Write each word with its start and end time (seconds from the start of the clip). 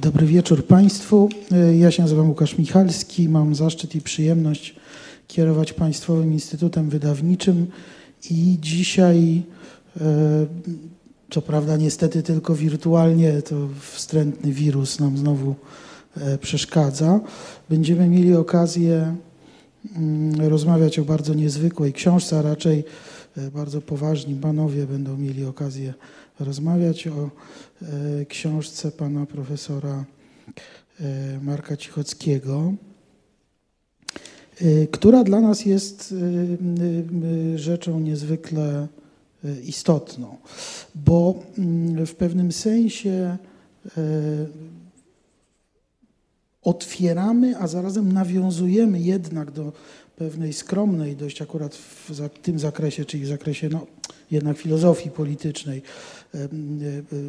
Dobry 0.00 0.26
wieczór 0.26 0.66
Państwu. 0.66 1.28
Ja 1.78 1.90
się 1.90 2.02
nazywam 2.02 2.28
Łukasz 2.28 2.58
Michalski. 2.58 3.28
Mam 3.28 3.54
zaszczyt 3.54 3.94
i 3.94 4.00
przyjemność 4.00 4.76
kierować 5.26 5.72
Państwowym 5.72 6.32
Instytutem 6.32 6.90
Wydawniczym 6.90 7.66
i 8.30 8.58
dzisiaj, 8.60 9.42
e, 10.00 10.46
co 11.30 11.42
prawda 11.42 11.76
niestety 11.76 12.22
tylko 12.22 12.54
wirtualnie, 12.54 13.42
to 13.42 13.68
wstrętny 13.80 14.52
wirus 14.52 15.00
nam 15.00 15.18
znowu 15.18 15.54
przeszkadza. 16.40 17.20
Będziemy 17.70 18.08
mieli 18.08 18.34
okazję 18.34 19.16
mm, 19.96 20.48
rozmawiać 20.48 20.98
o 20.98 21.04
bardzo 21.04 21.34
niezwykłej 21.34 21.92
książce, 21.92 22.38
a 22.38 22.42
raczej 22.42 22.84
bardzo 23.54 23.80
poważni 23.80 24.34
panowie 24.34 24.86
będą 24.86 25.16
mieli 25.16 25.44
okazję 25.44 25.94
rozmawiać 26.40 27.06
o 27.06 27.30
książce 28.28 28.92
pana 28.92 29.26
profesora 29.26 30.04
Marka 31.42 31.76
Cichockiego. 31.76 32.74
Y, 34.62 34.88
która 34.92 35.24
dla 35.24 35.40
nas 35.40 35.64
jest 35.66 36.14
rzeczą 37.54 38.00
niezwykle 38.00 38.88
istotną, 39.64 40.36
bo 40.94 41.42
mm, 41.58 42.06
w 42.06 42.14
pewnym 42.14 42.52
sensie 42.52 43.36
otwieramy, 46.62 47.58
a 47.58 47.66
zarazem 47.66 48.12
nawiązujemy 48.12 49.00
jednak 49.00 49.50
do 49.50 49.72
pewnej 50.16 50.52
skromnej, 50.52 51.16
dość 51.16 51.42
akurat 51.42 51.74
w 51.74 52.28
tym 52.42 52.58
zakresie, 52.58 53.04
czyli 53.04 53.24
w 53.24 53.28
zakresie 53.28 53.68
no, 53.68 53.86
jednak 54.30 54.58
filozofii 54.58 55.10
politycznej, 55.10 55.82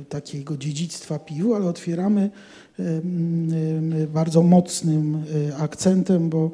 takiego 0.09 0.58
dziedzictwa 0.58 1.20
piwu, 1.20 1.55
ale 1.55 1.66
otwieramy 1.66 2.30
bardzo 4.13 4.44
mocnym 4.44 5.24
akcentem, 5.60 6.29
bo 6.29 6.51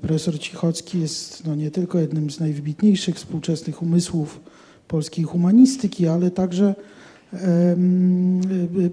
Profesor 0.00 0.38
Cichocki 0.38 1.00
jest 1.00 1.46
no, 1.46 1.54
nie 1.54 1.70
tylko 1.70 1.98
jednym 1.98 2.30
z 2.30 2.40
najwybitniejszych 2.40 3.16
współczesnych 3.16 3.82
umysłów 3.82 4.40
polskiej 4.88 5.24
humanistyki, 5.24 6.08
ale 6.08 6.30
także 6.30 6.74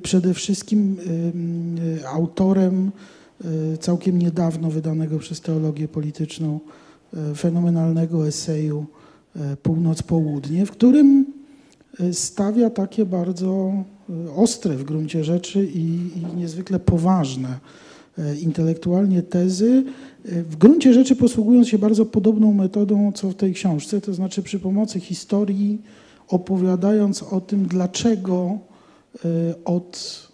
przede 0.03 0.33
wszystkim 0.33 0.97
autorem 2.07 2.91
e, 3.43 3.77
całkiem 3.77 4.19
niedawno 4.19 4.69
wydanego 4.69 5.19
przez 5.19 5.41
teologię 5.41 5.87
polityczną 5.87 6.59
e, 7.13 7.35
fenomenalnego 7.35 8.27
eseju 8.27 8.85
e, 9.35 9.57
Północ-Południe, 9.63 10.65
w 10.65 10.71
którym 10.71 11.25
stawia 12.11 12.69
takie 12.69 13.05
bardzo 13.05 13.73
ostre 14.35 14.75
w 14.75 14.83
gruncie 14.83 15.23
rzeczy 15.23 15.65
i, 15.65 15.79
i 16.17 16.37
niezwykle 16.37 16.79
poważne 16.79 17.59
E, 18.17 18.35
intelektualnie 18.35 19.23
tezy, 19.23 19.83
w 20.25 20.55
gruncie 20.55 20.93
rzeczy 20.93 21.15
posługując 21.15 21.67
się 21.67 21.77
bardzo 21.77 22.05
podobną 22.05 22.53
metodą, 22.53 23.11
co 23.11 23.29
w 23.29 23.35
tej 23.35 23.53
książce, 23.53 24.01
to 24.01 24.13
znaczy 24.13 24.43
przy 24.43 24.59
pomocy 24.59 24.99
historii, 24.99 25.81
opowiadając 26.27 27.23
o 27.23 27.41
tym, 27.41 27.65
dlaczego 27.67 28.59
od 29.65 30.25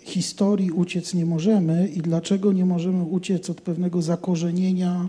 historii 0.00 0.70
uciec 0.70 1.14
nie 1.14 1.26
możemy 1.26 1.88
i 1.88 2.00
dlaczego 2.00 2.52
nie 2.52 2.64
możemy 2.64 3.02
uciec 3.02 3.50
od 3.50 3.60
pewnego 3.60 4.02
zakorzenienia 4.02 5.08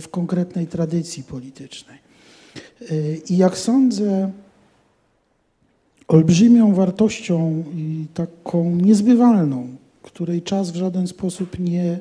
w 0.00 0.08
konkretnej 0.08 0.66
tradycji 0.66 1.22
politycznej. 1.22 2.01
I 3.30 3.36
jak 3.36 3.58
sądzę, 3.58 4.30
olbrzymią 6.08 6.74
wartością 6.74 7.64
i 7.76 8.06
taką 8.14 8.76
niezbywalną 8.76 9.68
której 10.02 10.42
czas 10.42 10.70
w 10.70 10.76
żaden 10.76 11.06
sposób 11.06 11.58
nie 11.58 11.98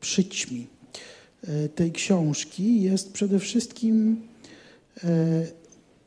przyćmi 0.00 0.66
e, 1.48 1.68
tej 1.68 1.92
książki, 1.92 2.82
jest 2.82 3.12
przede 3.12 3.38
wszystkim 3.38 4.20
e, 5.04 5.08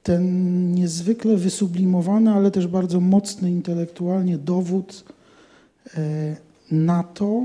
ten 0.04 0.74
niezwykle 0.74 1.38
wysublimowany, 1.38 2.32
ale 2.32 2.52
też 2.52 2.68
bardzo 2.68 3.00
mocny 3.00 3.52
intelektualnie 3.52 4.38
dowód 4.38 5.04
na 6.72 7.04
to, 7.04 7.44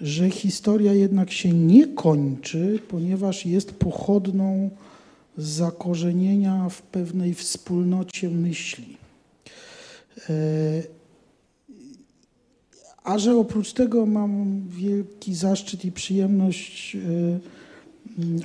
że 0.00 0.30
historia 0.30 0.92
jednak 0.92 1.32
się 1.32 1.52
nie 1.52 1.86
kończy, 1.86 2.78
ponieważ 2.88 3.46
jest 3.46 3.72
pochodną 3.72 4.70
zakorzenienia 5.36 6.68
w 6.68 6.82
pewnej 6.82 7.34
wspólnocie 7.34 8.30
myśli. 8.30 8.96
A 13.04 13.18
że 13.18 13.36
oprócz 13.36 13.72
tego 13.72 14.06
mam 14.06 14.62
wielki 14.68 15.34
zaszczyt 15.34 15.84
i 15.84 15.92
przyjemność 15.92 16.96
e, 16.96 16.98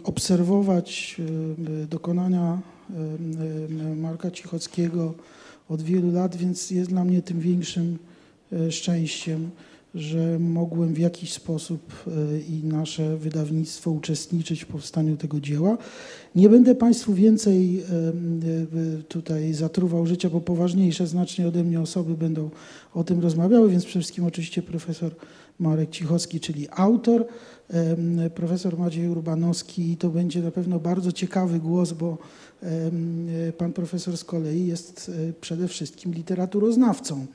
obserwować 0.03 1.15
e, 1.83 1.87
dokonania 1.87 2.59
e, 3.89 3.95
Marka 3.95 4.31
Cichockiego 4.31 5.13
od 5.69 5.81
wielu 5.81 6.11
lat, 6.11 6.35
więc 6.35 6.71
jest 6.71 6.89
dla 6.89 7.05
mnie 7.05 7.21
tym 7.21 7.39
większym 7.39 7.97
szczęściem, 8.69 9.49
że 9.97 10.39
mogłem 10.39 10.93
w 10.93 10.97
jakiś 10.97 11.33
sposób 11.33 11.93
e, 12.07 12.39
i 12.39 12.63
nasze 12.63 13.17
wydawnictwo 13.17 13.91
uczestniczyć 13.91 14.63
w 14.63 14.67
powstaniu 14.67 15.17
tego 15.17 15.39
dzieła. 15.39 15.77
Nie 16.35 16.49
będę 16.49 16.75
Państwu 16.75 17.13
więcej 17.13 17.79
e, 17.79 17.83
e, 17.83 19.03
tutaj 19.03 19.53
zatruwał 19.53 20.05
życia, 20.05 20.29
bo 20.29 20.41
poważniejsze 20.41 21.07
znacznie 21.07 21.47
ode 21.47 21.63
mnie 21.63 21.81
osoby 21.81 22.13
będą 22.13 22.49
o 22.93 23.03
tym 23.03 23.19
rozmawiały, 23.19 23.69
więc 23.69 23.85
przede 23.85 23.99
wszystkim 23.99 24.25
oczywiście 24.25 24.61
profesor 24.61 25.15
Marek 25.59 25.89
Cichowski, 25.89 26.39
czyli 26.39 26.67
autor, 26.71 27.25
profesor 28.35 28.77
Maciej 28.77 29.09
Urbanowski 29.09 29.91
i 29.91 29.97
to 29.97 30.09
będzie 30.09 30.41
na 30.41 30.51
pewno 30.51 30.79
bardzo 30.79 31.11
ciekawy 31.11 31.59
głos, 31.59 31.93
bo 31.93 32.17
pan 33.57 33.73
profesor 33.73 34.17
z 34.17 34.23
kolei 34.23 34.67
jest 34.67 35.11
przede 35.41 35.67
wszystkim 35.67 36.13
literaturoznawcą. 36.13 37.25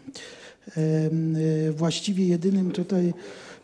E, 0.76 1.72
właściwie 1.72 2.26
jedynym 2.26 2.70
tutaj 2.70 3.14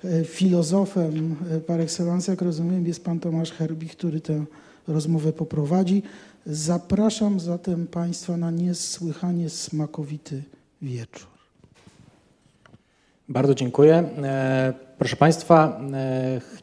e, 0.05 0.25
filozofem 0.25 1.37
e, 1.51 1.61
par 1.61 1.81
excellence, 1.81 2.33
jak 2.33 2.43
rozumiem, 2.43 2.87
jest 2.87 3.05
pan 3.05 3.21
Tomasz 3.21 3.53
Herbi, 3.53 3.89
który 3.89 4.21
tę 4.21 4.45
rozmowę 4.89 5.33
poprowadzi. 5.33 6.03
Zapraszam 6.47 7.41
zatem 7.41 7.87
Państwa 7.87 8.37
na 8.37 8.51
niesłychanie 8.51 9.51
smakowity 9.51 10.43
wieczór. 10.83 11.27
Bardzo 13.29 13.55
dziękuję. 13.55 14.09
Proszę 14.99 15.17
Państwa, 15.17 15.81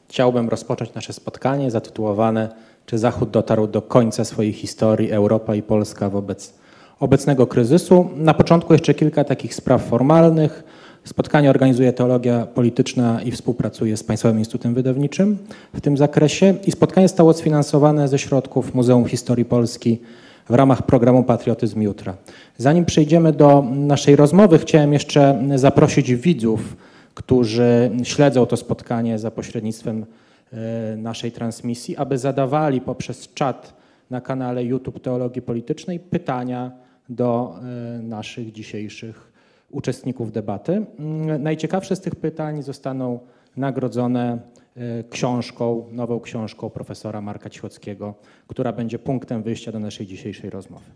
chciałbym 0.08 0.50
rozpocząć 0.50 0.94
nasze 0.94 1.14
spotkanie 1.14 1.72
zatytułowane 1.72 2.56
Czy 2.86 2.98
Zachód 2.98 3.30
dotarł 3.30 3.68
do 3.68 3.82
końca 3.82 4.26
swojej 4.26 4.54
historii 4.54 5.12
Europa 5.12 5.56
i 5.56 5.62
Polska 5.62 6.10
wobec 6.10 6.54
obecnego 7.00 7.48
kryzysu. 7.48 8.10
Na 8.16 8.34
początku 8.34 8.74
jeszcze 8.74 8.94
kilka 8.94 9.24
takich 9.24 9.56
spraw 9.56 9.84
formalnych. 9.84 10.64
Spotkanie 11.04 11.50
organizuje 11.50 11.94
Teologia 11.94 12.46
Polityczna 12.46 13.22
i 13.22 13.32
współpracuje 13.32 13.98
z 13.98 14.04
Państwowym 14.04 14.40
Instytutem 14.40 14.74
Wydawniczym 14.74 15.38
w 15.74 15.82
tym 15.82 15.98
zakresie 15.98 16.54
i 16.68 16.72
spotkanie 16.72 17.08
zostało 17.08 17.34
sfinansowane 17.34 18.08
ze 18.08 18.20
środków 18.20 18.74
Muzeum 18.74 19.06
Historii 19.06 19.46
Polski 19.46 20.02
w 20.50 20.54
ramach 20.54 20.84
programu 20.84 21.24
Patriotyzm 21.24 21.82
Jutra. 21.82 22.14
Zanim 22.58 22.86
przejdziemy 22.86 23.34
do 23.34 23.64
naszej 23.72 24.16
rozmowy, 24.16 24.60
chciałem 24.60 24.94
jeszcze 24.94 25.44
zaprosić 25.56 26.16
widzów, 26.16 26.78
którzy 27.14 27.92
śledzą 28.04 28.46
to 28.46 28.58
spotkanie 28.58 29.20
za 29.20 29.32
pośrednictwem 29.32 30.06
e, 30.54 30.98
naszej 30.98 31.32
transmisji, 31.32 31.98
aby 31.98 32.18
zadawali 32.18 32.82
poprzez 32.82 33.34
czat 33.34 33.74
na 34.10 34.22
kanale 34.22 34.64
YouTube 34.64 35.02
Teologii 35.02 35.42
Politycznej 35.42 36.00
pytania 36.00 36.85
do 37.10 37.56
e, 37.60 38.02
naszych 38.02 38.52
dzisiejszych 38.52 39.32
uczestników 39.72 40.32
debaty. 40.32 40.86
Mm, 41.00 41.44
najciekawsze 41.44 41.96
z 41.96 42.02
tych 42.02 42.16
pytań 42.16 42.64
zostaną 42.64 43.20
nagrodzone 43.58 44.40
e, 44.76 45.04
książką, 45.04 45.86
nową 45.92 46.20
książką 46.20 46.70
profesora 46.70 47.22
Marka 47.22 47.50
Cichockiego, 47.50 48.16
która 48.48 48.72
będzie 48.74 49.00
punktem 49.00 49.44
wyjścia 49.44 49.72
do 49.72 49.80
naszej 49.80 50.08
dzisiejszej 50.08 50.50
rozmowy. 50.50 50.92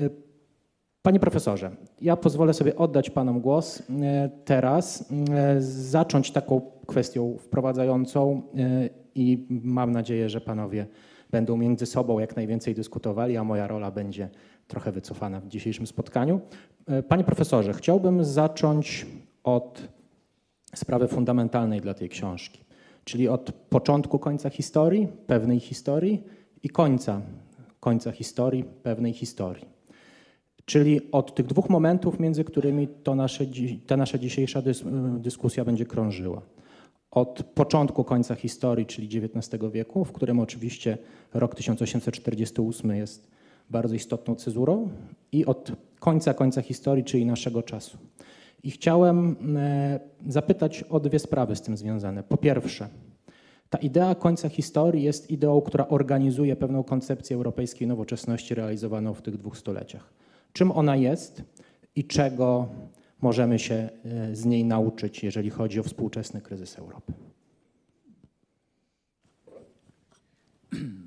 E, 0.00 0.10
panie 1.02 1.20
profesorze, 1.20 1.70
ja 2.00 2.16
pozwolę 2.16 2.54
sobie 2.54 2.76
oddać 2.76 3.10
panom 3.10 3.40
głos 3.40 3.82
teraz, 4.44 5.12
zacząć 5.58 6.30
taką 6.30 6.60
kwestią 6.86 7.36
wprowadzającą 7.38 8.42
i 9.14 9.46
mam 9.50 9.92
nadzieję, 9.92 10.28
że 10.28 10.40
panowie 10.40 10.86
będą 11.30 11.56
między 11.56 11.86
sobą 11.86 12.18
jak 12.18 12.36
najwięcej 12.36 12.74
dyskutowali, 12.74 13.36
a 13.36 13.44
moja 13.44 13.66
rola 13.66 13.90
będzie 13.90 14.28
trochę 14.68 14.92
wycofana 14.92 15.40
w 15.40 15.48
dzisiejszym 15.48 15.86
spotkaniu. 15.86 16.40
E, 16.86 17.02
panie 17.02 17.24
profesorze, 17.24 17.72
chciałbym 17.72 18.24
zacząć 18.24 19.06
od 19.44 19.88
sprawy 20.74 21.08
fundamentalnej 21.08 21.80
dla 21.80 21.94
tej 21.94 22.08
książki, 22.08 22.64
czyli 23.04 23.28
od 23.28 23.52
początku 23.52 24.18
końca 24.18 24.50
historii, 24.50 25.08
pewnej 25.26 25.60
historii 25.60 26.22
i 26.62 26.68
końca 26.68 27.20
końca 27.80 28.12
historii, 28.12 28.64
pewnej 28.64 29.12
historii. 29.12 29.66
Czyli 30.64 31.12
od 31.12 31.34
tych 31.34 31.46
dwóch 31.46 31.70
momentów, 31.70 32.20
między 32.20 32.44
którymi 32.44 32.88
to 32.88 33.14
nasze, 33.14 33.44
ta 33.86 33.96
nasza 33.96 34.18
dzisiejsza 34.18 34.62
dys, 34.62 34.84
dyskusja 35.18 35.64
będzie 35.64 35.86
krążyła. 35.86 36.42
Od 37.10 37.42
początku 37.54 38.04
końca 38.04 38.34
historii, 38.34 38.86
czyli 38.86 39.08
XIX 39.18 39.62
wieku, 39.72 40.04
w 40.04 40.12
którym 40.12 40.40
oczywiście 40.40 40.98
rok 41.34 41.54
1848 41.54 42.90
jest 42.96 43.37
bardzo 43.70 43.94
istotną 43.94 44.34
cezurą, 44.34 44.88
i 45.32 45.46
od 45.46 45.72
końca 45.98 46.34
końca 46.34 46.62
historii, 46.62 47.04
czyli 47.04 47.26
naszego 47.26 47.62
czasu. 47.62 47.98
I 48.62 48.70
chciałem 48.70 49.36
e, 49.56 50.00
zapytać 50.26 50.82
o 50.82 51.00
dwie 51.00 51.18
sprawy 51.18 51.56
z 51.56 51.62
tym 51.62 51.76
związane. 51.76 52.22
Po 52.22 52.36
pierwsze, 52.36 52.88
ta 53.70 53.78
idea 53.78 54.14
końca 54.14 54.48
historii 54.48 55.02
jest 55.02 55.30
ideą, 55.30 55.60
która 55.60 55.88
organizuje 55.88 56.56
pewną 56.56 56.84
koncepcję 56.84 57.36
europejskiej 57.36 57.88
nowoczesności 57.88 58.54
realizowaną 58.54 59.14
w 59.14 59.22
tych 59.22 59.36
dwóch 59.36 59.58
stuleciach. 59.58 60.12
Czym 60.52 60.72
ona 60.72 60.96
jest 60.96 61.42
i 61.96 62.04
czego 62.04 62.68
możemy 63.20 63.58
się 63.58 63.74
e, 63.74 64.34
z 64.34 64.44
niej 64.44 64.64
nauczyć, 64.64 65.24
jeżeli 65.24 65.50
chodzi 65.50 65.80
o 65.80 65.82
współczesny 65.82 66.40
kryzys 66.40 66.78
Europy? 66.78 67.12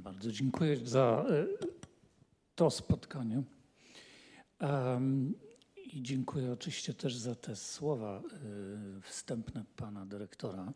Bardzo 0.04 0.32
dziękuję 0.32 0.78
za 0.78 1.26
e, 1.30 1.81
to 2.56 2.70
spotkanie. 2.72 3.44
Em, 4.60 5.34
I 5.94 6.02
dziękuję 6.04 6.52
oczywiście 6.52 6.94
też 6.94 7.16
za 7.18 7.36
te 7.36 7.56
słowa 7.56 8.22
e, 8.22 9.02
wstępne 9.02 9.66
pana 9.76 10.06
dyrektora. 10.06 10.74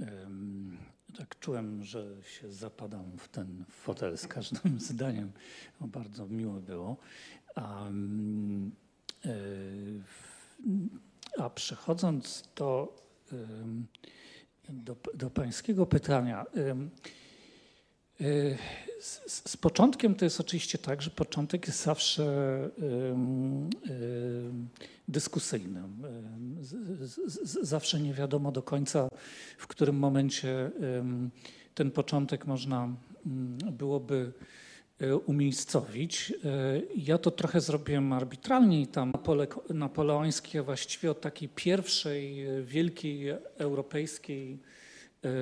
Em, 0.00 0.76
Tak 1.18 1.38
czułem, 1.38 1.84
że 1.84 2.16
się 2.22 2.52
zapadam 2.52 3.18
w 3.18 3.28
ten 3.28 3.64
fotel 3.68 4.18
z 4.18 4.26
każdym 4.26 4.80
zdaniem. 4.90 5.32
No, 5.80 5.86
Bardzo 5.88 6.26
miło 6.26 6.60
było. 6.60 6.96
E, 7.56 7.90
w- 10.04 10.58
A 11.38 11.50
przechodząc 11.50 12.44
do, 12.56 12.96
do, 14.68 14.96
do 15.14 15.30
pańskiego 15.30 15.86
pytania. 15.86 16.44
Y, 18.20 18.56
Z, 19.00 19.22
z- 19.50 19.56
początkiem 19.56 20.14
to 20.14 20.24
jest 20.24 20.40
oczywiście 20.40 20.78
tak, 20.78 21.02
że 21.02 21.10
początek 21.10 21.66
jest 21.66 21.82
zawsze 21.84 22.24
dyskusyjny. 25.08 25.80
Z, 26.60 27.58
zawsze 27.62 28.00
nie 28.00 28.14
wiadomo 28.14 28.52
do 28.52 28.62
końca, 28.62 29.08
w 29.58 29.66
którym 29.66 29.96
momencie 29.96 30.70
ten 31.74 31.90
początek 31.90 32.46
można 32.46 32.88
byłoby 33.72 34.32
y, 35.02 35.16
umiejscowić. 35.16 36.30
Y, 36.44 36.86
Ja 36.96 37.18
to 37.18 37.30
trochę 37.30 37.60
zrobiłem 37.60 38.12
arbitralnie 38.12 38.80
i 38.82 38.86
tam 38.86 39.12
napole- 39.12 39.74
napoleońskie 39.74 40.62
właściwie 40.62 41.10
od 41.10 41.20
takiej 41.20 41.48
pierwszej 41.48 42.48
y, 42.58 42.64
wielkiej 42.64 43.28
europejskiej 43.58 44.52
y, 44.52 44.79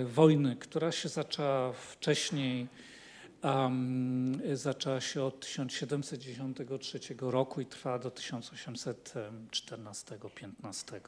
wojny, 0.04 0.56
która 0.56 0.92
się 0.92 1.08
zaczęła 1.08 1.72
wcześniej, 1.72 2.66
um, 3.42 4.40
zaczęła 4.52 5.00
się 5.00 5.22
od 5.22 5.40
1793 5.40 7.00
roku 7.20 7.60
i 7.60 7.66
trwała 7.66 7.98
do 7.98 8.10
1814-15. 8.10 11.00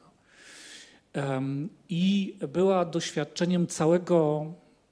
Um, 1.14 1.68
I 1.88 2.36
była 2.48 2.84
doświadczeniem 2.84 3.66
całego, 3.66 4.46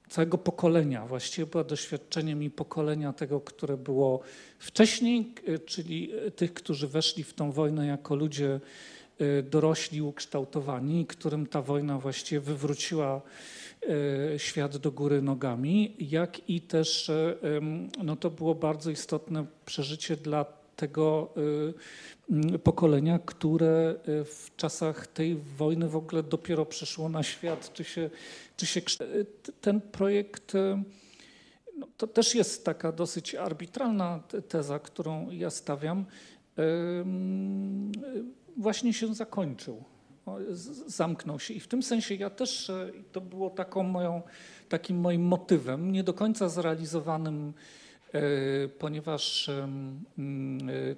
całego 0.09 0.37
pokolenia, 0.37 1.05
właściwie 1.05 1.45
była 1.45 1.63
doświadczeniem 1.63 2.43
i 2.43 2.49
pokolenia 2.49 3.13
tego, 3.13 3.41
które 3.41 3.77
było 3.77 4.19
wcześniej, 4.59 5.33
y, 5.47 5.59
czyli 5.59 6.11
tych, 6.35 6.53
którzy 6.53 6.87
weszli 6.87 7.23
w 7.23 7.33
tą 7.33 7.51
wojnę 7.51 7.87
jako 7.87 8.15
ludzie 8.15 8.59
dorośli, 9.43 10.01
ukształtowani, 10.01 11.05
którym 11.05 11.47
ta 11.47 11.61
wojna 11.61 11.97
właściwie 11.97 12.41
wywróciła 12.41 13.15
e, 13.15 13.21
świat 14.37 14.77
do 14.77 14.91
góry 14.91 15.21
nogami, 15.21 15.95
jak 15.99 16.49
i 16.49 16.61
też 16.61 17.09
e, 17.09 17.35
no 18.03 18.15
to 18.15 18.29
było 18.29 18.55
bardzo 18.55 18.91
istotne 18.91 19.45
przeżycie 19.65 20.15
dla 20.15 20.45
tego 20.79 21.33
e, 22.53 22.57
pokolenia, 22.59 23.19
które 23.19 23.95
e, 24.05 24.23
w 24.23 24.51
czasach 24.57 25.07
tej 25.07 25.35
wojny 25.35 25.89
w 25.89 25.95
ogóle 25.95 26.23
dopiero 26.23 26.65
przyszło 26.65 27.09
na 27.09 27.23
świat, 27.23 27.73
czy 27.73 27.83
się, 27.83 28.09
czy 28.57 28.65
się 28.65 28.81
e, 28.81 29.05
ten 29.61 29.81
projekt 29.81 30.55
e, 30.55 30.83
no, 31.77 31.87
to 31.97 32.07
też 32.07 32.35
jest 32.35 32.65
taka 32.65 32.91
dosyć 32.91 33.35
arbitralna 33.35 34.19
te- 34.27 34.41
teza, 34.41 34.79
którą 34.79 35.29
ja 35.29 35.49
stawiam. 35.49 36.05
Właśnie 38.57 38.93
się 38.93 39.15
zakończył. 39.15 39.83
O, 40.29 40.37
z- 40.49 40.95
Zamknął 40.95 41.39
się. 41.39 41.53
I 41.53 41.59
w 41.59 41.67
tym 41.67 41.83
sensie 41.83 42.15
ja 42.15 42.29
też, 42.29 42.71
to 43.11 43.21
było 43.21 43.49
taką 43.49 43.83
moją, 43.83 44.21
takim 44.69 44.97
moim 44.99 45.21
motywem, 45.21 45.91
nie 45.91 46.03
do 46.03 46.13
końca 46.13 46.49
zrealizowanym, 46.49 47.53
e, 48.13 48.21
ponieważ 48.67 49.49
e, 49.49 49.67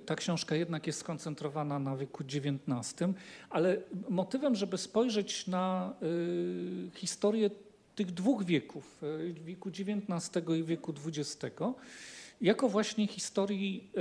ta 0.06 0.16
książka 0.16 0.56
jednak 0.56 0.88
jest 0.88 1.00
skoncentrowana 1.00 1.80
na 1.80 1.98
wieku 1.98 2.24
XIX, 2.24 3.12
ale 3.50 3.78
motywem, 4.10 4.56
żeby 4.56 4.78
spojrzeć 4.78 5.48
na 5.48 5.94
e, 6.02 7.00
historię 7.00 7.50
tych 7.96 8.12
dwóch 8.12 8.44
wieków, 8.46 9.02
wieku 9.34 9.70
XIX 9.70 10.46
i 10.60 10.64
wieku 10.64 10.94
XX, 11.08 11.38
jako 12.42 12.70
właśnie 12.70 13.08
historii 13.08 13.92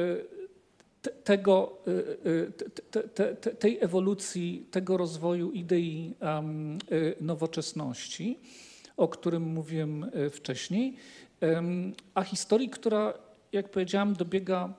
tego, 1.02 1.78
e, 1.86 1.90
e, 2.30 2.50
te- 2.90 3.08
te- 3.08 3.34
te- 3.36 3.54
tej 3.54 3.78
ewolucji, 3.80 4.66
tego 4.70 4.96
rozwoju 4.96 5.50
idei 5.50 6.14
e, 6.20 6.42
nowoczesności, 7.20 8.38
o 8.96 9.08
którym 9.08 9.42
mówiłem 9.42 10.10
wcześniej, 10.30 10.96
a 12.14 12.22
historii, 12.22 12.68
która, 12.68 13.14
jak 13.52 13.68
powiedziałem, 13.70 14.14
dobiega, 14.14 14.74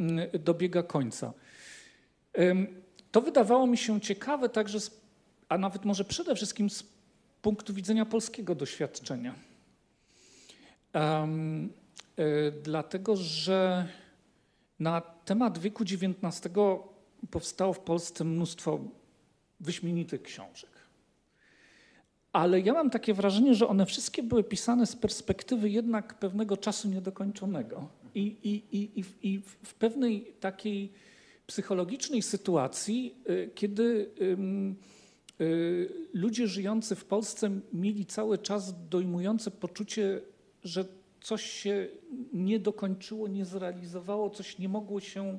mm, 0.00 0.28
dobiega 0.44 0.82
końca. 0.82 1.32
To 3.12 3.20
wydawało 3.20 3.66
mi 3.66 3.76
się 3.76 4.00
ciekawe 4.00 4.48
także, 4.48 4.78
a 5.48 5.58
nawet 5.58 5.84
może 5.84 6.04
przede 6.04 6.34
wszystkim 6.34 6.70
z 6.70 6.84
punktu 7.42 7.74
widzenia 7.74 8.06
polskiego 8.06 8.54
doświadczenia. 8.54 9.34
Dlatego, 12.62 13.16
że 13.16 13.88
na 14.80 15.00
temat 15.00 15.58
wieku 15.58 15.84
XIX 15.84 16.48
powstało 17.30 17.72
w 17.72 17.80
Polsce 17.80 18.24
mnóstwo 18.24 18.80
wyśmienitych 19.60 20.22
książek. 20.22 20.70
Ale 22.32 22.60
ja 22.60 22.72
mam 22.72 22.90
takie 22.90 23.14
wrażenie, 23.14 23.54
że 23.54 23.68
one 23.68 23.86
wszystkie 23.86 24.22
były 24.22 24.44
pisane 24.44 24.86
z 24.86 24.96
perspektywy 24.96 25.70
jednak 25.70 26.18
pewnego 26.18 26.56
czasu 26.56 26.88
niedokończonego. 26.88 27.88
I, 28.14 28.36
i, 28.42 28.76
i, 28.78 29.04
i, 29.22 29.40
w- 29.62 29.74
pewnej 29.74 30.32
takiej 30.40 30.92
psychologicznej 31.46 32.22
sytuacji, 32.22 33.14
y, 33.30 33.50
kiedy 33.54 34.10
y, 35.40 35.88
ludzie 36.12 36.46
żyjący 36.46 36.94
w 36.96 37.04
Polsce 37.04 37.50
mieli 37.72 38.06
cały 38.06 38.38
czas 38.38 38.88
dojmujące 38.88 39.50
poczucie, 39.50 40.20
że 40.64 40.84
coś 41.22 41.42
się 41.42 41.88
nie 42.32 42.58
dokończyło, 42.58 43.28
nie 43.28 43.44
zrealizowało, 43.44 44.30
coś 44.30 44.58
nie 44.58 44.68
mogło 44.68 45.00
się 45.00 45.38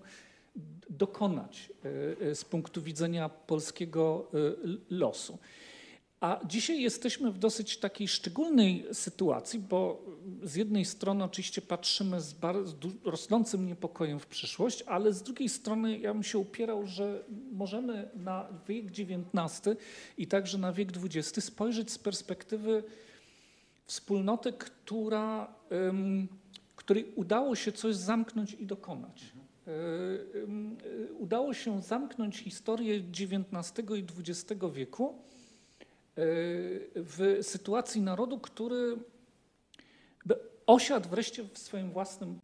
dokonać 0.89 1.69
y, 1.85 2.25
y, 2.25 2.35
z 2.35 2.45
punktu 2.45 2.81
widzenia 2.81 3.29
polskiego 3.29 4.27
y, 4.33 4.77
losu. 4.89 5.37
A 6.23 6.39
dzisiaj 6.45 6.81
jesteśmy 6.81 7.31
w 7.31 7.37
dosyć 7.37 7.77
takiej 7.77 8.07
szczególnej 8.07 8.85
sytuacji, 8.93 9.59
bo 9.59 10.05
z 10.43 10.55
jednej 10.55 10.85
strony 10.85 11.23
oczywiście 11.23 11.61
patrzymy 11.61 12.21
z 12.21 12.35
rosnącym 13.03 13.67
niepokojem 13.67 14.19
w 14.19 14.27
przyszłość, 14.27 14.81
ale 14.81 15.13
z 15.13 15.23
drugiej 15.23 15.49
strony 15.49 15.99
ja 15.99 16.13
bym 16.13 16.23
się 16.23 16.37
upierał, 16.37 16.87
że 16.87 17.23
możemy 17.51 18.09
na 18.15 18.47
wiek 18.67 18.85
XIX 18.85 19.77
i 20.17 20.27
także 20.27 20.57
na 20.57 20.73
wiek 20.73 20.89
XX 21.03 21.45
spojrzeć 21.45 21.91
z 21.91 21.99
perspektywy 21.99 22.83
wspólnoty, 23.85 24.53
która, 24.53 25.55
której 26.75 27.13
udało 27.15 27.55
się 27.55 27.71
coś 27.71 27.95
zamknąć 27.95 28.53
i 28.53 28.65
dokonać. 28.65 29.33
Udało 31.19 31.53
się 31.53 31.81
zamknąć 31.81 32.37
historię 32.37 32.95
XIX 32.95 33.89
i 33.95 34.05
XX 34.19 34.61
wieku 34.73 35.09
y, 35.09 35.13
w 36.95 37.39
sytuacji 37.41 38.01
narodu, 38.01 38.39
który 38.39 38.97
osiadł 40.65 41.09
wreszcie 41.09 41.43
w 41.43 41.57
swoim 41.57 41.91
własnym 41.91 42.39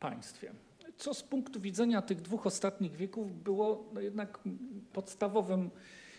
państwie. 0.00 0.52
Co 0.96 1.14
z 1.14 1.22
punktu 1.22 1.60
widzenia 1.60 2.02
tych 2.02 2.22
dwóch 2.22 2.46
ostatnich 2.46 2.96
wieków 2.96 3.42
było 3.42 3.90
no 3.92 4.00
jednak 4.00 4.38
podstawowym 4.92 5.70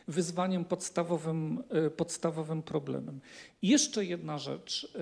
wyzwaniem, 0.08 0.66
podstawowym, 0.66 1.64
y, 1.88 1.92
podstawowym 1.92 2.64
problemem. 2.64 3.20
I 3.62 3.68
jeszcze 3.68 4.06
jedna 4.06 4.38
rzecz. 4.38 4.94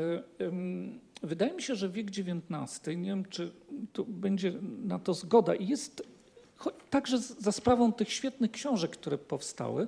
Wydaje 1.24 1.54
mi 1.54 1.62
się, 1.62 1.76
że 1.76 1.90
wiek 1.90 2.08
XIX, 2.08 2.98
nie 2.98 3.10
wiem 3.10 3.26
czy 3.26 3.52
tu 3.94 4.06
będzie 4.06 4.54
na 4.84 5.00
to 5.00 5.14
zgoda, 5.14 5.56
i 5.56 5.68
jest 5.68 6.04
także 6.90 7.20
za 7.20 7.52
sprawą 7.52 7.94
tych 7.94 8.14
świetnych 8.14 8.52
książek, 8.52 8.92
które 8.92 9.18
powstały 9.18 9.88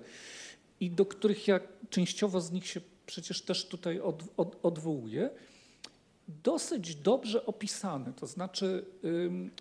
i 0.79 0.91
do 0.91 1.05
których 1.05 1.47
ja 1.47 1.59
częściowo 1.89 2.41
z 2.41 2.51
nich 2.51 2.67
się 2.67 2.81
przecież 3.05 3.41
też 3.41 3.65
tutaj 3.67 3.99
od, 3.99 4.23
od, 4.37 4.59
odwołuję, 4.63 5.29
dosyć 6.27 6.95
dobrze 6.95 7.45
opisane. 7.45 8.13
To 8.13 8.27
znaczy, 8.27 8.85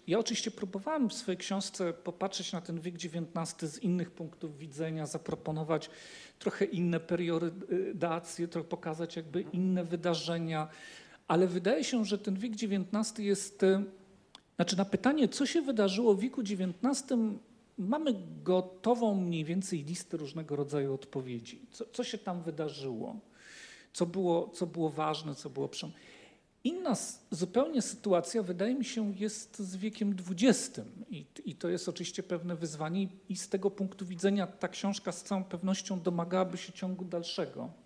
ja 0.07 0.19
oczywiście 0.19 0.51
próbowałem 0.51 1.09
w 1.09 1.15
swojej 1.15 1.39
książce 1.39 1.93
popatrzeć 1.93 2.53
na 2.53 2.61
ten 2.61 2.81
wiek 2.81 2.95
XIX 2.95 3.73
z 3.73 3.79
innych 3.79 4.11
punktów 4.11 4.59
widzenia, 4.59 5.07
zaproponować 5.07 5.91
trochę 6.39 6.65
inne 6.65 7.01
periodacje, 7.01 8.49
trochę 8.49 8.69
pokazać 8.69 9.17
jakby 9.17 9.41
inne 9.41 9.85
wydarzenia, 9.85 10.69
ale 11.33 11.47
wydaje 11.47 11.85
się, 11.85 12.05
że 12.05 12.19
ten 12.19 12.37
wiek 12.37 12.53
XIX 12.53 13.19
jest, 13.19 13.61
znaczy 14.57 14.77
na 14.77 14.85
pytanie, 14.85 15.29
co 15.29 15.47
się 15.47 15.63
wydarzyło 15.63 16.15
w 16.15 16.21
wieku 16.21 16.41
XIX, 16.41 17.05
mamy 17.79 18.15
gotową 18.45 19.15
mniej 19.15 19.45
więcej 19.45 19.85
listę 19.85 20.17
różnego 20.17 20.57
rodzaju 20.57 20.95
odpowiedzi. 20.95 21.67
Co, 21.71 21.85
co 21.93 22.05
się 22.05 22.19
tam 22.19 22.43
wydarzyło? 22.43 23.17
Co 23.93 24.07
było, 24.07 24.49
co 24.49 24.67
było 24.67 24.91
ważne, 24.91 25.35
co 25.35 25.51
było 25.51 25.69
przem. 25.69 25.91
Inna 26.65 26.97
zupełnie 27.31 27.83
sytuacja, 27.83 28.43
wydaje 28.43 28.75
mi 28.75 28.85
się, 28.85 29.13
jest 29.17 29.59
z 29.59 29.77
wiekiem 29.77 30.17
XX 30.31 30.81
I, 31.11 31.27
i 31.45 31.55
to 31.55 31.69
jest 31.69 31.89
oczywiście 31.89 32.23
pewne 32.23 32.57
wyzwanie 32.57 33.09
i 33.29 33.37
z 33.37 33.49
tego 33.49 33.71
punktu 33.71 34.07
widzenia 34.07 34.47
ta 34.47 34.69
książka 34.69 35.13
z 35.13 35.23
całą 35.23 35.45
pewnością 35.45 36.01
domagałaby 36.01 36.59
się 36.59 36.73
ciągu 36.73 37.05
dalszego 37.05 37.82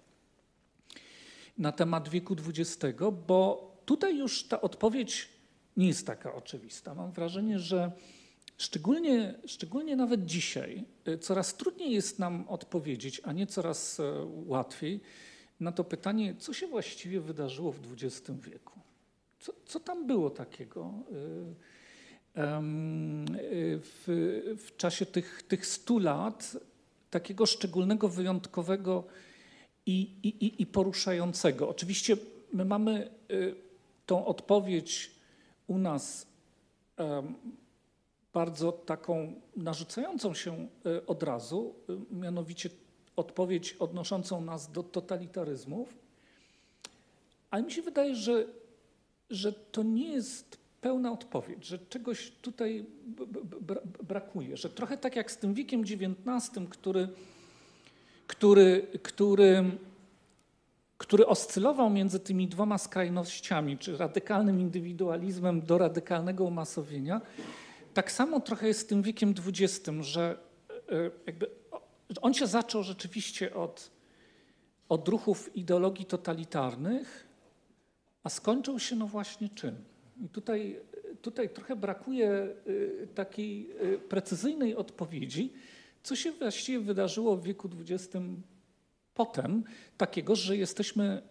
na 1.59 1.73
temat 1.73 2.09
wieku 2.09 2.37
XX, 2.49 2.79
bo 3.27 3.73
tutaj 3.85 4.19
już 4.19 4.45
ta 4.45 4.61
odpowiedź 4.61 5.29
nie 5.77 5.87
jest 5.89 6.07
taka 6.07 6.35
oczywista. 6.35 6.95
Mam 6.95 7.13
wrażenie, 7.13 7.59
że 7.59 7.93
szczególnie, 8.59 9.35
szczególnie 9.47 9.97
nawet 9.97 10.25
dzisiaj 10.25 10.85
y, 11.09 11.19
coraz 11.19 11.57
trudniej 11.57 11.91
jest 11.91 12.19
nam 12.19 12.49
odpowiedzieć, 12.49 13.21
a 13.25 13.33
nie 13.33 13.47
coraz 13.47 14.01
e, 14.01 14.27
łatwiej 14.47 15.01
na 15.61 15.73
to 15.73 15.85
pytanie, 15.85 16.35
co 16.39 16.53
się 16.53 16.67
właściwie 16.67 17.21
wydarzyło 17.21 17.73
w 17.73 17.81
XX 17.93 18.31
wieku. 18.41 18.81
Co, 19.41 19.53
co 19.67 19.81
tam 19.81 20.07
było 20.07 20.31
takiego 20.31 20.95
y, 21.11 21.15
y, 21.15 21.55
w, 23.81 24.05
w 24.59 24.77
czasie 24.77 25.07
tych, 25.07 25.43
tych 25.43 25.67
stu 25.67 25.99
lat, 25.99 26.57
takiego 27.11 27.47
szczególnego, 27.47 28.09
wyjątkowego 28.09 29.05
i, 29.87 30.11
i, 30.23 30.62
i 30.62 30.66
poruszającego. 30.66 31.69
Oczywiście 31.69 32.16
my 32.52 32.64
mamy 32.64 33.11
y, 33.31 33.55
tą 34.07 34.26
odpowiedź 34.26 35.11
u 35.66 35.78
nas 35.78 36.26
bardzo 38.33 38.73
taką 38.73 39.33
narzucającą 39.57 40.35
się 40.35 40.69
od 41.07 41.23
razu, 41.23 41.75
mianowicie 42.11 42.71
odpowiedź 43.16 43.73
odnoszącą 43.73 44.40
nas 44.40 44.73
do 44.73 44.83
totalitaryzmów, 44.83 45.88
ale 47.50 47.62
mi 47.62 47.73
się 47.73 47.83
wydaje, 47.83 48.14
że, 48.14 48.47
że 49.31 49.52
to 49.52 49.83
nie 49.83 50.12
jest 50.12 50.59
pełna 50.81 51.12
odpowiedź, 51.12 51.66
że 51.66 51.78
czegoś 51.78 52.33
tutaj 52.43 52.87
brakuje, 54.02 54.57
że 54.57 54.69
trochę 54.69 54.97
tak 54.97 55.16
jak 55.16 55.31
z 55.31 55.37
tym 55.37 55.55
wiekiem 55.55 55.81
XIX, 55.81 56.69
który, 56.71 57.09
który, 58.26 58.87
który, 59.02 59.64
który 60.99 61.26
oscylował 61.26 61.90
między 61.90 62.21
tymi 62.21 62.49
dwoma 62.49 62.78
skrajnościami, 62.78 63.78
czy 63.78 63.97
radykalnym 63.97 64.61
indywidualizmem 64.61 65.62
do 65.62 65.78
radykalnego 65.78 66.45
umasowienia, 66.45 67.21
tak 67.95 68.12
samo 68.12 68.40
trochę 68.40 68.68
jest 68.68 68.80
z 68.80 68.87
tym 68.87 69.02
wiekiem 69.02 69.35
XX, 69.47 69.90
że 70.00 70.38
e, 70.88 71.11
jakby 71.26 71.50
on 72.23 72.35
się 72.35 72.47
zaczął 72.47 72.83
rzeczywiście 72.83 73.54
od, 73.54 73.90
od 74.88 75.09
ruchów 75.09 75.56
ideologii 75.56 76.04
totalitarnych, 76.04 77.26
a 78.23 78.28
skończył 78.28 78.78
się 78.78 78.97
no 78.97 79.06
właśnie 79.06 79.49
czym? 79.49 79.76
I 80.25 80.28
tutaj, 80.28 80.80
tutaj 81.23 81.50
trochę 81.50 81.76
brakuje 81.76 82.49
y, 82.66 83.09
takiej 83.14 83.71
y, 83.95 83.99
precyzyjnej 83.99 84.76
odpowiedzi, 84.76 85.52
co 86.07 86.17
się 86.17 86.33
właściwie 86.33 86.81
wydarzyło 86.81 87.37
w 87.37 87.43
wieku 87.43 87.71
XX 87.81 88.17
potem, 89.15 89.65
takiego, 89.97 90.37
że 90.37 90.57
jesteśmy 90.57 91.23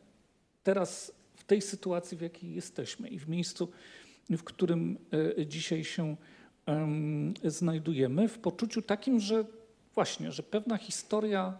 teraz 0.63 1.11
w 1.35 1.43
tej 1.43 1.61
sytuacji, 1.61 2.17
w 2.17 2.21
jakiej 2.21 2.53
jesteśmy 2.53 3.07
i 3.09 3.19
w 3.19 3.29
miejscu, 3.29 3.71
w 4.29 4.43
którym 4.43 4.97
y, 5.39 5.45
dzisiaj 5.47 5.83
się 5.83 6.15
znajdujemy, 7.43 8.27
w 8.27 8.39
poczuciu 8.39 8.81
takim, 8.81 9.19
że 9.19 9.45
właśnie, 9.93 10.31
że 10.31 10.43
pewna 10.43 10.77
historia 10.77 11.57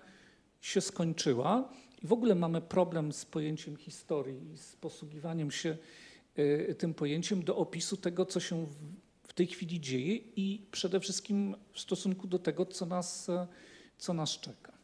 się 0.62 0.82
skończyła 0.82 1.70
i 2.04 2.08
w 2.08 2.14
ogóle 2.14 2.36
mamy 2.36 2.62
problem 2.62 3.14
z 3.14 3.26
pojęciem 3.26 3.78
historii 3.78 4.52
i 4.54 4.58
z 4.58 4.76
posługiwaniem 4.76 5.52
się 5.52 5.78
y, 6.40 6.76
tym 6.78 6.94
pojęciem 6.94 7.44
do 7.44 7.56
opisu 7.56 7.98
tego, 7.98 8.26
co 8.26 8.40
się 8.40 8.68
tej 9.36 9.48
chwili 9.48 9.82
dzieje 9.82 10.15
i 10.36 10.62
przede 10.72 11.00
wszystkim 11.00 11.56
w 11.74 11.80
stosunku 11.80 12.27
do 12.27 12.39
tego, 12.39 12.65
co 12.65 12.86
nas, 12.86 13.32
co 13.98 14.13
nas 14.13 14.39
czeka. 14.39 14.75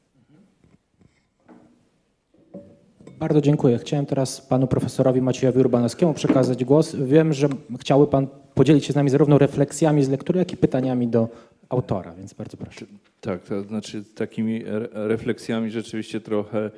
Bardzo 3.20 3.42
dziękuję. 3.42 3.78
Chciałem 3.78 4.06
teraz 4.06 4.42
panu 4.42 4.68
profesorowi 4.68 5.22
Maciejowi 5.22 5.60
Urbanowskiemu 5.60 6.14
przekazać 6.14 6.66
głos. 6.66 6.96
Wiem, 6.96 7.34
że 7.34 7.50
chciałby 7.80 8.08
pan 8.08 8.28
podzielić 8.56 8.86
się 8.86 8.94
z 8.94 8.96
nami 8.96 9.10
zarówno 9.10 9.38
refleksjami 9.38 10.04
z 10.04 10.10
lektury, 10.10 10.40
jak 10.40 10.54
i 10.54 10.58
pytaniami 10.58 11.08
do 11.08 11.30
autora, 11.70 12.14
więc 12.14 12.34
bardzo 12.34 12.58
proszę. 12.58 12.86
Tak, 13.22 13.44
to 13.44 13.62
znaczy 13.62 14.04
takimi 14.16 14.64
refleksjami 14.94 15.72
rzeczywiście 15.72 16.22
trochę 16.22 16.60
e, 16.66 16.72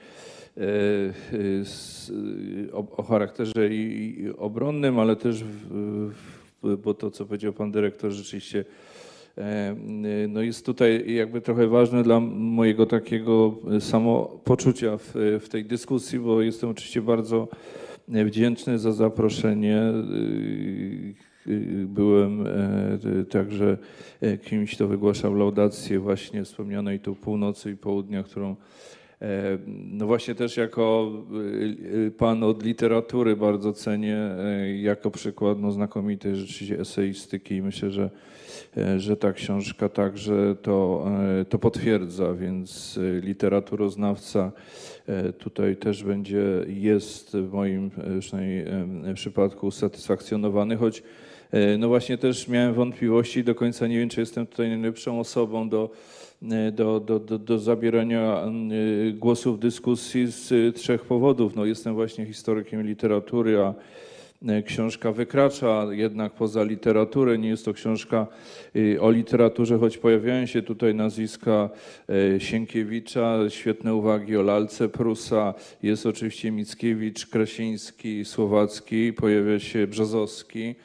e, 2.70 2.74
o, 2.74 3.04
charakterze 3.04 3.70
i 3.70 4.30
obronnym, 4.38 5.00
ale 5.00 5.16
też, 5.16 5.44
w, 5.44 6.14
bo 6.84 6.94
to, 6.94 7.12
co 7.12 7.26
powiedział 7.26 7.54
pan 7.54 7.72
dyrektor, 7.72 8.12
rzeczywiście 8.12 8.66
e, 9.38 9.76
no 10.30 10.42
jest 10.42 10.66
tutaj 10.66 11.14
jakby 11.14 11.42
trochę 11.42 11.68
ważne 11.68 12.04
dla 12.04 12.20
mojego 12.20 12.86
takiego 12.86 13.56
samopoczucia 13.80 14.98
w, 14.98 15.14
w 15.42 15.50
tej 15.50 15.66
dyskusji, 15.66 16.20
bo 16.20 16.42
jestem 16.42 16.70
oczywiście 16.70 17.02
bardzo 17.02 17.48
wdzięczny 18.08 18.80
za 18.80 18.92
zaproszenie. 18.92 19.82
Byłem 21.88 22.48
e, 22.48 23.26
także 23.30 23.78
e, 24.22 24.38
kimś, 24.38 24.76
kto 24.76 24.88
wygłaszał 24.88 25.36
laudację 25.36 26.00
właśnie 26.00 26.44
wspomnianej 26.44 27.00
tu 27.00 27.16
północy 27.16 27.72
i 27.72 27.78
południa, 27.78 28.24
którą 28.24 28.56
no 29.68 30.08
właśnie 30.08 30.36
też 30.36 30.58
jako 30.58 31.12
pan 32.18 32.44
od 32.44 32.64
literatury 32.64 33.36
bardzo 33.36 33.74
cenię, 33.74 34.18
jako 34.82 35.12
przykład 35.12 35.60
no 35.60 35.72
znakomitej 35.72 36.36
rzeczywiście 36.36 36.80
eseistyki. 36.80 37.56
I 37.56 37.62
myślę, 37.62 37.92
że, 37.92 38.10
że 38.98 39.18
ta 39.18 39.34
książka 39.34 39.90
także 39.90 40.56
to, 40.62 41.06
to 41.50 41.60
potwierdza, 41.60 42.34
więc 42.34 43.00
literaturoznawca 43.22 44.52
tutaj 45.38 45.76
też 45.76 46.04
będzie, 46.04 46.44
jest 46.68 47.38
w 47.38 47.52
moim 47.52 47.92
przynajmniej 48.20 48.66
przypadku 49.14 49.68
usatysfakcjonowany, 49.68 50.78
choć 50.78 51.04
E, 51.54 51.78
no 51.78 51.88
właśnie 51.88 52.18
też 52.18 52.48
miałem 52.48 52.74
wątpliwości 52.74 53.40
i 53.40 53.44
do 53.44 53.56
końca. 53.56 53.88
Nie 53.88 54.00
wiem, 54.00 54.10
czy 54.10 54.20
jestem 54.20 54.48
tutaj 54.48 54.70
najlepszą 54.70 55.20
osobą 55.20 55.70
do, 55.70 55.90
e, 55.90 56.23
do, 56.72 57.00
do, 57.00 57.20
do, 57.20 57.40
do 57.40 57.60
zabierania 57.60 58.44
e, 58.44 59.12
głosu 59.12 59.54
w 59.54 59.60
dyskusji 59.60 60.28
z 60.28 60.76
trzech 60.76 61.06
powodów. 61.06 61.56
No 61.56 61.66
jestem 61.66 61.94
właśnie 61.94 62.26
historykiem 62.26 62.88
literatury, 62.88 63.60
a 63.60 63.74
książka 64.66 65.12
wykracza 65.12 65.88
jednak 65.92 66.34
poza 66.34 66.64
literaturę. 66.64 67.38
Nie 67.38 67.50
jest 67.50 67.66
to 67.66 67.74
książka 67.74 68.28
o 69.00 69.12
literaturze, 69.12 69.78
choć 69.78 69.98
pojawiają 69.98 70.46
się 70.46 70.62
tutaj 70.62 70.96
nazwiska 70.96 71.70
Sienkiewicza, 72.38 73.40
świetne 73.50 73.96
uwagi 73.96 74.38
o 74.38 74.42
lalce 74.42 74.90
Prusa, 74.90 75.54
jest 75.84 76.06
oczywiście 76.06 76.52
Mickiewicz, 76.52 77.28
Krasiński, 77.28 78.26
Słowacki, 78.26 79.14
pojawia 79.14 79.60
się 79.60 79.88
Brzozowski. 79.88 80.76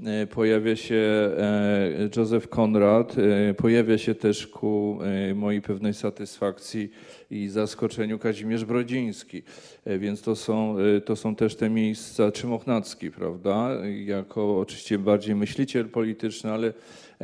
E, 0.00 0.26
pojawia 0.26 0.76
się 0.76 0.94
e, 1.38 2.08
Józef 2.16 2.48
Konrad, 2.48 3.16
e, 3.18 3.54
pojawia 3.54 3.98
się 3.98 4.14
też 4.14 4.46
ku 4.46 4.98
mojej 5.34 5.62
pewnej 5.62 5.94
satysfakcji 5.94 6.90
i 7.30 7.48
zaskoczeniu 7.48 8.18
Kazimierz 8.18 8.64
Brodziński. 8.64 9.42
Więc 9.86 10.22
to 10.22 10.36
są, 10.36 10.76
to 11.04 11.16
są 11.16 11.34
też 11.34 11.56
te 11.56 11.70
miejsca, 11.70 12.32
czy 12.32 12.46
Mochnacki, 12.46 13.10
prawda, 13.10 13.70
jako 14.04 14.60
oczywiście 14.60 14.98
bardziej 14.98 15.34
myśliciel 15.34 15.88
polityczny, 15.88 16.52
ale 16.52 16.72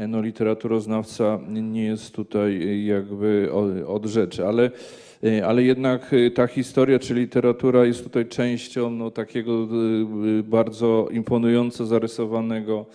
no, 0.09 0.23
literaturoznawca 0.23 1.41
nie 1.49 1.85
jest 1.85 2.15
tutaj 2.15 2.85
jakby 2.85 3.49
od 3.87 4.07
rzeczy. 4.07 4.47
Ale 4.47 4.71
ale 5.47 5.62
jednak 5.62 6.12
y, 6.12 6.31
ta 6.31 6.47
historia 6.47 6.99
czy 6.99 7.15
literatura 7.15 7.85
jest 7.85 8.05
tutaj 8.05 8.27
częścią 8.27 8.91
no, 8.91 9.11
takiego 9.11 9.69
y, 10.39 10.43
bardzo 10.43 11.09
imponująco 11.12 11.87
zarysowanego 11.87 12.87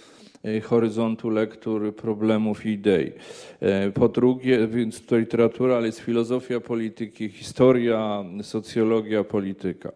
e, 0.44 0.62
horyzontu 0.62 1.30
lektur, 1.30 1.96
problemów 1.96 2.66
i 2.66 2.70
idei. 2.70 3.12
E, 3.62 3.92
Po 3.92 4.10
drugie, 4.10 4.68
więc 4.68 5.06
to 5.06 5.18
literatura, 5.18 5.76
ale 5.78 5.86
jest 5.86 6.00
filozofia 6.00 6.60
polityki, 6.60 7.30
historia, 7.30 8.24
socjologia, 8.42 9.24
polityka. 9.24 9.92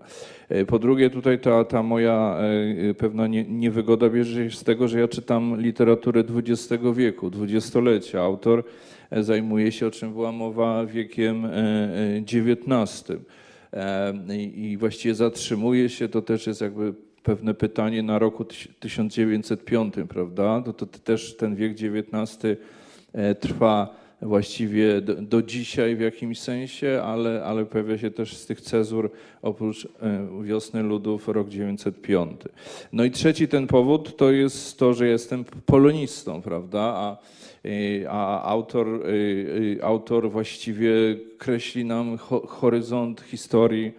E, 0.49 0.65
Po 0.65 0.79
drugie, 0.79 1.09
tutaj 1.09 1.39
ta, 1.39 1.63
ta 1.65 1.83
moja 1.83 2.37
e, 2.89 2.93
pewna 2.93 3.27
nie, 3.27 3.43
niewygoda 3.43 4.09
bierze 4.09 4.49
się 4.49 4.57
z 4.57 4.63
tego, 4.63 4.87
że 4.87 4.99
ja 4.99 5.07
czytam 5.07 5.61
literaturę 5.61 6.23
XX 6.35 6.83
wieku, 6.95 7.29
dwudziestolecia. 7.29 8.21
Autor 8.21 8.59
e, 8.59 8.63
zajmuje 9.11 9.71
się, 9.71 9.87
o 9.87 9.91
czym 9.91 10.13
była 10.13 10.31
mowa, 10.31 10.85
wiekiem 10.85 11.45
e, 11.45 11.49
e, 11.51 12.17
XIX. 12.17 13.11
E, 13.73 14.13
I 14.55 14.77
właściwie 14.77 15.15
zatrzymuje 15.15 15.89
się, 15.89 16.09
to 16.09 16.21
też 16.21 16.47
jest 16.47 16.61
jakby 16.61 16.93
pewne 17.23 17.53
pytanie 17.53 18.03
na 18.03 18.19
roku 18.19 18.43
tyś- 18.43 18.67
1905, 18.79 19.93
prawda? 20.09 20.61
To, 20.61 20.73
to 20.73 20.85
też 20.85 21.37
ten 21.37 21.55
wiek 21.55 21.71
XIX 21.71 22.57
e, 23.13 23.35
trwa 23.35 23.99
właściwie 24.21 25.01
do, 25.01 25.15
do 25.15 25.41
dzisiaj 25.41 25.95
w 25.95 25.99
jakimś 25.99 26.39
sensie, 26.39 27.01
ale, 27.03 27.43
ale 27.43 27.65
pojawia 27.65 27.97
się 27.97 28.11
też 28.11 28.37
z 28.37 28.45
tych 28.45 28.61
cezur 28.61 29.11
oprócz 29.41 29.85
e, 29.85 30.27
Wiosny 30.43 30.83
Ludów 30.83 31.27
rok 31.27 31.49
905. 31.49 32.41
No 32.93 33.03
i 33.03 33.11
trzeci 33.11 33.47
ten 33.47 33.67
powód 33.67 34.17
to 34.17 34.31
jest 34.31 34.79
to, 34.79 34.93
że 34.93 35.07
jestem 35.07 35.45
polonistą, 35.65 36.41
prawda? 36.41 36.79
A, 36.79 37.11
e, 37.11 37.17
a 38.09 38.43
autor, 38.43 38.87
e, 38.87 39.79
e, 39.79 39.83
autor 39.83 40.31
właściwie 40.31 40.91
kreśli 41.37 41.85
nam 41.85 42.17
ho, 42.17 42.47
horyzont 42.47 43.21
historii, 43.21 43.93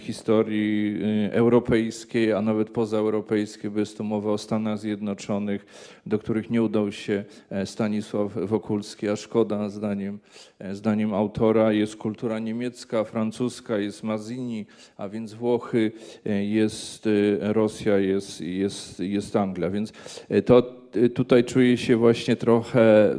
historii 0.00 1.00
e, 1.28 1.32
europejskiej, 1.32 2.32
a 2.32 2.42
nawet 2.42 2.70
pozaeuropejskiej, 2.70 3.70
bo 3.70 3.80
jest 3.80 3.98
to 3.98 4.04
mowa 4.04 4.32
o 4.32 4.38
Stanach 4.38 4.78
Zjednoczonych, 4.78 5.66
do 6.06 6.18
których 6.18 6.50
nie 6.50 6.62
udał 6.62 6.92
się 6.92 7.24
e, 7.50 7.66
Stanisław 7.66 8.32
Wokulski, 8.34 9.08
a 9.08 9.16
szkoda 9.16 9.68
zdaniem, 9.68 10.18
e, 10.58 10.74
zdaniem 10.74 11.14
autora. 11.14 11.72
Jest 11.72 11.96
kultura 11.96 12.38
niemiecka, 12.38 13.04
francuska, 13.04 13.78
jest 13.78 14.02
Mazzini, 14.02 14.66
a 14.96 15.08
więc 15.08 15.34
Włochy, 15.34 15.92
e, 16.26 16.44
jest 16.44 17.06
e, 17.06 17.52
Rosja, 17.52 17.98
jest, 17.98 18.40
jest, 18.40 19.00
jest 19.00 19.36
Anglia. 19.36 19.70
Więc 19.70 19.92
e, 20.28 20.42
to 20.42 20.62
e, 20.94 21.08
tutaj 21.08 21.44
czuję 21.44 21.76
się 21.76 21.96
właśnie 21.96 22.36
trochę 22.36 23.12
e, 23.12 23.18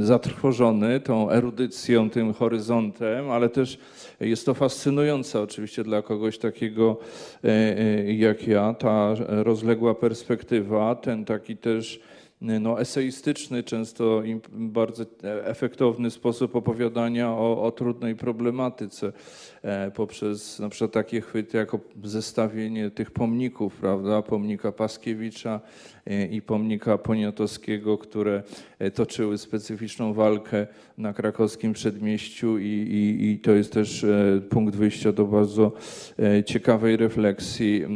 zatrwożony 0.00 1.00
tą 1.00 1.30
erudycją, 1.30 2.10
tym 2.10 2.32
horyzontem, 2.32 3.30
ale 3.30 3.48
też 3.48 3.78
jest 4.20 4.46
to 4.46 4.54
fascynujące 4.54 5.40
oczywiście 5.40 5.84
dla 5.84 6.02
kogoś 6.02 6.38
takiego 6.38 6.96
e, 7.44 7.48
e, 7.48 8.14
jak 8.14 8.48
ja, 8.48 8.74
ta 8.74 9.14
rozległa 9.28 9.94
perspektywa, 9.94 10.94
ten 10.94 11.24
taki 11.24 11.56
też 11.56 12.00
no, 12.40 12.80
eseistyczny, 12.80 13.62
często 13.62 14.22
bardzo 14.52 15.04
efektowny 15.44 16.10
sposób 16.10 16.56
opowiadania 16.56 17.30
o, 17.30 17.62
o 17.62 17.72
trudnej 17.72 18.16
problematyce. 18.16 19.06
e, 19.06 19.53
poprzez 19.94 20.58
na 20.58 20.68
przykład 20.68 20.92
takie 20.92 21.20
chwyty 21.20 21.56
jak 21.58 21.70
op- 21.70 21.80
zestawienie 22.04 22.90
tych 22.90 23.10
pomników, 23.10 23.76
prawda, 23.76 24.22
pomnika 24.22 24.72
Paskiewicza 24.72 25.60
e, 26.06 26.26
i 26.26 26.42
pomnika 26.42 26.98
Poniatowskiego, 26.98 27.98
które 27.98 28.42
e, 28.78 28.90
toczyły 28.90 29.38
specyficzną 29.38 30.14
walkę 30.14 30.66
na 30.98 31.12
krakowskim 31.12 31.72
przedmieściu 31.72 32.58
i, 32.58 32.64
i, 32.66 33.30
i 33.30 33.38
to 33.38 33.52
jest 33.52 33.72
też 33.72 34.04
e, 34.04 34.40
punkt 34.50 34.76
wyjścia 34.76 35.12
do 35.12 35.24
bardzo 35.24 35.72
e, 36.18 36.44
ciekawej 36.44 36.96
refleksji 36.96 37.82
e, 37.82 37.88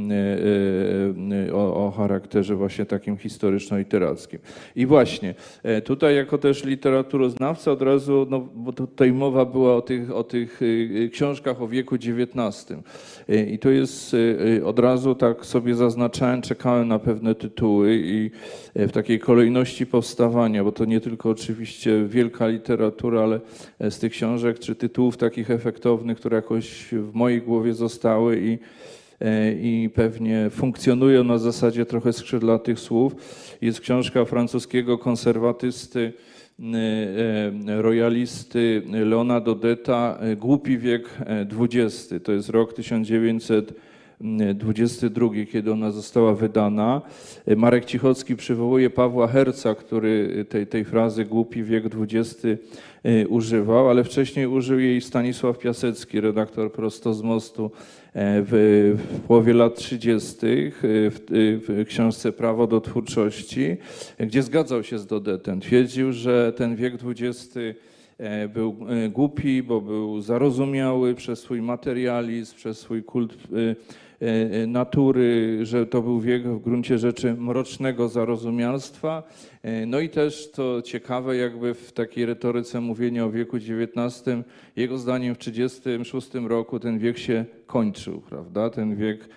e, 1.49 1.55
o, 1.55 1.87
o 1.87 1.91
charakterze 1.91 2.55
właśnie 2.55 2.87
takim 2.87 3.17
historyczno-literackim. 3.17 4.39
I 4.77 4.87
właśnie, 4.87 5.35
e, 5.63 5.81
tutaj 5.83 6.17
jako 6.17 6.39
też 6.39 6.65
literaturoznawca 6.65 7.73
od 7.73 7.83
razu, 7.83 8.27
no 8.31 8.41
bo 8.55 8.73
tutaj 8.73 9.13
mowa 9.13 9.45
była 9.45 9.77
o 9.77 9.83
tych, 9.83 10.11
o 10.11 10.25
tych 10.25 10.61
e, 10.63 11.09
książkach 11.59 11.63
o 11.63 11.69
wieku 11.69 11.95
XIX. 11.95 12.83
I 13.49 13.59
to 13.59 13.71
jest 13.71 14.17
e, 14.59 14.65
od 14.65 14.79
razu 14.79 15.15
tak 15.15 15.47
sobie 15.47 15.75
zaznaczałem, 15.75 16.43
czekałem 16.43 16.89
na 16.89 16.99
pewne 16.99 17.35
tytuły 17.35 17.97
i 17.97 18.31
e, 18.75 18.89
w 18.89 18.93
takiej 18.93 19.19
kolejności 19.19 19.87
powstawania, 19.87 20.65
bo 20.65 20.73
to 20.73 20.85
nie 20.85 21.01
tylko 21.01 21.31
oczywiście 21.31 22.05
wielka 22.09 22.49
literatura, 22.49 23.23
ale 23.23 23.41
z 23.81 23.99
tych 23.99 24.13
książek 24.13 24.59
czy 24.59 24.75
tytułów 24.75 25.17
takich 25.17 25.51
efektownych, 25.51 26.19
które 26.19 26.37
jakoś 26.37 26.89
w 26.93 27.15
mojej 27.15 27.43
głowie 27.43 27.75
zostały 27.75 28.41
i 28.41 28.59
i 29.63 29.91
pewnie 29.95 30.51
funkcjonują 30.51 31.25
na 31.25 31.39
zasadzie 31.39 31.87
trochę 31.87 32.13
skrzydlatych 32.13 32.79
słów. 32.79 33.15
Jest 33.61 33.81
książka 33.81 34.25
francuskiego 34.25 34.99
konserwatysty, 34.99 36.13
royalisty 37.67 38.83
Leona 38.91 39.41
Dodeta, 39.41 40.19
e, 40.21 40.37
Głupi 40.37 40.79
wiek 40.79 41.09
XX. 41.61 42.15
To 42.25 42.33
jest 42.33 42.49
rok 42.49 42.75
1922, 44.19 45.29
kiedy 45.53 45.73
ona 45.73 45.91
została 45.91 46.35
wydana. 46.35 47.03
Marek 47.57 47.85
Cichocki 47.85 48.37
przywołuje 48.37 48.91
Pawła 48.91 49.29
Herca, 49.29 49.75
który 49.75 50.45
tej, 50.49 50.67
tej 50.67 50.85
frazy 50.85 51.25
Głupi 51.25 51.65
wiek 51.65 51.85
XX 51.95 52.45
e, 53.05 53.29
używał, 53.29 53.91
ale 53.91 54.05
wcześniej 54.05 54.47
użył 54.47 54.79
jej 54.79 55.01
Stanisław 55.01 55.59
Piasecki, 55.59 56.21
redaktor 56.21 56.73
prosto 56.73 57.15
z 57.15 57.23
mostu 57.23 57.65
e, 57.65 58.43
w, 58.43 58.97
w 58.99 59.21
połowie 59.21 59.53
lat 59.53 59.77
30. 59.77 60.37
w, 60.41 61.21
w 61.69 61.85
książce 61.89 62.33
Prawo 62.33 62.67
do 62.67 62.81
twórczości, 62.81 63.77
gdzie 64.21 64.43
zgadzał 64.43 64.83
się 64.83 64.99
z 64.99 65.07
Dodetem. 65.07 65.61
Twierdził, 65.61 66.13
że 66.13 66.53
ten 66.57 66.77
wiek 66.77 66.95
XX 67.05 67.57
e, 68.19 68.49
był 68.49 68.77
e, 68.89 69.09
głupi, 69.09 69.63
bo 69.63 69.81
był 69.81 70.21
zarozumiały 70.21 71.15
przez 71.15 71.39
swój 71.39 71.63
materializm, 71.63 72.57
przez 72.57 72.79
swój 72.79 73.03
kult 73.03 73.37
natury, 74.67 75.59
że 75.63 75.87
to 75.87 76.03
był 76.03 76.21
wiek 76.21 76.49
w 76.49 76.63
gruncie 76.63 76.99
rzeczy 76.99 77.35
mrocznego 77.35 78.09
zarozumialstwa. 78.09 79.23
E, 79.63 79.87
No 79.87 80.01
i 80.01 80.09
też 80.09 80.51
to 80.51 80.83
ciekawe, 80.83 81.37
jakby 81.37 81.75
w 81.75 81.93
takiej 81.93 82.27
retoryce 82.27 82.81
mówienia 82.81 83.25
o 83.25 83.31
wieku 83.31 83.57
XIX, 83.57 84.25
jego 84.77 84.99
zdaniem 84.99 85.35
w 85.35 85.39
1936 85.39 86.49
roku 86.49 86.81
ten 86.81 86.99
wiek 86.99 87.19
się 87.19 87.45
kończył, 87.67 88.21
prawda? 88.21 88.71
Ten 88.71 88.97
wiek 88.97 89.21
e, 89.21 89.29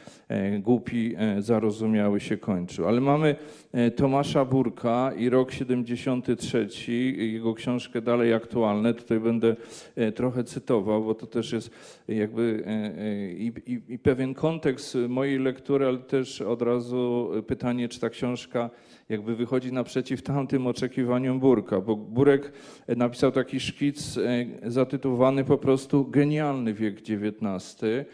głupi, 0.60 1.16
e, 1.18 1.42
zarozumiały 1.42 2.20
się 2.20 2.38
kończył. 2.38 2.88
Ale 2.88 3.02
mamy 3.02 3.36
e, 3.72 3.92
Tomasza 3.92 4.46
Burka 4.46 5.12
i 5.18 5.30
rok 5.30 5.52
73, 5.52 6.68
i 6.94 7.34
jego 7.34 7.54
książkę 7.54 8.02
dalej 8.02 8.34
aktualne. 8.34 8.94
Tutaj 8.94 9.20
będę 9.20 9.56
e, 9.96 10.12
trochę 10.12 10.44
cytował, 10.44 11.04
bo 11.04 11.16
to 11.16 11.28
też 11.28 11.52
jest 11.52 11.72
jakby 12.08 12.64
e, 12.66 12.70
e, 12.70 13.34
i, 13.34 13.54
i, 13.66 13.94
i 13.94 14.00
pewien 14.00 14.34
kontekst 14.34 14.98
mojej 15.10 15.40
lektury, 15.40 15.86
ale 15.86 15.98
też 15.98 16.42
od 16.42 16.62
razu 16.62 17.32
pytanie, 17.48 17.90
czy 17.90 18.00
ta 18.00 18.10
książka 18.10 18.70
jakby 19.12 19.36
wychodzi 19.36 19.74
naprzeciw 19.74 20.22
tamtym 20.22 20.68
oczekiwaniom 20.68 21.40
Burka, 21.40 21.82
bo 21.82 21.96
Burek 21.96 22.52
e, 22.88 22.96
napisał 22.96 23.32
taki 23.32 23.60
szkic 23.60 24.18
e, 24.18 24.46
zatytułowany 24.72 25.44
po 25.44 25.58
prostu 25.58 26.06
Genialny 26.06 26.74
wiek 26.74 26.98
XIX, 26.98 27.84
e, 27.84 28.06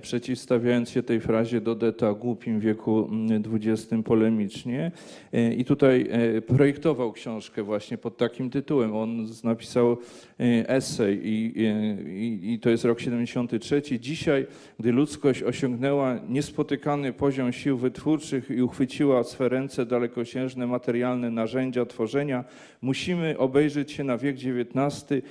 przeciwstawiając 0.00 0.90
się 0.90 1.02
tej 1.02 1.20
frazie 1.20 1.60
Dodeta 1.60 2.14
głupim 2.14 2.60
wieku 2.60 3.08
mm, 3.12 3.42
XX 3.54 3.94
polemicznie. 4.04 4.92
E, 5.32 5.54
I 5.54 5.64
tutaj 5.64 6.08
e, 6.10 6.42
projektował 6.42 7.12
książkę 7.12 7.62
właśnie 7.62 7.98
pod 7.98 8.16
takim 8.16 8.50
tytułem. 8.50 8.96
On 8.96 9.26
napisał 9.44 9.92
e, 10.40 10.68
esej 10.68 11.20
i, 11.28 11.52
i, 12.06 12.52
i 12.52 12.58
to 12.58 12.70
jest 12.70 12.84
rok 12.84 13.00
73. 13.00 13.82
Dzisiaj, 14.00 14.46
gdy 14.78 14.92
ludzkość 14.92 15.42
osiągnęła 15.42 16.20
niespotykany 16.28 17.12
poziom 17.12 17.52
sił 17.52 17.78
wytwórczych 17.78 18.50
i 18.50 18.62
uchwyciła 18.62 19.22
w 19.22 19.28
swe 19.28 19.48
ręce 19.48 19.86
dalekosiężne 19.86 20.66
materialne 20.66 21.30
narzędzia 21.30 21.86
tworzenia, 21.86 22.44
musimy 22.82 23.38
obejrzeć 23.38 23.92
się 23.92 24.04
na 24.04 24.18
wiek 24.18 24.36
XIX, 24.36 25.22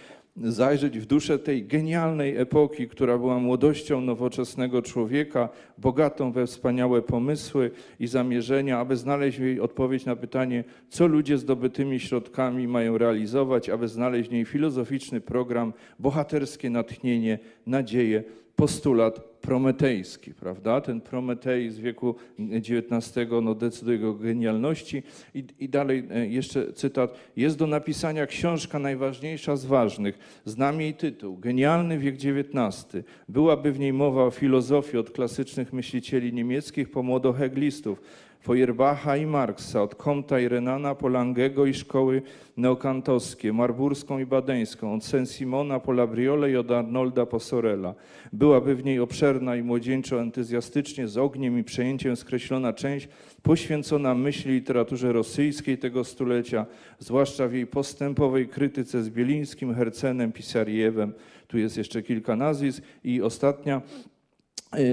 zajrzeć 0.43 0.99
w 0.99 1.05
duszę 1.05 1.39
tej 1.39 1.65
genialnej 1.65 2.37
epoki, 2.37 2.87
która 2.87 3.17
była 3.17 3.39
młodością 3.39 4.01
nowoczesnego 4.01 4.81
człowieka, 4.81 5.49
bogatą 5.77 6.31
we 6.31 6.47
wspaniałe 6.47 7.01
pomysły 7.01 7.71
i 7.99 8.07
zamierzenia, 8.07 8.79
aby 8.79 8.97
znaleźć 8.97 9.37
w 9.37 9.41
jej 9.41 9.59
odpowiedź 9.59 10.05
na 10.05 10.15
pytanie, 10.15 10.63
co 10.89 11.07
ludzie 11.07 11.37
zdobytymi 11.37 11.99
środkami 11.99 12.67
mają 12.67 12.97
realizować, 12.97 13.69
aby 13.69 13.87
znaleźć 13.87 14.29
w 14.29 14.33
niej 14.33 14.45
filozoficzny 14.45 15.21
program, 15.21 15.73
bohaterskie 15.99 16.69
natchnienie, 16.69 17.39
nadzieję, 17.65 18.23
postulat 18.59 19.19
prometejski, 19.41 20.33
prawda? 20.33 20.81
Ten 20.81 21.01
Prometej 21.01 21.71
z 21.71 21.79
wieku 21.79 22.15
XIX 22.39 23.29
no, 23.41 23.55
decyduje 23.55 24.07
o 24.07 24.13
genialności. 24.13 25.03
I, 25.33 25.43
I 25.59 25.69
dalej 25.69 26.03
e, 26.11 26.27
jeszcze 26.27 26.73
cytat. 26.73 27.13
Jest 27.35 27.57
do 27.57 27.67
napisania 27.67 28.25
książka 28.25 28.79
najważniejsza 28.79 29.55
z 29.55 29.65
ważnych. 29.65 30.41
Znam 30.45 30.81
jej 30.81 30.93
tytuł. 30.93 31.37
Genialny 31.37 31.99
wiek 31.99 32.15
XIX. 32.15 33.03
Byłaby 33.29 33.71
w 33.71 33.79
niej 33.79 33.93
mowa 33.93 34.23
o 34.23 34.31
filozofii 34.31 34.97
od 34.97 35.11
klasycznych 35.11 35.73
myślicieli 35.73 36.33
niemieckich 36.33 36.91
po 36.91 37.03
młodoheglistów. 37.03 38.01
Feuerbacha 38.41 39.17
i 39.17 39.25
Marksa, 39.25 39.81
od 39.81 39.95
Comta 39.95 40.39
i 40.39 40.47
Renana 40.47 40.95
po 40.95 41.07
Langego 41.07 41.65
i 41.65 41.73
szkoły 41.73 42.21
neokantowskie, 42.57 43.53
marburską 43.53 44.19
i 44.19 44.25
badeńską, 44.25 44.93
od 44.93 45.03
Saint-Simona 45.03 45.79
po 45.79 45.91
Labriole 45.91 46.51
i 46.51 46.57
od 46.57 46.71
Arnolda 46.71 47.25
po 47.25 47.39
Sorella. 47.39 47.95
Byłaby 48.33 48.75
w 48.75 48.85
niej 48.85 48.99
obszerna 48.99 49.55
i 49.55 49.63
młodzieńczo 49.63 50.21
entuzjastycznie, 50.21 51.07
z 51.07 51.17
ogniem 51.17 51.59
i 51.59 51.63
przejęciem 51.63 52.15
skreślona 52.15 52.73
część 52.73 53.07
poświęcona 53.43 54.15
myśli 54.15 54.53
literaturze 54.53 55.13
rosyjskiej 55.13 55.77
tego 55.77 56.03
stulecia, 56.03 56.65
zwłaszcza 56.99 57.47
w 57.47 57.53
jej 57.53 57.67
postępowej 57.67 58.47
krytyce 58.47 59.03
z 59.03 59.09
Bielińskim, 59.09 59.75
Hercenem, 59.75 60.31
Pisariewem. 60.31 61.13
Tu 61.47 61.57
jest 61.57 61.77
jeszcze 61.77 62.01
kilka 62.01 62.35
nazwisk 62.35 62.83
i 63.03 63.21
ostatnia 63.21 63.81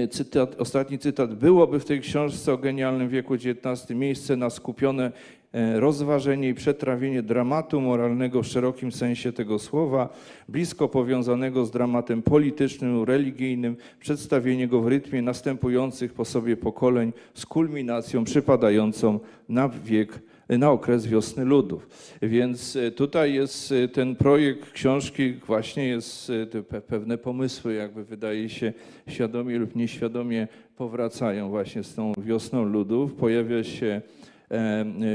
cytat, 0.09 0.55
ostatni 0.61 0.99
cytat. 0.99 1.35
Byłoby 1.35 1.79
w 1.79 1.85
tej 1.85 2.01
książce 2.01 2.53
o 2.53 2.57
genialnym 2.57 3.09
wieku 3.09 3.33
XIX 3.33 3.89
miejsce 3.89 4.35
na 4.35 4.49
skupione 4.49 5.11
e, 5.53 5.79
rozważenie 5.79 6.49
i 6.49 6.53
przetrawienie 6.53 7.23
dramatu 7.23 7.81
moralnego 7.81 8.43
w 8.43 8.47
szerokim 8.47 8.91
sensie 8.91 9.31
tego 9.33 9.59
słowa, 9.59 10.09
blisko 10.49 10.87
powiązanego 10.87 11.65
z 11.65 11.71
dramatem 11.71 12.21
politycznym, 12.21 13.03
religijnym, 13.03 13.77
przedstawienie 13.99 14.67
go 14.67 14.81
w 14.81 14.87
rytmie 14.87 15.21
następujących 15.21 16.13
po 16.13 16.25
sobie 16.25 16.57
pokoleń 16.57 17.13
z 17.33 17.45
kulminacją 17.45 18.23
przypadającą 18.23 19.19
na 19.49 19.69
wiek 19.69 20.19
na 20.49 20.71
okres 20.71 21.07
wiosny 21.07 21.45
ludów. 21.45 21.89
Więc 22.21 22.75
e, 22.75 22.91
tutaj 22.91 23.33
jest 23.33 23.71
e, 23.71 23.87
ten 23.87 24.15
projekt 24.15 24.71
książki, 24.71 25.33
właśnie 25.33 25.87
jest 25.87 26.31
e, 26.73 26.81
pewne 26.81 27.17
pomysły, 27.17 27.73
jakby 27.73 28.03
wydaje 28.03 28.49
się, 28.49 28.73
świadomie 29.07 29.59
lub 29.59 29.75
nieświadomie 29.75 30.47
powracają 30.77 31.49
właśnie 31.49 31.83
z 31.83 31.95
tą 31.95 32.13
wiosną 32.17 32.63
ludów. 32.63 33.13
Pojawia 33.13 33.63
się 33.63 34.01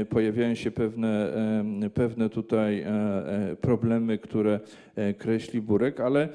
pojawiają 0.09 0.55
się 0.55 0.71
pewne, 0.71 1.33
pewne 1.93 2.29
tutaj 2.29 2.85
problemy, 3.61 4.17
które 4.17 4.59
kreśli 5.17 5.61
Burek, 5.61 5.99
ale 5.99 6.29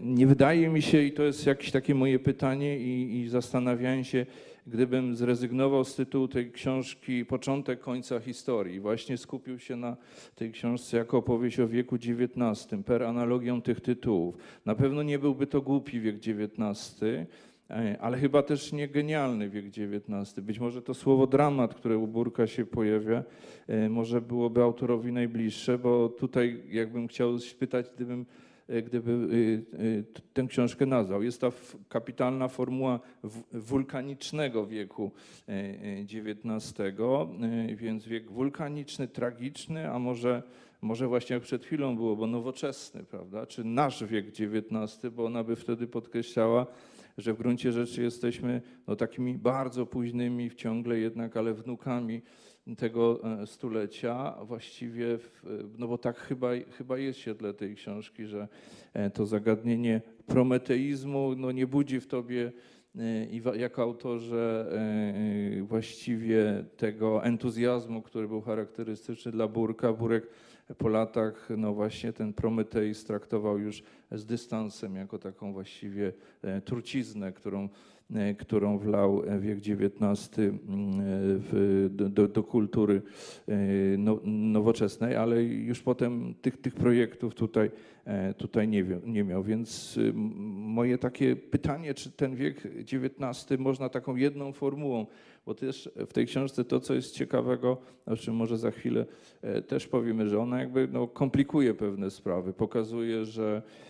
nie 0.00 0.26
wydaje 0.26 0.68
mi 0.68 0.82
się, 0.82 1.02
i 1.02 1.12
to 1.12 1.22
jest 1.22 1.46
jakieś 1.46 1.70
takie 1.70 1.94
moje 1.94 2.18
pytanie 2.18 2.78
i, 2.78 3.20
i 3.20 3.28
zastanawiałem 3.28 4.04
się, 4.04 4.26
gdybym 4.70 5.16
zrezygnował 5.16 5.84
z 5.84 5.94
tytułu 5.94 6.28
tej 6.28 6.50
książki 6.50 7.24
Początek 7.24 7.80
końca 7.80 8.20
historii, 8.20 8.80
właśnie 8.80 9.16
skupił 9.16 9.58
się 9.58 9.76
na 9.76 9.96
tej 10.34 10.52
książce 10.52 10.96
jako 10.96 11.18
opowieść 11.18 11.60
o 11.60 11.68
wieku 11.68 11.96
XIX, 11.96 12.84
per 12.86 13.02
analogią 13.02 13.62
tych 13.62 13.80
tytułów. 13.80 14.36
Na 14.66 14.74
pewno 14.74 15.02
nie 15.02 15.18
byłby 15.18 15.46
to 15.46 15.62
głupi 15.62 16.00
wiek 16.00 16.16
XIX, 16.16 17.02
e, 17.70 17.96
ale 18.00 18.18
chyba 18.18 18.42
też 18.42 18.72
nie 18.72 18.88
genialny 18.88 19.50
wiek 19.50 19.66
XIX. 19.66 20.40
Być 20.40 20.58
może 20.58 20.82
to 20.82 20.94
słowo 20.94 21.26
dramat, 21.26 21.74
które 21.74 21.98
u 21.98 22.06
Burka 22.06 22.46
się 22.46 22.66
pojawia, 22.66 23.24
e, 23.68 23.88
może 23.88 24.20
byłoby 24.20 24.62
autorowi 24.62 25.12
najbliższe, 25.12 25.78
bo 25.78 26.08
tutaj 26.08 26.62
jakbym 26.68 27.08
chciał 27.08 27.38
spytać, 27.38 27.86
gdybym 27.96 28.26
gdyby 28.84 29.12
e, 29.12 29.78
e, 29.78 30.02
tę 30.32 30.46
książkę 30.48 30.86
nazwał. 30.86 31.22
Jest 31.22 31.40
to 31.40 31.52
kapitalna 31.88 32.48
formuła 32.48 33.00
wulkanicznego 33.52 34.66
wieku 34.66 35.10
XIX, 36.14 36.74
więc 37.76 38.06
wiek 38.06 38.30
wulkaniczny, 38.30 39.08
tragiczny, 39.08 39.90
a 39.90 39.98
może, 39.98 40.42
może 40.82 41.08
właśnie 41.08 41.34
jak 41.34 41.42
przed 41.42 41.64
chwilą 41.64 41.96
było, 41.96 42.16
bo 42.16 42.26
nowoczesny, 42.26 43.04
prawda? 43.04 43.46
Czy 43.46 43.64
nasz 43.64 44.04
wiek 44.04 44.26
XIX, 44.28 45.14
bo 45.14 45.24
ona 45.24 45.44
by 45.44 45.56
wtedy 45.56 45.86
podkreślała, 45.86 46.66
że 47.18 47.34
w 47.34 47.38
gruncie 47.38 47.72
rzeczy 47.72 48.02
jesteśmy 48.02 48.62
no, 48.86 48.96
takimi 48.96 49.34
bardzo 49.34 49.86
późnymi, 49.86 50.50
ciągle 50.56 50.98
jednak, 50.98 51.36
ale 51.36 51.54
wnukami 51.54 52.22
tego 52.76 53.20
e, 53.42 53.46
stulecia. 53.46 54.36
Właściwie, 54.42 55.18
no 55.78 55.88
bo 55.88 55.98
tak 55.98 56.16
chyba, 56.16 56.48
chyba 56.78 56.98
jest 56.98 57.18
w 57.18 57.22
świetle 57.22 57.54
tej 57.54 57.74
książki, 57.74 58.26
że 58.26 58.48
e, 58.94 59.10
to 59.10 59.26
zagadnienie 59.26 60.00
prometeizmu 60.26 61.34
no 61.36 61.52
nie 61.52 61.66
budzi 61.66 62.00
w 62.00 62.06
tobie 62.06 62.52
e, 62.98 63.26
i 63.26 63.42
jako 63.56 63.82
autorze 63.82 64.70
właściwie 65.62 66.64
tego 66.76 67.24
entuzjazmu, 67.24 68.02
który 68.02 68.28
był 68.28 68.40
charakterystyczny 68.40 69.32
dla 69.32 69.48
Burka. 69.48 69.92
Burek 69.92 70.26
po 70.78 70.88
latach 70.88 71.48
no 71.56 71.74
właśnie 71.74 72.12
ten 72.12 72.32
Prometeiz 72.32 73.04
traktował 73.04 73.58
już 73.58 73.82
z 74.12 74.26
dystansem 74.26 74.96
jako 74.96 75.18
taką 75.18 75.52
właściwie 75.52 76.12
truciznę, 76.64 77.32
którą 77.32 77.68
E, 77.99 77.99
którą 78.38 78.78
wlał 78.78 79.22
wiek 79.40 79.58
XIX 79.58 80.38
mm, 80.38 80.58
w, 81.42 81.88
do, 81.90 82.28
do, 82.28 82.42
kultury 82.42 83.02
e, 83.48 83.56
no, 83.98 84.20
nowoczesnej, 84.24 85.16
ale 85.16 85.42
już 85.42 85.80
potem 85.80 86.34
tych, 86.42 86.60
tych 86.60 86.74
projektów 86.74 87.34
tutaj, 87.34 87.70
e, 88.04 88.34
tutaj 88.34 88.68
nie, 88.68 88.84
nie 89.06 89.24
miał. 89.24 89.42
Więc 89.42 89.98
moje 90.14 90.98
takie 90.98 91.36
pytanie, 91.36 91.94
czy 91.94 92.10
ten 92.10 92.36
wiek 92.36 92.62
XIX 92.92 93.60
można 93.60 93.88
taką 93.88 94.16
jedną 94.16 94.52
formułą, 94.52 95.06
bo 95.46 95.54
też 95.54 95.90
w 95.96 96.12
tej 96.12 96.26
książce 96.26 96.64
to, 96.64 96.80
co 96.80 96.94
jest 96.94 97.14
ciekawego, 97.14 97.76
o 98.06 98.16
czym 98.16 98.34
może 98.34 98.58
za 98.58 98.70
chwilę 98.70 99.06
też 99.66 99.86
powiemy, 99.86 100.28
że 100.28 100.40
ona 100.40 100.60
jakby 100.60 100.88
no, 100.92 101.08
komplikuje 101.08 101.74
pewne 101.74 102.10
sprawy, 102.10 102.52
pokazuje, 102.52 103.24
że 103.24 103.62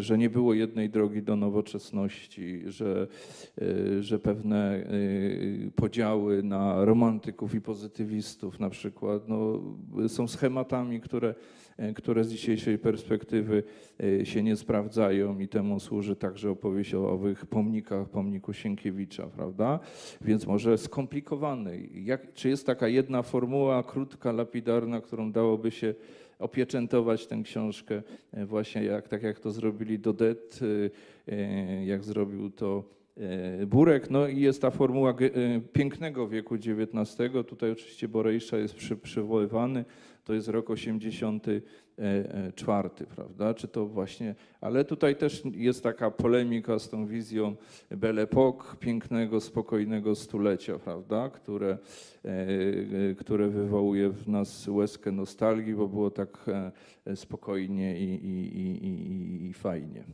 że 0.00 0.18
nie 0.18 0.30
było 0.30 0.54
jednej 0.54 0.90
drogi 0.90 1.22
do 1.22 1.36
nowoczesności, 1.36 2.62
że, 2.66 3.06
y, 3.62 4.02
że 4.02 4.18
pewne 4.18 4.76
y, 4.76 5.70
podziały 5.76 6.42
na 6.42 6.84
romantyków 6.84 7.54
i 7.54 7.60
pozytywistów 7.60 8.60
na 8.60 8.70
przykład 8.70 9.28
no, 9.28 9.60
są 10.08 10.28
schematami, 10.28 11.00
które, 11.00 11.34
które 11.94 12.24
z 12.24 12.30
dzisiejszej 12.30 12.78
perspektywy 12.78 13.62
się 14.24 14.42
nie 14.42 14.56
sprawdzają 14.56 15.38
i 15.38 15.48
temu 15.48 15.80
służy 15.80 16.16
także 16.16 16.50
opowieść 16.50 16.94
o 16.94 17.10
owych 17.10 17.46
pomnikach, 17.46 18.08
pomniku 18.08 18.52
Sienkiewicza, 18.52 19.26
prawda? 19.26 19.80
Więc 20.20 20.46
może 20.46 20.78
skomplikowany. 20.78 21.88
Jak, 21.94 22.32
czy 22.32 22.48
jest 22.48 22.66
taka 22.66 22.88
jedna 22.88 23.22
formuła, 23.22 23.82
krótka, 23.82 24.32
lapidarna, 24.32 25.00
którą 25.00 25.32
dałoby 25.32 25.70
się 25.70 25.94
opieczętować 26.42 27.26
tę 27.26 27.42
książkę 27.44 28.02
e, 28.32 28.46
właśnie 28.46 28.84
jak, 28.84 29.08
tak 29.08 29.22
jak 29.22 29.40
to 29.40 29.50
zrobili 29.50 29.98
Dodet, 29.98 30.60
e, 31.28 31.32
e, 31.32 31.84
jak 31.84 32.04
zrobił 32.04 32.50
to 32.50 32.84
Burek. 33.66 34.10
No 34.10 34.28
i 34.28 34.40
jest 34.40 34.62
ta 34.62 34.70
formuła 34.70 35.14
pięknego 35.72 36.28
wieku 36.28 36.54
XIX. 36.54 37.32
Tutaj 37.46 37.70
oczywiście 37.70 38.08
Borejsza 38.08 38.56
jest 38.56 38.74
przy, 38.74 38.96
przywoływany. 38.96 39.84
To 40.24 40.34
jest 40.34 40.48
rok 40.48 40.70
80 40.70 41.46
E, 41.48 41.54
e, 41.54 41.91
czwarty, 42.54 43.06
prawda? 43.06 43.54
Czy 43.54 43.68
to 43.68 43.86
właśnie, 43.86 44.34
ale 44.60 44.84
tutaj 44.84 45.16
też 45.16 45.42
jest 45.54 45.82
taka 45.82 46.10
polemika 46.10 46.78
z 46.78 46.88
tą 46.88 47.06
wizją 47.06 47.56
Belle 47.90 48.26
Époque, 48.26 48.76
pięknego, 48.76 49.40
spokojnego 49.40 50.14
stulecia, 50.14 50.78
prawda? 50.78 51.30
Które, 51.30 51.78
e, 52.24 53.14
które 53.14 53.48
wywołuje 53.48 54.10
w 54.10 54.28
nas 54.28 54.68
łezkę 54.68 55.12
nostalgii, 55.12 55.74
bo 55.74 55.88
było 55.88 56.10
tak 56.10 56.46
spokojnie 57.14 58.00
i, 58.00 58.14
i, 58.26 58.58
i, 58.86 59.46
i 59.46 59.52
fajnie. 59.52 60.04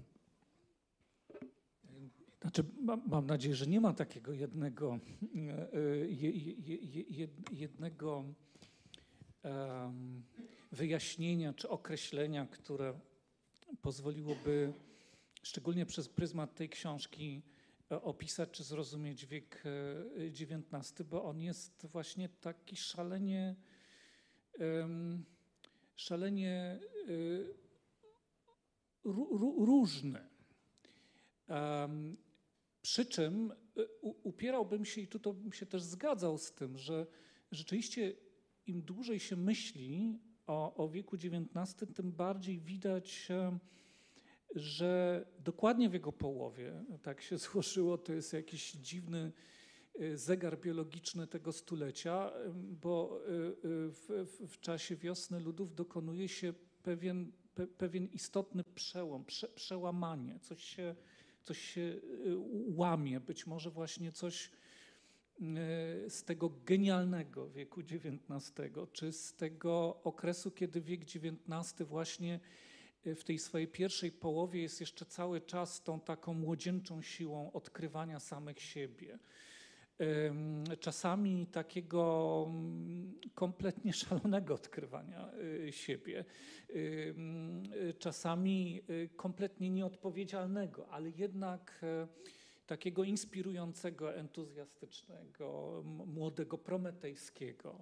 Znaczy, 2.41 2.65
mam, 2.81 3.03
mam, 3.07 3.27
nadzieję, 3.27 3.55
że 3.55 3.67
nie 3.67 3.81
ma 3.81 3.93
takiego 3.93 4.33
jednego, 4.33 4.99
jednego 7.53 8.25
um, 9.45 10.23
wyjaśnienia 10.73 11.53
czy 11.53 11.69
określenia, 11.69 12.47
które 12.47 13.01
pozwoliłoby 13.83 14.73
szczególnie 15.43 15.87
przez 15.87 16.09
pryzmat 16.09 16.55
tej 16.55 16.69
książki 16.69 17.43
e, 17.91 18.03
opisać 18.03 18.51
czy 18.51 18.65
zrozumieć 18.65 19.27
wiek 19.27 19.63
XIX, 20.17 21.01
e, 21.01 21.05
bo 21.05 21.25
on 21.25 21.41
jest 21.41 21.87
właśnie 21.87 22.29
taki 22.29 22.77
szalenie, 22.77 23.57
szalenie 25.97 26.81
e, 26.85 27.09
różny. 29.65 30.29
Przy 32.83 33.07
czym 33.07 33.53
upierałbym 34.23 34.85
się, 34.85 35.01
i 35.01 35.09
tu 35.09 35.35
bym 35.35 35.53
się 35.53 35.67
też 35.67 35.83
zgadzał 35.83 36.39
z 36.39 36.53
tym, 36.53 36.79
że 36.79 37.07
rzeczywiście 37.53 38.15
im 38.67 38.83
dłużej 38.83 39.21
się 39.21 39.37
myśli 39.37 40.19
o, 40.49 40.75
o 40.75 40.89
wieku 40.89 41.17
XIX, 41.17 41.95
tym 41.95 42.13
bardziej 42.13 42.61
widać, 42.61 43.29
że 44.55 45.25
dokładnie 45.39 45.89
w 45.89 45.93
jego 45.93 46.13
połowie, 46.13 46.85
tak 47.03 47.23
się 47.23 47.39
złożyło, 47.49 47.99
to 47.99 48.13
jest 48.13 48.33
jakiś 48.33 48.73
dziwny 48.73 49.33
e, 50.01 50.17
zegar 50.17 50.61
biologiczny 50.61 51.27
tego 51.27 51.53
stulecia, 51.53 52.33
bo 52.55 53.21
e, 53.21 53.29
e, 53.29 53.53
w, 53.89 54.27
w 54.49 54.61
czasie 54.61 54.97
wiosny 54.97 55.41
ludów 55.41 55.75
dokonuje 55.75 56.29
się 56.29 56.55
pewien, 56.83 57.33
pe, 57.55 57.67
pewien 57.67 58.07
istotny 58.07 58.65
przełom, 58.65 59.25
prze, 59.25 59.49
przełamanie, 59.49 60.39
coś 60.41 60.65
się, 60.65 60.95
coś 61.43 61.59
się 61.59 62.01
łamie, 62.67 63.21
być 63.21 63.47
może 63.47 63.71
właśnie 63.71 64.13
coś 64.13 64.51
z 66.09 66.25
tego 66.25 66.53
genialnego 66.67 67.51
wieku 67.51 67.81
XIX, 67.81 68.53
czy 68.93 69.13
z 69.13 69.35
tego 69.35 70.01
okresu, 70.05 70.51
kiedy 70.51 70.81
wiek 70.81 71.03
XIX 71.03 71.89
właśnie 71.89 72.41
w 73.05 73.25
tej 73.25 73.39
swojej 73.39 73.69
pierwszej 73.69 74.13
połowie 74.13 74.63
jest 74.63 74.81
jeszcze 74.81 75.07
cały 75.07 75.41
czas 75.41 75.83
tą 75.83 76.01
taką 76.01 76.35
młodzieńczą 76.35 77.03
siłą 77.03 77.53
odkrywania 77.53 78.21
samych 78.21 78.63
siebie. 78.63 79.19
Czasami 80.81 81.47
takiego 81.47 82.45
mm, 82.49 83.15
kompletnie 83.35 83.93
szalonego 84.03 84.55
odkrywania 84.55 85.33
y, 85.35 85.73
siebie, 85.73 86.25
czasami 87.99 88.83
kompletnie 89.17 89.71
nieodpowiedzialnego, 89.71 90.89
ale 90.89 91.11
jednak 91.11 91.81
e, 91.83 92.09
takiego 92.69 93.05
inspirującego, 93.05 94.15
entuzjastycznego, 94.15 95.83
młodego, 96.07 96.59
prometejskiego. 96.59 97.79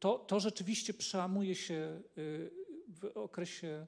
To, 0.00 0.18
to 0.18 0.40
rzeczywiście 0.40 0.94
przełamuje 0.94 1.54
się 1.54 2.02
y, 2.18 2.50
w 2.88 3.04
okresie 3.14 3.86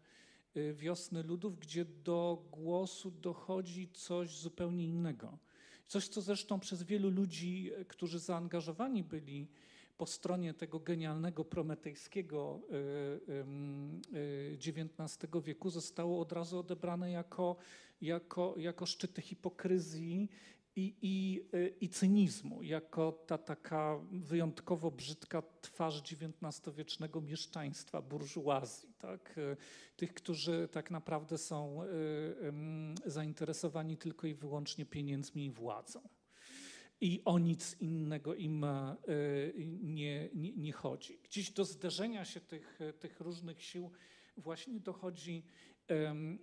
wiosny 0.75 1.23
ludów, 1.23 1.59
gdzie 1.59 1.85
do 1.85 2.45
głosu 2.51 3.11
dochodzi 3.11 3.89
coś 3.93 4.37
zupełnie 4.37 4.85
innego. 4.85 5.39
Coś, 5.87 6.09
co 6.09 6.21
zresztą 6.21 6.61
przez 6.61 6.83
wielu 6.83 7.11
ludzi, 7.11 7.71
e, 7.77 7.85
którzy 7.85 8.19
zaangażowani 8.19 9.03
byli 9.03 9.49
po 10.03 10.07
stronie 10.07 10.55
tego 10.55 10.81
genialnego 10.81 11.45
prometejskiego 11.45 12.61
XIX 14.67 15.25
e, 15.25 15.39
e, 15.39 15.41
wieku, 15.41 15.71
zostało 15.71 16.21
od 16.21 16.33
razu 16.33 16.59
odebrane 16.59 17.11
jako, 17.11 17.57
jako, 18.01 18.55
jako 18.57 18.87
szczyty 18.87 19.23
hipokryzji 19.23 20.29
i, 20.77 20.95
i, 21.03 21.45
i 21.81 21.89
cynizmu, 21.89 22.63
jako 22.63 23.13
ta 23.27 23.39
taka 23.39 23.99
wyjątkowo 24.13 24.91
brzydka 24.91 25.43
twarz 25.61 26.03
XIX-wiecznego 26.03 27.21
mieszczaństwa, 27.21 28.03
burżuazji, 28.03 28.95
tak? 28.99 29.41
tych, 29.97 30.15
którzy 30.15 30.69
tak 30.73 30.91
naprawdę 30.91 31.39
są 31.39 31.81
zainteresowani 33.07 33.97
tylko 33.97 34.27
i 34.27 34.35
wyłącznie 34.35 34.87
pieniędzmi 34.87 35.45
i 35.45 35.51
władzą. 35.51 36.01
I 37.03 37.23
o 37.25 37.39
nic 37.39 37.77
innego 37.81 38.35
im 38.35 38.65
e, 38.65 38.97
nie, 39.83 40.29
nie, 40.35 40.53
nie 40.53 40.73
chodzi. 40.73 41.19
Gdzieś 41.25 41.51
do 41.51 41.65
zderzenia 41.65 42.25
się 42.25 42.41
tych, 42.41 42.79
tych 43.01 43.21
różnych 43.21 43.63
sił 43.63 43.91
właśnie 44.37 44.81
dochodzi 44.81 45.45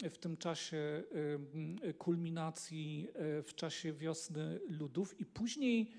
w 0.10 0.18
tym 0.20 0.38
czasie 0.38 1.04
kulminacji 1.98 3.08
e, 3.14 3.44
w 3.44 3.56
czasie 3.56 3.94
wiosny 3.94 4.60
ludów 4.68 5.20
i 5.20 5.26
później 5.26 5.92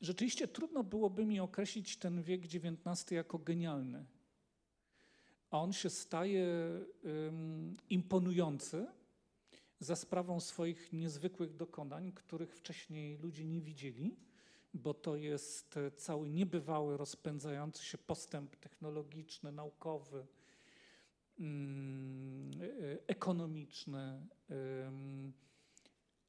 rzeczywiście 0.00 0.48
trudno 0.48 0.84
byłoby 0.84 1.26
mi 1.26 1.40
określić 1.40 1.96
ten 1.96 2.22
wiek 2.22 2.42
XIX 2.44 3.10
jako 3.10 3.38
genialny. 3.38 4.04
A 5.50 5.60
on 5.60 5.72
się 5.72 5.90
staje 5.90 6.46
imponujący 7.90 8.86
za 9.84 9.96
sprawą 9.96 10.40
swoich 10.40 10.92
niezwykłych 10.92 11.56
dokonań, 11.56 12.12
których 12.12 12.54
wcześniej 12.54 13.18
ludzie 13.18 13.44
nie 13.44 13.60
widzieli, 13.60 14.16
bo 14.74 14.94
to 14.94 15.16
jest 15.16 15.74
cały 15.96 16.28
niebywały, 16.30 16.96
rozpędzający 16.96 17.84
się 17.84 17.98
postęp 17.98 18.56
technologiczny, 18.56 19.52
naukowy, 19.52 20.26
Mm, 21.38 22.50
e, 22.62 22.98
ekonomiczne, 23.06 24.26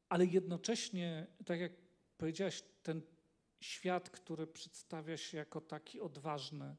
ale 0.09 0.25
jednocześnie, 0.25 1.27
tak 1.45 1.59
jak 1.59 1.71
powiedziałaś, 2.17 2.63
ten 2.83 3.01
świat, 3.59 4.09
który 4.09 4.47
przedstawia 4.47 5.17
się 5.17 5.37
jako 5.37 5.61
taki 5.61 6.01
odważny, 6.01 6.75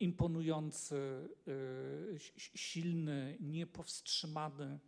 imponujący, 0.00 0.96
e, 0.96 2.18
silny, 2.34 3.36
niepowstrzymany, 3.40 4.78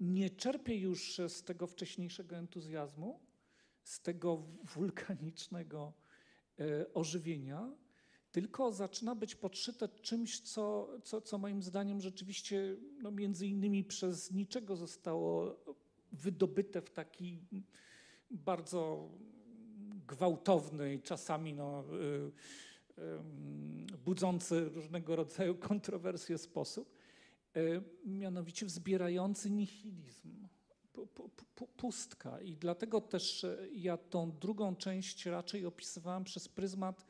nie 0.00 0.30
czerpie 0.30 0.76
już 0.76 1.20
z 1.28 1.42
tego 1.42 1.66
wcześniejszego 1.66 2.36
entuzjazmu, 2.36 3.20
z 3.82 4.00
tego 4.00 4.36
wulkanicznego 4.74 5.92
e, 6.60 6.94
ożywienia, 6.94 7.72
tylko 8.32 8.72
zaczyna 8.72 9.14
być 9.14 9.34
podszyte 9.34 9.88
czymś, 9.88 10.40
co, 10.40 10.88
co, 11.04 11.20
co 11.20 11.38
moim 11.38 11.62
zdaniem 11.62 12.00
rzeczywiście 12.00 12.76
no 13.02 13.10
między 13.10 13.46
innymi 13.46 13.84
przez 13.84 14.32
niczego 14.32 14.76
zostało 14.76 15.56
wydobyte 16.12 16.82
w 16.82 16.90
taki 16.90 17.40
bardzo 18.30 19.10
gwałtowny 20.08 20.94
i 20.94 21.02
czasami 21.02 21.54
no, 21.54 21.84
y, 21.92 23.02
y, 23.92 23.98
budzący 24.04 24.68
różnego 24.68 25.16
rodzaju 25.16 25.54
kontrowersje 25.54 26.38
sposób, 26.38 26.96
y, 27.56 27.82
mianowicie 28.04 28.66
wzbierający 28.66 29.50
nihilizm, 29.50 30.48
pustka. 31.76 32.40
I 32.40 32.56
dlatego 32.56 33.00
też 33.00 33.46
ja 33.72 33.96
tą 33.96 34.32
drugą 34.32 34.76
część 34.76 35.26
raczej 35.26 35.66
opisywałem 35.66 36.24
przez 36.24 36.48
pryzmat 36.48 37.04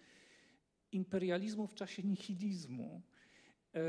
imperializmu 0.92 1.66
w 1.66 1.74
czasie 1.74 2.02
nihilizmu. 2.02 3.02
E, 3.74 3.80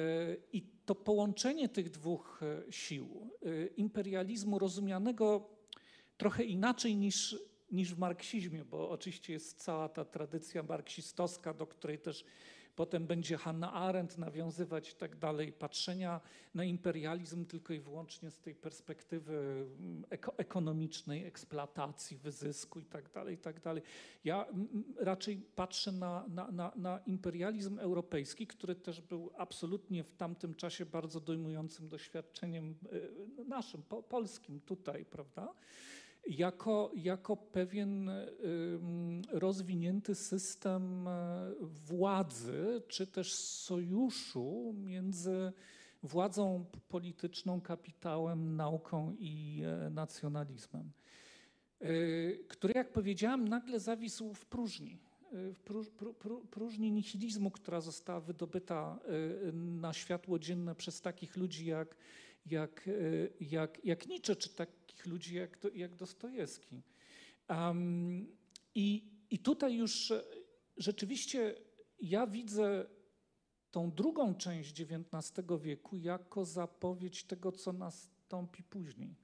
I 0.54 0.62
to 0.86 0.96
połączenie 0.96 1.70
tych 1.70 1.90
dwóch 1.90 2.42
e, 2.44 2.72
sił, 2.72 3.30
e, 3.42 3.68
imperializmu 3.68 4.60
rozumianego 4.60 5.50
trochę 6.18 6.44
inaczej 6.44 6.96
niż, 6.96 7.38
niż 7.72 7.96
w 7.96 8.00
marksizmie, 8.00 8.66
bo 8.66 8.90
oczywiście 8.90 9.34
jest 9.34 9.64
cała 9.64 9.90
ta 9.90 10.06
tradycja 10.06 10.64
marksistowska, 10.64 11.54
do 11.54 11.68
której 11.68 12.00
też 12.00 12.26
potem 12.80 13.08
będzie 13.08 13.38
Hannah 13.38 13.76
Arendt 13.76 14.18
nawiązywać 14.18 14.92
i 14.92 14.96
tak 14.96 15.16
dalej, 15.16 15.52
patrzenia 15.52 16.22
na 16.56 16.64
imperializm 16.64 17.46
tylko 17.46 17.74
i 17.74 17.80
wyłącznie 17.80 18.32
z 18.32 18.40
tej 18.40 18.56
perspektywy 18.56 19.34
mm, 19.80 20.06
eko 20.10 20.34
ekonomicznej, 20.38 21.26
eksploatacji, 21.26 22.18
wyzysku 22.18 22.80
i 22.80 22.86
tak 22.86 23.12
dalej, 23.12 23.36
i 23.36 23.38
tak 23.38 23.62
dalej. 23.62 23.84
Ja 24.24 24.46
raczej 24.98 25.38
patrzę 25.56 25.92
na, 25.92 26.26
na, 26.28 26.52
na, 26.52 26.72
na 26.76 27.00
imperializm 27.06 27.80
europejski, 27.80 28.48
który 28.48 28.76
też 28.76 29.02
był 29.02 29.32
absolutnie 29.38 30.04
w 30.04 30.12
tamtym 30.12 30.56
czasie 30.56 30.86
bardzo 30.86 31.20
dojmującym 31.20 31.90
doświadczeniem 31.90 32.76
y, 32.94 33.46
naszym, 33.46 33.84
po, 33.84 34.04
polskim 34.04 34.62
tutaj, 34.62 35.06
prawda? 35.06 35.54
Jako, 36.28 36.92
jako 36.96 37.38
pewien 37.38 38.12
rozwinięty 39.30 40.16
system 40.16 41.08
e, 41.08 41.52
władzy, 41.62 42.82
czy 42.88 43.08
też 43.08 43.34
sojuszu 43.34 44.74
między 44.78 45.52
władzą 46.04 46.66
polityczną, 46.88 47.62
kapitałem, 47.62 48.56
nauką 48.56 49.16
i 49.20 49.62
e, 49.66 49.90
nacjonalizmem, 49.90 50.92
e, 51.80 51.88
który, 52.48 52.74
jak 52.76 52.92
powiedziałem, 52.92 53.48
nagle 53.48 53.80
zawisł 53.80 54.34
w 54.34 54.46
próżni 54.46 54.98
w 55.54 56.48
próżni 56.52 56.92
nihilizmu, 56.92 57.52
która 57.52 57.82
została 57.82 58.20
wydobyta 58.20 59.00
na 59.54 59.94
światło 59.94 60.40
dzienne 60.40 60.76
przez 60.76 61.02
takich 61.02 61.38
ludzi 61.38 61.66
jak, 61.66 61.96
jak, 62.52 62.90
jak, 63.40 63.86
jak 63.86 64.08
Nietzsche, 64.08 64.36
czy 64.36 64.50
takich 64.50 65.06
ludzi 65.06 65.36
jak, 65.36 65.58
jak 65.74 65.96
Dostojewski. 65.96 66.82
Um, 67.50 68.28
i, 68.76 69.12
I 69.30 69.40
tutaj 69.40 69.76
już 69.76 70.14
rzeczywiście 70.78 71.56
ja 72.02 72.28
widzę 72.28 72.86
tą 73.72 73.92
drugą 73.92 74.36
część 74.36 74.82
XIX 74.82 75.48
wieku 75.62 75.96
jako 75.96 76.46
zapowiedź 76.46 77.24
tego, 77.24 77.52
co 77.52 77.74
nastąpi 77.74 78.64
później, 78.64 79.16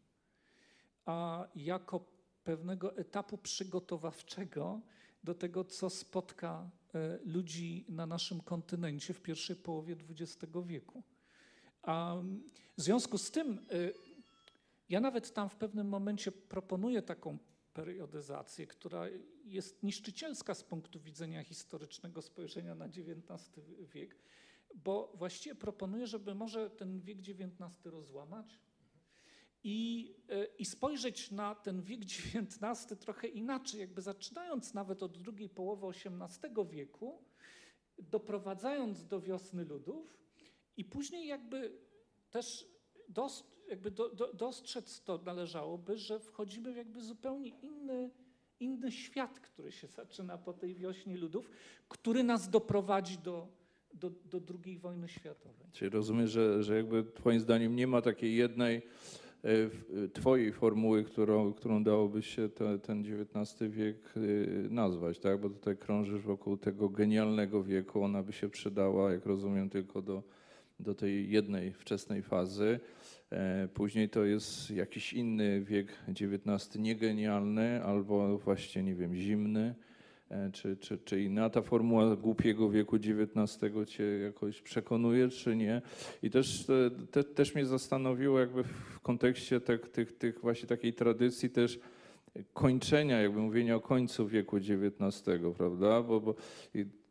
a 1.06 1.48
jako 1.56 2.06
pewnego 2.44 2.98
etapu 2.98 3.38
przygotowawczego 3.38 4.82
do 5.24 5.34
tego, 5.36 5.64
co 5.64 5.90
spotka 5.90 6.70
e, 6.94 7.20
ludzi 7.26 7.86
na 7.90 8.06
naszym 8.06 8.42
kontynencie 8.42 9.14
w 9.14 9.22
pierwszej 9.22 9.56
połowie 9.56 9.96
XX 10.10 10.54
wieku. 10.66 11.04
A 11.86 12.21
w 12.78 12.82
związku 12.82 13.17
z 13.17 13.32
tym, 13.32 13.60
e, 13.71 13.91
ja 14.89 15.00
nawet 15.00 15.34
tam 15.34 15.50
w 15.50 15.56
pewnym 15.56 15.88
momencie 15.88 16.32
proponuję 16.32 17.02
taką 17.02 17.38
periodyzację, 17.74 18.67
która 18.67 19.06
jest 19.45 19.84
niszczycielska 19.84 20.56
z 20.56 20.63
punktu 20.63 21.00
widzenia 21.00 21.43
historycznego 21.43 22.21
spojrzenia 22.21 22.76
na 22.76 22.86
XIX 22.86 23.60
wiek, 23.80 24.15
bo 24.76 25.13
właściwie 25.15 25.56
proponuję, 25.56 26.08
żeby 26.08 26.36
może 26.36 26.69
ten 26.69 27.02
wiek 27.02 27.19
XIX 27.19 27.86
rozłamać, 27.86 28.60
i, 29.63 30.13
e, 30.30 30.45
i 30.45 30.65
spojrzeć 30.65 31.32
na 31.32 31.56
ten 31.56 31.82
wiek 31.82 32.02
XIX 32.02 33.00
trochę 33.00 33.28
inaczej, 33.28 33.80
jakby 33.80 34.02
zaczynając 34.02 34.74
nawet 34.74 35.04
od 35.04 35.17
drugiej 35.17 35.50
połowy 35.50 35.88
XVIII 35.88 36.67
wieku, 36.69 37.24
doprowadzając 38.00 39.08
do 39.08 39.21
wiosny 39.21 39.65
ludów 39.65 40.25
i 40.78 40.86
później 40.86 41.28
jakby 41.28 41.72
też 42.32 42.68
jakby 43.70 43.92
do, 43.92 44.10
do, 44.10 44.34
dostrzec 44.34 45.02
to 45.02 45.20
należałoby, 45.26 45.98
że 45.98 46.20
wchodzimy 46.20 46.74
w 46.74 46.78
jakby 46.78 47.02
zupełnie 47.02 47.50
inny, 47.50 48.10
inny 48.60 48.92
świat, 48.92 49.40
który 49.40 49.72
się 49.72 49.88
zaczyna 49.88 50.38
po 50.38 50.54
tej 50.54 50.76
wiośnie 50.76 51.18
ludów, 51.18 51.50
który 51.90 52.24
nas 52.24 52.50
doprowadzi 52.50 53.18
do, 53.18 53.48
do, 53.94 54.10
do 54.10 54.42
II 54.66 54.78
wojny 54.78 55.08
światowej. 55.08 55.68
Czyli 55.72 55.90
rozumiesz, 55.90 56.32
że, 56.32 56.64
że 56.64 56.76
jakby 56.76 57.04
twoim 57.04 57.40
zdaniem 57.40 57.76
nie 57.76 57.88
ma 57.88 58.02
takiej 58.02 58.36
jednej 58.36 58.82
e, 59.44 60.08
twojej 60.14 60.54
formuły, 60.54 61.04
którą, 61.04 61.54
którą 61.54 61.84
dałoby 61.84 62.22
się 62.22 62.50
te, 62.50 62.80
ten 62.80 63.00
XIX 63.00 63.72
wiek 63.72 64.14
e, 64.18 64.20
nazwać, 64.70 65.20
tak? 65.20 65.42
Bo 65.42 65.50
tutaj 65.50 65.78
krążysz 65.78 66.22
wokół 66.22 66.58
tego 66.58 66.90
genialnego 66.90 67.64
wieku, 67.64 68.04
ona 68.04 68.24
by 68.24 68.34
się 68.34 68.50
przydała, 68.50 69.12
jak 69.12 69.26
rozumiem, 69.26 69.70
tylko 69.70 70.02
do, 70.02 70.24
do 70.80 70.96
tej 70.96 71.30
jednej 71.30 71.74
wczesnej 71.74 72.22
fazy. 72.22 72.80
E, 73.32 73.68
później 73.74 74.10
to 74.10 74.26
jest 74.26 74.72
jakiś 74.72 75.14
inny 75.14 75.62
wiek 75.62 75.88
XIX, 76.08 76.76
niegenialny 76.76 77.84
albo 77.84 78.38
właśnie, 78.38 78.84
nie 78.84 78.96
wiem, 78.96 79.16
zimny 79.16 79.76
E, 80.30 80.52
czy, 80.52 80.78
czy, 80.78 80.98
czy 80.98 81.22
inna 81.22 81.50
ta 81.50 81.62
formuła 81.62 82.16
głupiego 82.16 82.70
wieku 82.70 82.96
XIX 82.96 83.74
cię 83.88 84.04
jakoś 84.04 84.62
przekonuje, 84.62 85.30
czy 85.30 85.56
nie? 85.56 85.82
I 86.24 86.30
też, 86.30 86.68
te, 87.12 87.24
też 87.24 87.56
mnie 87.56 87.66
zastanowiło 87.66 88.40
jakby 88.40 88.64
w 88.64 89.00
kontekście 89.00 89.62
tych, 89.62 89.90
tych, 89.90 90.18
tych 90.18 90.42
właśnie 90.42 90.68
takiej 90.68 90.94
tradycji 90.94 91.50
też 91.50 91.80
kończenia, 92.54 93.22
jakby 93.22 93.40
mówienia 93.40 93.76
o 93.76 93.80
końcu 93.80 94.28
wieku 94.28 94.58
XIX, 94.58 95.24
prawda? 95.58 96.04
Bo, 96.04 96.22
bo 96.22 96.36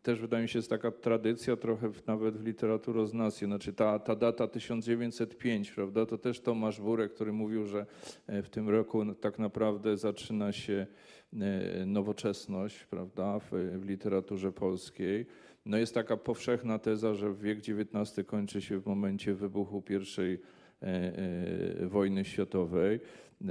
też 0.05 0.21
wydaje 0.21 0.43
mi 0.43 0.49
się, 0.49 0.59
jest 0.59 0.71
taka 0.71 0.91
tradycja 0.91 1.57
trochę 1.57 1.89
w, 1.89 2.07
nawet 2.07 2.37
w 2.37 2.47
literaturoznawstwie, 2.47 3.47
znaczy 3.47 3.73
ta, 3.73 3.99
ta 3.99 4.17
data 4.17 4.49
1905, 4.49 5.71
prawda, 5.71 6.07
to 6.07 6.19
też 6.19 6.41
Tomasz 6.41 6.81
Burek, 6.81 7.15
który 7.15 7.33
mówił, 7.33 7.67
że 7.67 7.87
e, 8.27 8.43
w 8.43 8.51
tym 8.51 8.69
roku 8.69 9.15
tak 9.15 9.39
naprawdę 9.39 9.97
zaczyna 9.97 10.53
się 10.53 10.87
e, 11.33 11.87
nowoczesność, 11.87 12.85
prawda, 12.85 13.39
w, 13.39 13.51
w 13.53 13.89
literaturze 13.89 14.53
polskiej. 14.53 15.27
No 15.67 15.77
jest 15.77 15.95
taka 15.95 16.17
powszechna 16.17 16.79
teza, 16.79 17.15
że 17.15 17.35
wiek 17.35 17.59
XIX 17.59 18.27
kończy 18.27 18.63
się 18.63 18.81
w 18.81 18.87
momencie 18.87 19.35
wybuchu 19.35 19.83
pierwszej 19.83 20.41
e, 20.83 21.87
wojny 21.87 22.25
światowej. 22.25 23.01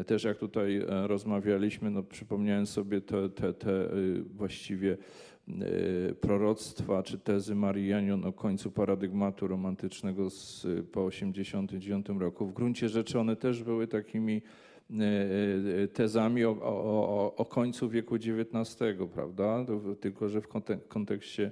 Też 0.05 0.23
jak 0.23 0.37
tutaj 0.37 0.81
rozmawialiśmy, 0.87 1.91
no 1.91 2.03
przypomniałem 2.03 2.65
sobie 2.65 3.01
te, 3.01 3.29
te, 3.29 3.53
te 3.53 3.89
właściwie 4.25 4.97
proroctwa 6.21 7.03
czy 7.03 7.19
tezy 7.19 7.55
Marii 7.55 7.87
Janion 7.87 8.25
o 8.25 8.33
końcu 8.33 8.71
paradygmatu 8.71 9.47
romantycznego 9.47 10.29
z, 10.29 10.61
po 10.91 11.09
1989 11.09 12.05
roku. 12.19 12.45
W 12.45 12.53
gruncie 12.53 12.89
rzeczy 12.89 13.19
one 13.19 13.35
też 13.35 13.63
były 13.63 13.87
takimi 13.87 14.41
e, 14.91 15.03
e, 15.83 15.87
tezami 15.87 16.45
o, 16.45 16.57
o, 16.61 17.35
o 17.35 17.45
końcu 17.45 17.89
wieku 17.89 18.15
XIX, 18.15 18.77
prawda? 19.13 19.65
Tylko, 19.99 20.29
że 20.29 20.41
w 20.41 20.47
kontekście, 20.87 21.51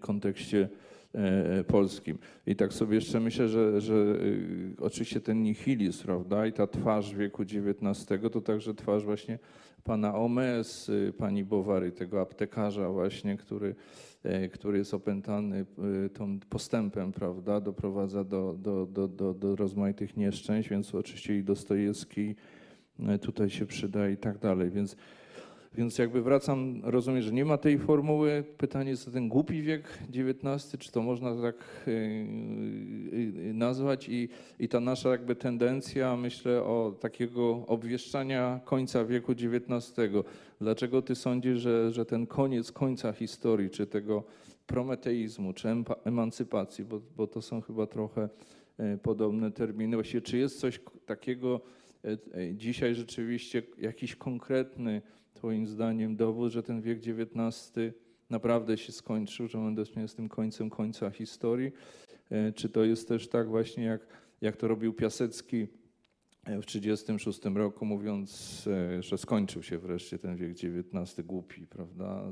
kontekście 0.00 0.68
polskim. 1.66 2.18
I 2.46 2.56
tak 2.56 2.72
sobie 2.72 2.94
jeszcze 2.94 3.20
myślę, 3.20 3.48
że, 3.48 3.80
że 3.80 3.94
oczywiście 4.80 5.20
ten 5.20 5.42
nihilizm, 5.42 6.04
prawda, 6.04 6.46
i 6.46 6.52
ta 6.52 6.66
twarz 6.66 7.14
wieku 7.14 7.42
XIX 7.42 8.22
to 8.32 8.40
także 8.40 8.74
twarz 8.74 9.04
właśnie 9.04 9.38
pana 9.84 10.14
Omes, 10.14 10.88
y, 10.88 11.12
pani 11.18 11.44
Bowary, 11.44 11.92
tego 11.92 12.20
aptekarza 12.20 12.90
właśnie, 12.90 13.36
który, 13.36 13.74
e, 14.22 14.48
który 14.48 14.78
jest 14.78 14.94
opętany 14.94 15.66
y, 16.06 16.10
tą 16.10 16.40
postępem, 16.40 17.12
prawda, 17.12 17.60
doprowadza 17.60 18.24
do, 18.24 18.54
do, 18.58 18.86
do, 18.86 19.08
do, 19.08 19.34
do 19.34 19.56
rozmaitych 19.56 20.16
nieszczęść, 20.16 20.68
więc 20.68 20.94
oczywiście 20.94 21.38
i 21.38 21.44
Dostojewski 21.44 22.34
e, 23.08 23.18
tutaj 23.18 23.50
się 23.50 23.66
przyda 23.66 24.08
i 24.08 24.16
tak 24.16 24.38
dalej, 24.38 24.70
więc 24.70 24.96
więc 25.74 25.98
jakby 25.98 26.22
wracam, 26.22 26.80
rozumiem, 26.84 27.22
że 27.22 27.32
nie 27.32 27.44
ma 27.44 27.58
tej 27.58 27.78
formuły. 27.78 28.44
Pytanie 28.58 28.90
jest 28.90 29.08
o 29.08 29.10
ten 29.10 29.28
głupi 29.28 29.62
wiek 29.62 29.98
XIX, 30.14 30.78
czy 30.78 30.92
to 30.92 31.02
można 31.02 31.42
tak 31.42 31.54
e, 31.86 31.90
e, 31.90 33.52
nazwać 33.52 34.08
i, 34.08 34.28
i 34.58 34.68
ta 34.68 34.80
nasza 34.80 35.08
jakby 35.08 35.36
tendencja, 35.36 36.16
myślę, 36.16 36.62
o 36.62 36.94
takiego 37.00 37.66
obwieszczania 37.66 38.60
końca 38.64 39.04
wieku 39.04 39.32
XIX. 39.32 39.92
Dlaczego 40.60 41.02
ty 41.02 41.14
sądzisz, 41.14 41.58
że, 41.58 41.92
że 41.92 42.04
ten 42.04 42.26
koniec 42.26 42.72
końca 42.72 43.12
historii, 43.12 43.70
czy 43.70 43.86
tego 43.86 44.24
prometeizmu, 44.66 45.52
czy 45.52 45.68
emancypacji, 46.04 46.84
bo, 46.84 47.00
bo 47.16 47.26
to 47.26 47.42
są 47.42 47.60
chyba 47.60 47.86
trochę 47.86 48.28
e, 48.78 48.98
podobne 48.98 49.50
terminy. 49.50 49.96
Właściwie, 49.96 50.20
czy 50.20 50.38
jest 50.38 50.60
coś 50.60 50.80
takiego 51.06 51.60
dzisiaj 52.54 52.94
rzeczywiście, 52.94 53.62
jakiś 53.78 54.16
konkretny 54.16 55.02
Twoim 55.38 55.66
zdaniem 55.66 56.16
dowód, 56.16 56.52
że 56.52 56.62
ten 56.62 56.80
wiek 56.80 56.98
XIX 56.98 57.72
naprawdę 58.30 58.78
się 58.78 58.92
skończył, 58.92 59.48
że 59.48 59.58
on 59.58 59.76
jest 59.96 60.16
tym 60.16 60.28
końcem 60.28 60.70
końca 60.70 61.10
historii? 61.10 61.72
E, 62.30 62.52
czy 62.52 62.68
to 62.68 62.84
jest 62.84 63.08
też 63.08 63.28
tak 63.28 63.48
właśnie, 63.48 63.84
jak, 63.84 64.06
jak 64.40 64.56
to 64.56 64.68
robił 64.68 64.92
Piasecki 64.92 65.68
w 66.46 66.66
1936 66.66 67.40
roku, 67.44 67.84
mówiąc, 67.84 68.64
e, 68.66 69.02
że 69.02 69.18
skończył 69.18 69.62
się 69.62 69.78
wreszcie 69.78 70.18
ten 70.18 70.36
wiek 70.36 70.50
XIX 70.50 71.26
głupi, 71.26 71.66
prawda? 71.66 72.22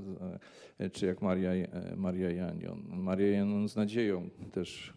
E, 0.78 0.90
czy 0.90 1.06
jak 1.06 1.22
Maria, 1.22 1.50
Maria 1.96 2.30
Janion. 2.30 2.82
Maria 2.88 3.30
Janion 3.30 3.68
z 3.68 3.76
nadzieją 3.76 4.30
też 4.52 4.94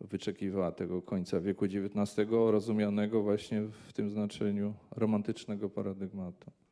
wyczekiwała 0.00 0.72
tego 0.72 1.02
końca 1.02 1.40
wieku 1.40 1.64
XIX, 1.64 2.16
rozumianego 2.30 3.22
właśnie 3.22 3.62
w 3.62 3.92
tym 3.92 4.10
znaczeniu 4.10 4.74
romantycznego 4.90 5.70
paradygmatu. 5.70 6.63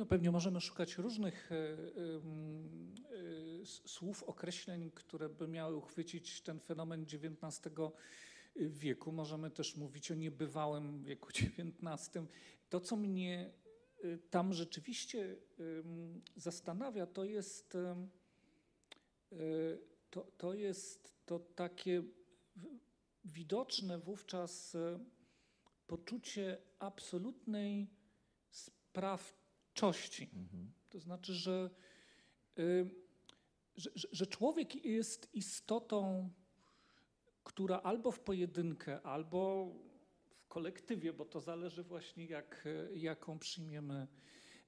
No 0.00 0.06
pewnie 0.06 0.30
możemy 0.30 0.60
szukać 0.60 0.98
różnych 0.98 1.52
e, 1.52 1.54
e, 1.54 1.60
e, 1.60 1.66
słów, 3.66 4.22
określeń, 4.22 4.90
które 4.94 5.28
by 5.28 5.48
miały 5.48 5.76
uchwycić 5.76 6.40
ten 6.40 6.60
fenomen 6.60 7.02
XIX 7.02 7.60
wieku. 8.56 9.12
Możemy 9.12 9.50
też 9.50 9.76
mówić 9.76 10.10
o 10.10 10.14
niebywałym 10.14 11.02
wieku 11.02 11.28
XIX. 11.58 12.10
To, 12.68 12.80
co 12.80 12.96
mnie 12.96 13.50
tam 14.30 14.52
rzeczywiście 14.52 15.36
zastanawia, 16.36 17.06
to 17.06 17.24
jest 17.24 17.76
to, 20.10 20.32
to 20.36 20.54
jest 20.54 21.14
to 21.26 21.38
takie 21.38 22.02
widoczne 23.24 23.98
wówczas 23.98 24.76
poczucie 25.86 26.58
absolutnej 26.78 27.90
sprawczości 28.50 29.39
Mhm. 30.34 30.72
To 30.90 31.00
znaczy, 31.00 31.34
że, 31.34 31.70
y, 32.58 32.90
że, 33.76 33.90
że 34.12 34.26
człowiek 34.26 34.84
jest 34.84 35.34
istotą, 35.34 36.30
która 37.44 37.80
albo 37.80 38.10
w 38.10 38.20
pojedynkę, 38.20 39.02
albo 39.02 39.72
w 40.30 40.46
kolektywie, 40.48 41.12
bo 41.12 41.24
to 41.24 41.40
zależy 41.40 41.82
właśnie 41.82 42.26
jak, 42.26 42.68
jaką 42.94 43.38
przyjmiemy, 43.38 44.06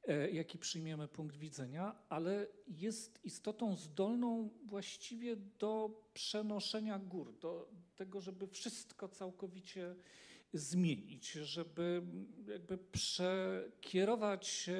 e, 0.08 0.30
jaki 0.30 0.58
przyjmiemy 0.58 1.08
punkt 1.08 1.36
widzenia, 1.36 1.94
ale 2.08 2.46
jest 2.68 3.24
istotą 3.24 3.76
zdolną 3.76 4.50
właściwie 4.64 5.36
do 5.36 6.02
przenoszenia 6.14 6.98
gór, 6.98 7.38
do 7.38 7.70
tego, 7.96 8.20
żeby 8.20 8.46
wszystko 8.46 9.08
całkowicie 9.08 9.96
zmienić, 10.52 11.32
żeby 11.32 12.02
jakby 12.48 12.78
przekierować 12.78 14.70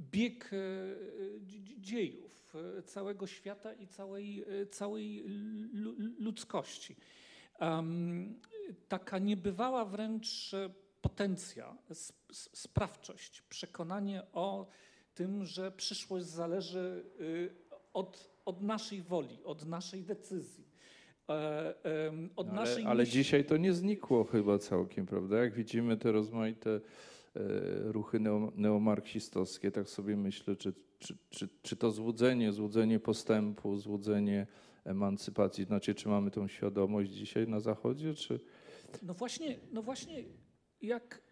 bieg 0.00 0.50
e, 0.52 0.56
dziejów 1.80 2.54
e, 2.78 2.82
całego 2.82 3.26
świata 3.26 3.72
i 3.72 3.86
całej, 3.86 4.44
całej 4.70 5.24
ludzkości. 6.18 6.96
Taka 8.88 9.18
niebywała 9.18 9.84
wręcz 9.84 10.54
potencja, 11.00 11.76
sprawczość, 12.52 13.42
przekonanie 13.42 14.22
o 14.32 14.66
tym, 15.14 15.44
że 15.44 15.72
przyszłość 15.72 16.26
zależy 16.26 17.04
od, 17.92 18.30
od 18.44 18.62
naszej 18.62 19.02
woli, 19.02 19.44
od 19.44 19.66
naszej 19.66 20.04
decyzji. 20.04 20.67
Od 22.36 22.46
no 22.46 22.52
naszej 22.52 22.82
ale, 22.82 22.90
ale 22.90 23.06
dzisiaj 23.06 23.44
to 23.44 23.56
nie 23.56 23.72
znikło 23.72 24.24
chyba 24.24 24.58
całkiem, 24.58 25.06
prawda? 25.06 25.38
Jak 25.38 25.54
widzimy 25.54 25.96
te 25.96 26.12
rozmaite 26.12 26.80
E, 27.38 27.92
ruchy 27.92 28.20
neomarksistowskie, 28.54 29.70
tak 29.70 29.88
sobie 29.88 30.16
myślę, 30.16 30.56
czy, 30.56 30.72
czy, 30.98 31.16
czy, 31.30 31.48
czy 31.62 31.76
to 31.76 31.90
złudzenie, 31.90 32.52
złudzenie 32.52 33.00
postępu, 33.00 33.76
złudzenie 33.76 34.46
emancypacji, 34.84 35.64
znaczy 35.64 35.94
czy 35.94 36.08
mamy 36.08 36.30
tą 36.30 36.48
świadomość 36.48 37.10
dzisiaj 37.10 37.48
na 37.48 37.60
Zachodzie, 37.60 38.14
czy... 38.14 38.40
No 39.02 39.14
właśnie, 39.14 39.58
no 39.72 39.82
właśnie 39.82 40.24
jak, 40.82 41.22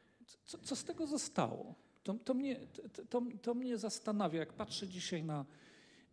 co, 0.45 0.59
co 0.59 0.77
z 0.77 0.85
tego 0.85 1.07
zostało? 1.07 1.75
To, 2.03 2.15
to, 2.15 2.35
mnie, 2.35 2.61
to, 3.09 3.23
to 3.43 3.55
mnie 3.55 3.79
zastanawia, 3.79 4.39
jak 4.39 4.53
patrzę 4.53 4.89
dzisiaj 4.89 5.25
na, 5.25 5.45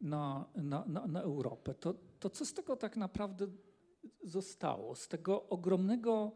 na, 0.01 0.45
na, 0.55 0.86
na, 0.88 1.07
na 1.07 1.21
Europę, 1.21 1.73
to, 1.73 1.95
to 2.19 2.29
co 2.29 2.45
z 2.45 2.53
tego 2.53 2.75
tak 2.75 2.97
naprawdę 2.97 3.47
zostało 4.24 4.95
z 4.95 5.07
tego 5.07 5.49
ogromnego 5.49 6.32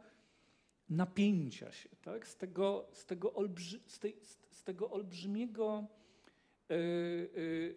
napięcia 0.89 1.71
się, 1.71 1.89
tak? 2.01 2.27
z, 2.27 2.35
tego, 2.35 2.87
z, 2.91 3.05
tego 3.05 3.33
olbrzy, 3.33 3.79
z, 3.87 3.99
tej, 3.99 4.17
z 4.51 4.63
tego 4.63 4.91
olbrzymiego 4.91 5.87
y, 6.71 6.75
y, 6.75 7.75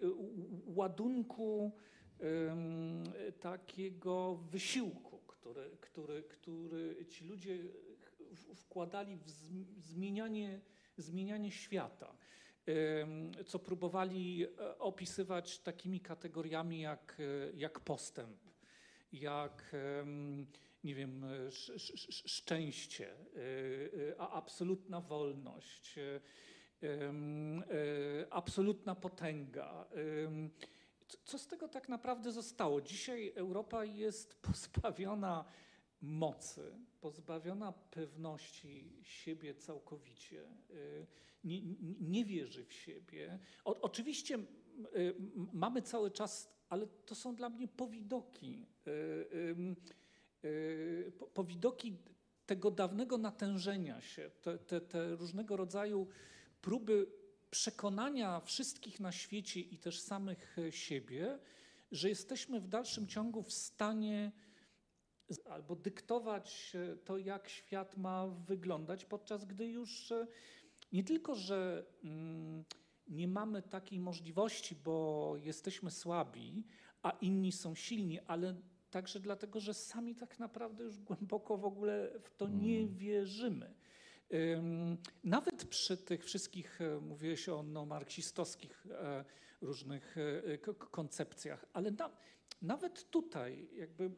ładunku 0.67 1.73
takiego 3.41 4.37
wysiłku, 4.37 5.19
który, 5.27 5.71
który, 5.81 6.23
który 6.23 7.07
ci 7.09 7.25
ludzie 7.25 7.59
wkładali 8.55 9.17
w 9.17 9.31
zmienianie, 9.79 10.61
zmienianie 10.97 11.51
świata 11.51 12.17
co 13.47 13.59
próbowali 13.59 14.45
e, 14.45 14.79
opisywać 14.79 15.59
takimi 15.59 16.01
kategoriami 16.01 16.81
jak, 16.81 17.19
e, 17.21 17.57
jak 17.57 17.81
postęp, 17.81 18.50
jak 19.13 19.73
nie 20.85 20.95
wiem, 20.95 21.25
szczęście, 22.27 23.11
e, 23.13 24.21
a 24.21 24.31
absolutna 24.31 25.01
wolność, 25.01 25.99
absolutna 28.31 28.95
potęga. 28.95 29.87
Co 31.25 31.39
z 31.39 31.47
tego 31.47 31.69
tak 31.69 31.89
naprawdę 31.89 32.33
zostało? 32.33 32.81
Dzisiaj 32.81 33.33
Europa 33.35 33.85
jest 33.85 34.35
pozbawiona 34.49 35.45
mocy, 36.01 36.73
pozbawiona 37.01 37.73
pewności 37.73 38.93
siebie 39.03 39.55
całkowicie, 39.55 40.49
nie, 41.45 41.63
nie 42.01 42.25
wierzy 42.25 42.65
w 42.65 42.73
siebie. 42.73 43.39
O, 43.65 43.81
oczywiście 43.81 44.39
mamy 45.53 45.83
cały 45.83 46.11
czas, 46.11 46.60
ale 46.71 46.87
to 46.87 47.15
są 47.15 47.35
dla 47.35 47.49
mnie 47.49 47.69
powidoki, 47.69 48.67
y, 50.45 51.13
powidoki 51.35 51.97
tego 52.47 52.71
dawnego 52.71 53.19
natężenia 53.19 54.01
się, 54.01 54.31
te, 54.43 54.59
te, 54.59 54.81
te 54.81 55.17
różnego 55.17 55.57
rodzaju 55.57 56.09
próby 56.63 57.07
przekonania 57.51 58.41
wszystkich 58.41 59.01
na 59.01 59.13
świecie 59.13 59.61
i 59.61 59.79
też 59.79 60.01
samych 60.01 60.57
siebie, 60.71 61.39
że 61.93 62.09
jesteśmy 62.09 62.61
w 62.61 62.69
dalszym 62.69 63.07
ciągu 63.07 63.43
w 63.43 63.53
stanie 63.53 64.33
albo 65.45 65.77
dyktować 65.77 66.73
e, 66.75 66.97
to, 66.97 67.19
jak 67.19 67.49
świat 67.49 67.97
ma 67.97 68.27
wyglądać, 68.27 69.05
podczas 69.05 69.45
gdy 69.45 69.67
już 69.67 70.13
e, 70.13 70.27
nie 70.93 71.05
tylko, 71.05 71.35
że 71.35 71.87
mm, 72.05 72.65
nie 73.11 73.29
mamy 73.29 73.63
takiej 73.63 74.01
możliwości, 74.01 74.75
bo 74.85 75.35
jesteśmy 75.37 75.91
słabi, 75.91 76.65
a 77.03 77.11
inni 77.11 77.53
są 77.53 77.75
silni, 77.75 78.21
ale 78.21 78.55
także 78.91 79.21
dlatego, 79.21 79.61
że 79.61 79.75
sami 79.75 80.15
tak 80.15 80.39
naprawdę 80.39 80.85
już 80.85 80.99
głęboko 80.99 81.57
w 81.57 81.65
ogóle 81.65 82.11
w 82.23 82.31
to 82.37 82.49
nie 82.49 82.79
mm. 82.79 82.97
wierzymy. 82.97 83.75
Nawet 85.25 85.65
przy 85.65 85.97
tych 85.97 86.25
wszystkich, 86.25 86.81
e, 86.81 87.01
mówiłeś 87.01 87.49
o 87.49 87.63
no, 87.63 87.87
marksistowskich 87.87 88.87
różnych 89.61 90.17
koncepcjach, 90.91 91.67
ale 91.73 91.91
na, 91.91 92.11
nawet 92.63 93.11
tutaj 93.11 93.69
jakby 93.73 94.11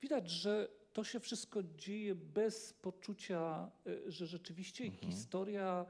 Widać, 0.00 0.30
że 0.30 0.68
to 0.92 1.04
się 1.04 1.20
wszystko 1.20 1.62
dzieje 1.62 2.14
bez 2.14 2.72
poczucia, 2.72 3.70
że 4.06 4.26
rzeczywiście 4.26 4.84
mhm. 4.84 5.12
historia 5.12 5.86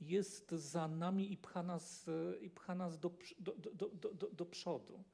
jest 0.00 0.50
za 0.50 0.88
nami 0.88 1.32
i 1.32 1.36
pcha 1.36 1.62
nas, 1.62 2.06
i 2.40 2.50
pcha 2.50 2.74
nas 2.74 2.98
do, 2.98 3.10
do, 3.38 3.54
do, 3.54 3.88
do, 4.14 4.30
do 4.30 4.46
przodu. 4.46 5.04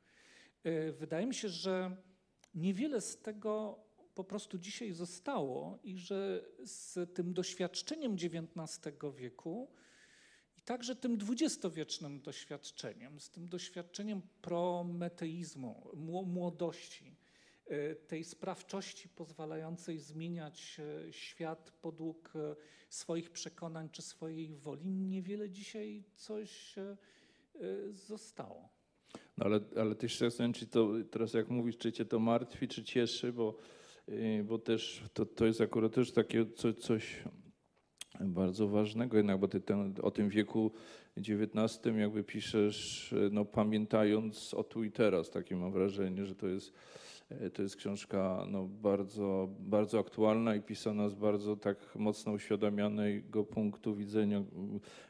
Y, 0.66 0.92
wydaje 0.92 1.26
mi 1.26 1.34
się, 1.34 1.48
że 1.48 1.96
niewiele 2.54 3.00
z 3.00 3.18
tego 3.18 3.78
po 4.14 4.24
prostu 4.24 4.58
dzisiaj 4.58 4.92
zostało 4.92 5.78
i 5.82 5.98
że 5.98 6.44
z 6.64 7.14
tym 7.14 7.34
doświadczeniem 7.34 8.14
XIX 8.14 8.94
wieku 9.16 9.70
i 10.56 10.62
także 10.62 10.96
tym 10.96 11.18
dwudziestowiecznym 11.18 12.20
doświadczeniem, 12.20 13.20
z 13.20 13.30
tym 13.30 13.48
doświadczeniem 13.48 14.22
prometeizmu, 14.42 15.90
młodości, 16.26 17.16
tej 18.06 18.24
sprawczości 18.24 19.08
pozwalającej 19.08 19.98
zmieniać 19.98 20.80
e, 20.80 21.12
świat 21.12 21.70
podług 21.70 22.32
e, 22.36 22.56
swoich 22.88 23.30
przekonań 23.30 23.88
czy 23.92 24.02
swojej 24.02 24.54
woli, 24.54 24.90
niewiele 24.90 25.50
dzisiaj 25.50 26.04
coś 26.14 26.74
zostało. 27.90 28.68
No 29.38 29.46
ale, 29.46 29.60
ale 29.76 29.94
też 29.94 30.18
zastanawiam 30.18 30.52
czy 30.52 30.66
to 30.66 30.92
teraz 31.10 31.34
jak 31.34 31.48
mówisz, 31.48 31.78
czy 31.78 31.92
cię 31.92 32.04
to 32.04 32.18
martwi, 32.18 32.68
czy 32.68 32.84
cieszy, 32.84 33.32
bo, 33.32 33.58
bo 34.44 34.58
też 34.58 35.02
to, 35.14 35.26
to 35.26 35.46
jest 35.46 35.60
akurat 35.60 35.94
też 35.94 36.12
takie 36.12 36.46
coś 36.78 37.22
bardzo 38.20 38.68
ważnego. 38.68 39.16
Jednak, 39.16 39.40
bo 39.40 39.48
ty 39.48 39.60
ten, 39.60 39.94
o 40.02 40.10
tym 40.10 40.28
wieku 40.28 40.72
XIX 41.16 41.96
jakby 41.98 42.24
piszesz, 42.24 43.14
no 43.30 43.44
pamiętając 43.44 44.54
o 44.54 44.64
tu 44.64 44.84
i 44.84 44.92
teraz, 44.92 45.30
takie 45.30 45.56
mam 45.56 45.72
wrażenie, 45.72 46.26
że 46.26 46.34
to 46.34 46.46
jest 46.46 46.72
E, 46.72 47.15
to 47.54 47.62
jest 47.62 47.76
książka 47.76 48.46
no, 48.50 48.64
bardzo, 48.64 49.48
bardzo 49.60 49.98
aktualna 49.98 50.54
i 50.54 50.60
pisana 50.60 51.08
z 51.08 51.14
bardzo 51.14 51.56
tak 51.56 51.96
mocno 51.96 52.32
uświadamianego 52.32 53.44
punktu 53.44 53.94
widzenia, 53.94 54.42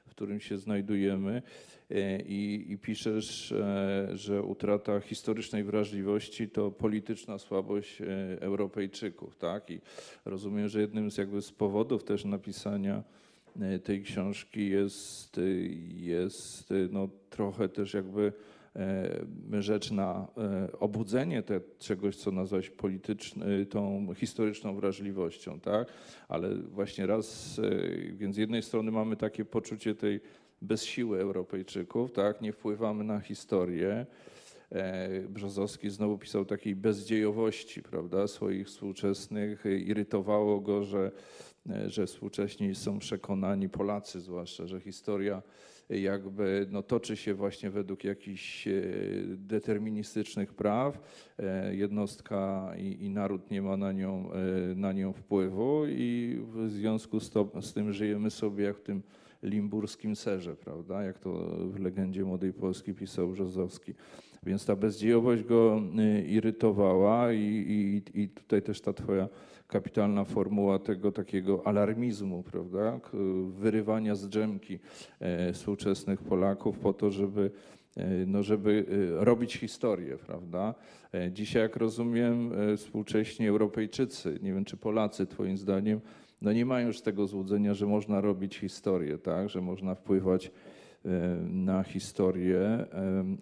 w 0.07 0.11
którym 0.11 0.41
się 0.41 0.59
znajdujemy. 0.59 1.43
E, 1.91 2.23
I, 2.23 2.73
i 2.73 2.79
piszesz, 2.79 3.53
e, 3.53 4.09
że 4.13 4.43
utrata 4.43 5.01
historycznej 5.01 5.65
wrażliwości 5.65 6.49
to 6.49 6.71
polityczna 6.71 7.39
słabość 7.39 8.03
Europejczyków. 8.41 9.37
Tak? 9.37 9.71
I 9.71 9.81
rozumiem, 10.25 10.69
że 10.69 10.81
jednym 10.81 11.11
z, 11.11 11.19
jakby 11.19 11.43
z 11.43 11.53
powodów 11.53 12.05
też 12.05 12.25
napisania 12.25 13.03
tej 13.85 14.03
książki 14.03 14.71
jest, 14.71 15.41
jest 15.95 16.75
no, 16.91 17.09
trochę 17.31 17.69
też 17.69 17.95
jakby 17.95 18.33
E, 18.33 18.33
rzecz 19.61 19.91
na 19.91 20.27
e, 20.37 20.79
obudzenie 20.79 21.43
te, 21.43 21.61
czegoś, 21.79 22.17
co 22.17 22.31
nazwać 22.31 22.71
polityczną, 22.71 23.47
tą 23.71 24.15
historyczną 24.15 24.75
wrażliwością, 24.75 25.61
tak? 25.61 25.89
Ale 26.29 26.55
właśnie 26.55 27.07
raz, 27.07 27.59
e, 27.59 28.13
więc 28.13 28.35
z 28.35 28.39
jednej 28.39 28.63
strony 28.63 28.91
mamy 28.91 29.17
takie 29.17 29.45
poczucie 29.45 29.95
tej 29.95 30.21
bezsiły 30.63 31.21
Europejczyków, 31.21 32.13
tak? 32.13 32.41
Nie 32.41 32.53
wpływamy 32.53 33.05
na 33.05 33.21
historię. 33.21 34.07
Brzozowski 35.29 35.91
znowu 35.91 36.19
pisał 36.19 36.45
takiej 36.45 36.77
bezdziejowości, 36.77 37.83
prawda, 37.83 38.27
swoich 38.27 38.67
współczesnych. 38.67 39.65
Irytowało 39.65 40.61
go, 40.61 40.85
że, 40.85 41.13
że 41.87 42.07
współcześni 42.07 42.75
są 42.75 42.99
przekonani, 42.99 43.69
Polacy 43.69 44.21
zwłaszcza, 44.21 44.67
że 44.67 44.81
historia 44.81 45.43
jakby 45.91 46.67
no, 46.71 46.83
toczy 46.83 47.17
się 47.17 47.35
właśnie 47.35 47.71
według 47.71 48.05
jakichś 48.05 48.69
e, 48.69 48.73
deterministycznych 49.27 50.55
praw. 50.55 51.01
E, 51.39 51.75
jednostka 51.77 52.73
i, 52.79 53.05
i 53.05 53.11
naród 53.11 53.51
nie 53.51 53.63
ma 53.63 53.77
na 53.77 53.93
nią, 53.93 54.31
e, 54.33 54.75
na 54.75 54.93
nią 54.93 55.13
wpływu 55.13 55.87
i 55.87 56.41
w 56.53 56.71
związku 56.71 57.21
z, 57.21 57.31
to, 57.31 57.51
z 57.61 57.73
tym 57.73 57.93
żyjemy 57.93 58.31
sobie 58.31 58.65
jak 58.65 58.77
w 58.77 58.83
tym 58.83 59.03
limburskim 59.43 60.17
serze, 60.17 60.57
prawda? 60.57 61.03
Jak 61.03 61.19
to 61.19 61.33
w 61.59 61.81
legendzie 61.81 62.25
Młodej 62.25 62.53
Polski 62.53 62.95
pisał 62.95 63.29
Brzozowski. 63.29 63.95
Więc 64.43 64.67
ta 64.67 64.77
bezdziejowość 64.77 65.43
go 65.43 65.83
irytowała 66.27 67.33
i, 67.33 68.03
i, 68.15 68.21
i 68.23 68.29
tutaj 68.29 68.63
też 68.63 68.81
ta 68.81 68.93
twoja 68.93 69.29
kapitalna 69.67 70.25
formuła 70.25 70.79
tego 70.79 71.13
takiego 71.13 71.67
alarmizmu, 71.67 72.43
prawda? 72.43 73.01
Wyrywania 73.49 74.15
z 74.15 74.29
drzemki 74.29 74.79
współczesnych 75.53 76.23
Polaków 76.23 76.79
po 76.79 76.93
to, 76.93 77.11
żeby 77.11 77.51
e, 77.97 78.27
no 78.27 78.43
żeby 78.43 78.87
e, 79.21 79.25
robić 79.25 79.57
historię, 79.57 80.17
prawda? 80.27 80.75
E, 81.15 81.33
dzisiaj, 81.33 81.63
jak 81.63 81.77
rozumiem, 81.77 82.53
współcześni 82.77 83.49
Europejczycy, 83.49 84.39
nie 84.43 84.53
wiem 84.55 84.65
czy 84.65 84.77
Polacy, 84.77 85.27
Twoim 85.27 85.57
zdaniem, 85.57 86.01
no 86.43 86.53
nie 86.53 86.67
mają 86.67 86.87
już 86.87 87.01
tego 87.01 87.27
złudzenia, 87.27 87.75
że 87.75 87.87
można 87.87 88.21
robić 88.21 88.57
historię, 88.57 89.19
tak? 89.19 89.49
Że 89.49 89.61
można 89.61 89.95
wpływać 89.95 90.51
na 91.49 91.83
historię, 91.83 92.87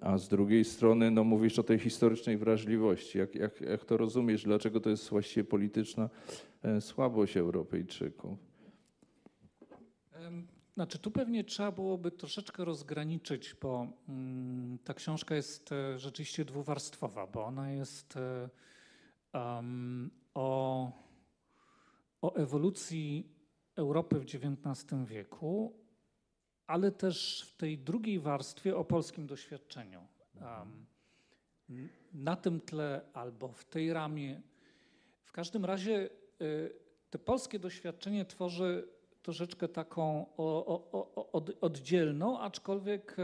a 0.01 0.19
z 0.19 0.29
drugiej 0.29 0.65
strony, 0.65 1.11
no 1.11 1.25
mówisz 1.25 1.59
o 1.59 1.62
tej 1.62 1.79
historycznej 1.79 2.37
wrażliwości. 2.37 3.19
Jak, 3.19 3.35
jak, 3.35 3.61
jak 3.61 3.85
to 3.85 3.97
rozumiesz? 3.97 4.45
Dlaczego 4.45 4.81
to 4.81 4.91
jest 4.91 5.11
właściwie 5.11 5.45
polityczna 5.45 6.11
słabość 6.81 7.37
Europejczyków? 7.37 8.39
Znaczy, 10.75 10.99
tu 10.99 11.11
pewnie 11.11 11.45
trzeba 11.45 11.73
byłoby 11.73 12.11
troszeczkę 12.11 12.65
rozgraniczyć, 12.65 13.55
bo 13.62 13.87
mm, 14.09 14.79
ta 14.85 14.95
książka 14.95 15.35
jest 15.35 15.73
e, 15.73 15.99
rzeczywiście 15.99 16.45
dwuwarstwowa, 16.45 17.27
bo 17.27 17.45
ona 17.45 17.71
jest 17.71 18.15
um, 19.35 20.11
o, 20.35 20.93
o 22.23 22.35
ewolucji 22.35 23.35
Europy 23.77 24.21
w 24.21 24.23
XIX 24.23 25.03
wieku, 25.05 25.84
ale 26.67 26.93
też 26.93 27.47
w 27.49 27.57
tej 27.57 27.79
drugiej 27.79 28.21
warstwie 28.21 28.77
o 28.77 28.85
polskim 28.85 29.27
doświadczeniu. 29.27 30.07
Um, 30.41 30.87
na 32.12 32.37
tym 32.37 32.61
tle 32.61 33.01
albo 33.12 33.49
w 33.49 33.65
tej 33.65 33.93
ramie. 33.93 34.43
W 35.23 35.33
każdym 35.33 35.65
razie 35.65 36.11
te 37.11 37.19
polskie 37.19 37.59
doświadczenie 37.59 38.25
tworzy 38.25 38.89
troszeczkę 39.23 39.69
taką 39.69 40.27
oddzielną, 41.61 42.41
aczkolwiek 42.41 43.17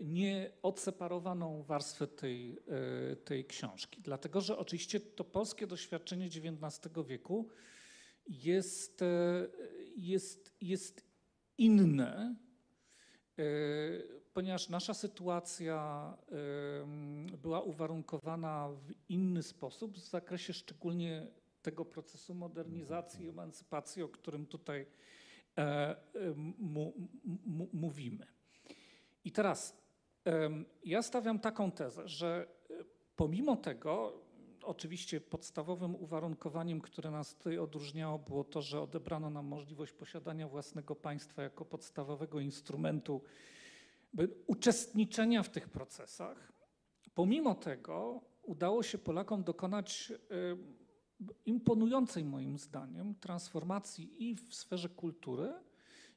nie 0.00 0.50
odseparowaną 0.62 1.62
warstwę 1.62 2.06
tej, 2.06 2.58
tej 3.24 3.44
książki. 3.44 4.02
Dlatego, 4.02 4.40
że 4.40 4.58
oczywiście 4.58 5.00
to 5.00 5.24
polskie 5.24 5.66
doświadczenie 5.66 6.26
XIX 6.26 6.94
wieku 7.06 7.48
jest, 8.26 9.04
jest, 9.96 10.52
jest 10.60 11.11
inne, 11.58 12.36
ponieważ 14.34 14.68
nasza 14.68 14.94
sytuacja 14.94 16.12
była 17.38 17.60
uwarunkowana 17.60 18.68
w 18.68 18.92
inny 19.08 19.42
sposób 19.42 19.96
w 19.96 20.08
zakresie 20.08 20.52
szczególnie 20.52 21.26
tego 21.62 21.84
procesu 21.84 22.34
modernizacji 22.34 23.24
i 23.24 23.28
emancypacji, 23.28 24.02
o 24.02 24.08
którym 24.08 24.46
tutaj 24.46 24.86
mówimy. 27.72 28.26
I 29.24 29.32
teraz 29.32 29.82
ja 30.84 31.02
stawiam 31.02 31.38
taką 31.38 31.70
tezę, 31.70 32.08
że 32.08 32.46
pomimo 33.16 33.56
tego, 33.56 34.22
oczywiście 34.64 35.20
podstawowym 35.20 35.94
uwarunkowaniem, 35.94 36.80
które 36.80 37.10
nas 37.10 37.34
tutaj 37.34 37.58
odróżniało, 37.58 38.18
było 38.18 38.44
to, 38.44 38.62
że 38.62 38.80
odebrano 38.80 39.30
nam 39.30 39.46
możliwość 39.46 39.92
posiadania 39.92 40.48
własnego 40.48 40.96
państwa 40.96 41.42
jako 41.42 41.64
podstawowego 41.64 42.40
instrumentu 42.40 43.22
uczestniczenia 44.46 45.42
w 45.42 45.50
tych 45.50 45.68
procesach. 45.68 46.52
Pomimo 47.14 47.54
tego 47.54 48.20
udało 48.42 48.82
się 48.82 48.98
Polakom 48.98 49.44
dokonać 49.44 50.12
imponującej 51.46 52.24
moim 52.24 52.58
zdaniem 52.58 53.14
transformacji 53.14 54.30
i 54.30 54.34
w 54.36 54.54
sferze 54.54 54.88
kultury, 54.88 55.52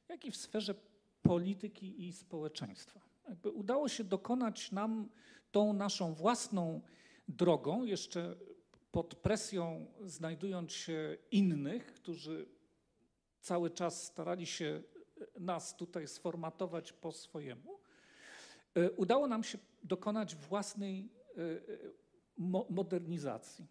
jak 0.08 0.24
i 0.24 0.30
w 0.30 0.36
sferze 0.36 0.74
polityki 1.22 2.06
i 2.06 2.12
społeczeństwa. 2.12 3.00
Jakby 3.28 3.50
udało 3.50 3.88
się 3.88 4.04
dokonać 4.04 4.72
nam 4.72 5.08
tą 5.52 5.72
naszą 5.72 6.14
własną 6.14 6.80
drogą, 7.28 7.84
jeszcze 7.84 8.36
pod 8.92 9.14
presją 9.14 9.86
znajdując 10.04 10.72
się 10.72 11.16
innych, 11.30 11.92
którzy 11.92 12.48
cały 13.40 13.70
czas 13.70 14.04
starali 14.04 14.46
się 14.46 14.82
nas 15.40 15.76
tutaj 15.76 16.08
sformatować 16.08 16.92
po 16.92 17.12
swojemu, 17.12 17.80
udało 18.96 19.26
nam 19.26 19.44
się 19.44 19.58
dokonać 19.82 20.36
własnej 20.36 21.12
modernizacji. 22.68 23.66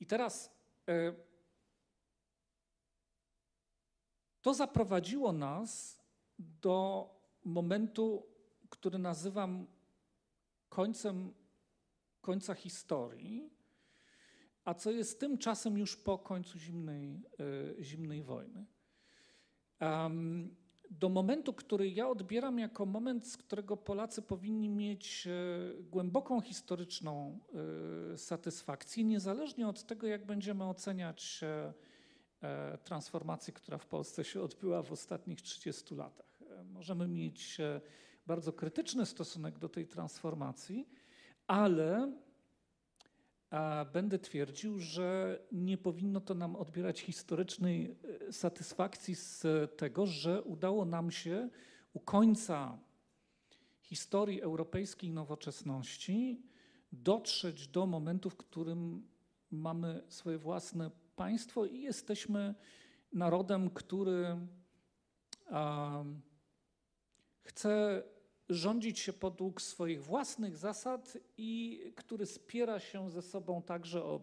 I 0.00 0.06
teraz 0.06 0.50
to 4.42 4.54
zaprowadziło 4.54 5.32
nas 5.32 6.00
do 6.38 7.08
momentu, 7.44 8.26
który 8.70 8.98
nazywam 8.98 9.66
końcem 10.68 11.34
końca 12.30 12.54
historii, 12.54 13.50
a 14.64 14.74
co 14.74 14.90
jest 14.90 15.20
tymczasem 15.20 15.78
już 15.78 15.96
po 15.96 16.18
końcu 16.18 16.58
zimnej, 16.58 17.22
zimnej 17.80 18.22
wojny. 18.22 18.66
Do 20.90 21.08
momentu, 21.08 21.52
który 21.52 21.90
ja 21.90 22.08
odbieram 22.08 22.58
jako 22.58 22.86
moment, 22.86 23.26
z 23.26 23.36
którego 23.36 23.76
Polacy 23.76 24.22
powinni 24.22 24.68
mieć 24.68 25.28
głęboką 25.80 26.40
historyczną 26.40 27.38
satysfakcję, 28.16 29.04
niezależnie 29.04 29.68
od 29.68 29.86
tego, 29.86 30.06
jak 30.06 30.26
będziemy 30.26 30.64
oceniać 30.64 31.40
transformację, 32.84 33.52
która 33.52 33.78
w 33.78 33.86
Polsce 33.86 34.24
się 34.24 34.42
odbyła 34.42 34.82
w 34.82 34.92
ostatnich 34.92 35.42
30 35.42 35.94
latach. 35.94 36.40
Możemy 36.64 37.08
mieć 37.08 37.58
bardzo 38.26 38.52
krytyczny 38.52 39.06
stosunek 39.06 39.58
do 39.58 39.68
tej 39.68 39.86
transformacji, 39.86 40.88
ale 41.50 42.12
będę 43.92 44.18
twierdził, 44.18 44.78
że 44.78 45.38
nie 45.52 45.78
powinno 45.78 46.20
to 46.20 46.34
nam 46.34 46.56
odbierać 46.56 47.00
historycznej 47.00 47.96
satysfakcji 48.30 49.14
z 49.14 49.46
tego, 49.76 50.06
że 50.06 50.42
udało 50.42 50.84
nam 50.84 51.10
się 51.10 51.48
u 51.92 52.00
końca 52.00 52.78
historii 53.82 54.42
europejskiej 54.42 55.10
nowoczesności 55.10 56.42
dotrzeć 56.92 57.68
do 57.68 57.86
momentu, 57.86 58.30
w 58.30 58.36
którym 58.36 59.08
mamy 59.50 60.02
swoje 60.08 60.38
własne 60.38 60.90
państwo 61.16 61.66
i 61.66 61.80
jesteśmy 61.80 62.54
narodem, 63.12 63.70
który 63.70 64.36
chce 67.42 68.02
rządzić 68.50 68.98
się 68.98 69.12
podług 69.12 69.62
swoich 69.62 70.02
własnych 70.04 70.56
zasad 70.56 71.18
i 71.38 71.80
który 71.96 72.26
spiera 72.26 72.80
się 72.80 73.10
ze 73.10 73.22
sobą 73.22 73.62
także 73.62 74.04
o 74.04 74.20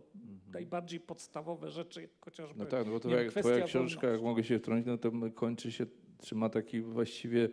najbardziej 0.54 1.00
podstawowe 1.00 1.72
rzeczy, 1.72 2.10
chociażby 2.22 2.60
No 2.60 2.66
tak, 2.66 2.86
no 2.86 2.92
bo 2.92 3.00
to 3.00 3.10
jak, 3.10 3.32
twoja 3.32 3.66
książka, 3.66 4.08
jak 4.08 4.22
mogę 4.22 4.44
się 4.44 4.60
wtrącić, 4.60 4.88
no 4.88 4.98
to 4.98 5.12
kończy 5.36 5.72
się, 5.72 5.86
czy 6.22 6.36
ma 6.36 6.50
taki 6.50 6.82
właściwie 6.82 7.50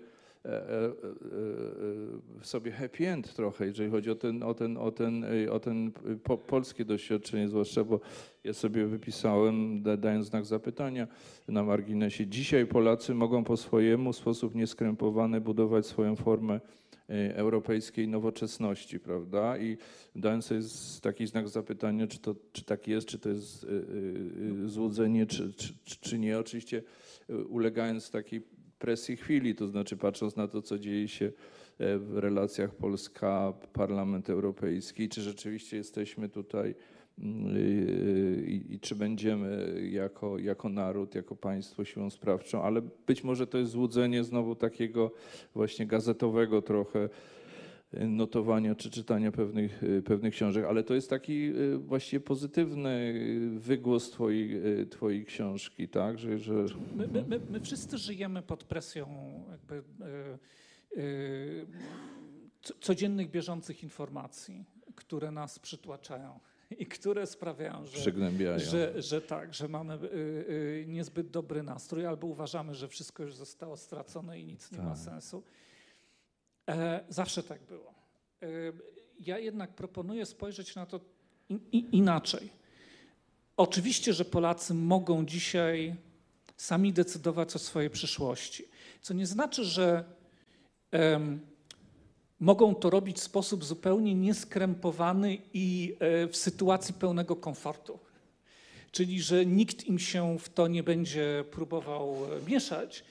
sobie 2.43 2.71
happy 2.73 3.09
end 3.09 3.35
trochę, 3.35 3.67
jeżeli 3.67 3.91
chodzi 3.91 4.11
o 4.11 4.15
ten, 4.15 4.43
o 4.43 4.55
ten, 4.55 4.77
o 4.77 4.91
ten, 4.91 5.25
e, 5.25 5.53
o 5.53 5.61
ten 5.61 5.93
po, 6.23 6.39
polskie 6.39 6.85
doświadczenie, 6.85 7.49
zwłaszcza, 7.49 7.85
bo 7.85 8.01
ja 8.45 8.53
sobie 8.53 8.87
wypisałem, 8.87 9.83
da- 9.83 9.97
dając 9.97 10.27
znak 10.27 10.45
zapytania 10.47 11.09
na 11.49 11.63
marginesie, 11.63 12.27
dzisiaj 12.27 12.67
Polacy 12.67 13.15
mogą 13.15 13.45
po 13.45 13.57
swojemu, 13.57 14.13
w 14.13 14.17
sposób 14.17 14.55
nieskrępowany 14.55 15.41
budować 15.41 15.87
swoją 15.87 16.17
formę 16.17 16.61
e, 17.11 17.37
europejskiej 17.37 18.09
nowoczesności, 18.09 19.01
prawda? 19.01 19.59
I 19.59 19.77
dając 20.17 20.45
sobie 20.45 20.61
taki 21.03 21.27
znak 21.27 21.49
zapytania, 21.49 22.07
czy, 22.07 22.19
to, 22.19 22.35
czy 22.53 22.65
tak 22.65 22.89
jest, 22.89 23.07
czy 23.07 23.19
to 23.19 23.29
jest 23.29 23.65
e, 23.65 23.69
e, 24.65 24.69
złudzenie, 24.69 25.27
czy, 25.27 25.53
czy, 25.53 25.75
czy- 26.01 26.19
nie. 26.19 26.39
Oczywiście 26.39 26.83
e, 27.31 27.37
ulegając 27.37 28.11
takiej 28.11 28.43
presji 28.85 29.17
chwili, 29.17 29.55
to 29.55 29.67
znaczy 29.67 29.97
patrząc 29.97 30.37
na 30.37 30.49
to, 30.49 30.63
co 30.63 30.79
dzieje 30.79 31.09
się 31.09 31.27
e, 31.79 31.99
w 31.99 32.19
relacjach 32.19 32.75
Polska-Parlament 32.75 34.31
Europejski, 34.31 35.09
czy 35.09 35.23
rzeczywiście 35.23 35.77
jesteśmy 35.77 36.29
tutaj 36.29 36.75
mm, 37.19 37.57
y, 37.57 38.45
i, 38.47 38.75
i 38.75 38.81
czy 38.81 38.95
będziemy 38.95 39.81
jako, 39.91 40.39
jako 40.39 40.69
naród, 40.69 41.15
jako 41.15 41.37
państwo 41.37 41.85
siłą 41.85 42.11
sprawczą, 42.11 42.63
ale 42.63 42.83
być 43.07 43.25
może 43.25 43.47
to 43.47 43.59
jest 43.59 43.71
złudzenie 43.71 44.25
znowu 44.25 44.55
takiego 44.55 45.11
właśnie 45.55 45.87
gazetowego 45.87 46.63
trochę 46.63 47.05
y, 47.05 47.34
notowania 48.09 48.75
czy 48.75 48.91
czytania 48.91 49.33
pewnych, 49.33 49.83
y, 49.83 50.03
pewnych 50.03 50.35
książek, 50.35 50.65
ale 50.65 50.85
to 50.85 50.95
jest 50.95 51.11
taki 51.11 51.53
y, 51.57 51.79
właściwie 51.79 52.21
pozytywny 52.21 53.15
wygłos 53.57 54.11
twojej, 54.11 54.67
y, 54.81 54.87
twojej 54.87 55.25
książki, 55.25 55.89
tak? 55.89 56.19
Że, 56.19 56.39
że... 56.39 56.53
My, 56.97 57.09
my, 57.09 57.25
my, 57.29 57.41
my 57.51 57.61
wszyscy 57.61 57.99
żyjemy 57.99 58.43
pod 58.43 58.65
presją 58.65 59.07
jakby, 59.51 59.75
y, 60.95 60.99
y, 61.01 61.67
co- 62.63 62.75
codziennych, 62.81 63.31
bieżących 63.31 63.83
informacji, 63.83 64.65
które 64.95 65.31
nas 65.31 65.59
przytłaczają 65.59 66.41
i 66.79 66.87
które 66.87 67.27
sprawiają, 67.27 67.87
że, 67.87 68.13
że, 68.59 69.03
że 69.03 69.21
tak, 69.21 69.55
że 69.55 69.69
mamy 69.69 69.99
niezbyt 70.87 71.31
dobry 71.31 71.63
nastrój 71.63 72.07
albo 72.07 72.27
uważamy, 72.27 72.75
że 72.75 72.89
wszystko 72.89 73.23
już 73.23 73.35
zostało 73.35 73.77
stracone 73.77 74.41
i 74.41 74.45
nic 74.45 74.73
nie 74.73 74.79
ma 74.79 74.85
Tak. 74.85 74.99
sensu. 74.99 75.43
E, 76.69 77.05
zawsze 77.09 77.43
tak 77.43 77.63
było. 77.63 77.95
E, 78.43 78.47
ja 79.21 79.39
jednak 79.39 79.75
proponuję 79.75 80.27
spojrzeć 80.27 80.75
na 80.75 80.87
to 80.87 81.01
inaczej. 81.73 82.51
Oczywiście, 83.57 84.13
że 84.13 84.25
Polacy 84.25 84.75
mogą 84.75 85.27
dzisiaj 85.27 85.95
sami 86.57 86.93
decydować 86.93 87.57
o 87.57 87.59
swojej 87.59 87.91
przyszłości, 87.91 88.65
co 89.01 89.15
nie 89.15 89.27
znaczy, 89.27 89.65
że 89.65 90.05
mogą 92.41 92.75
to 92.75 92.91
robić 92.91 93.17
w 93.17 93.23
sposób 93.23 93.65
zupełnie 93.65 94.15
nieskrępowany 94.15 95.39
i 95.53 95.97
e, 96.01 96.29
w 96.29 96.37
sytuacji 96.37 96.95
pełnego 96.95 97.37
komfortu. 97.37 97.99
Czyli, 98.91 99.23
że 99.23 99.47
nikt 99.47 99.85
im 99.85 99.99
się 99.99 100.39
w 100.39 100.49
to 100.49 100.69
nie 100.69 100.83
będzie 100.83 101.45
próbował 101.51 102.17
mieszać, 102.47 103.05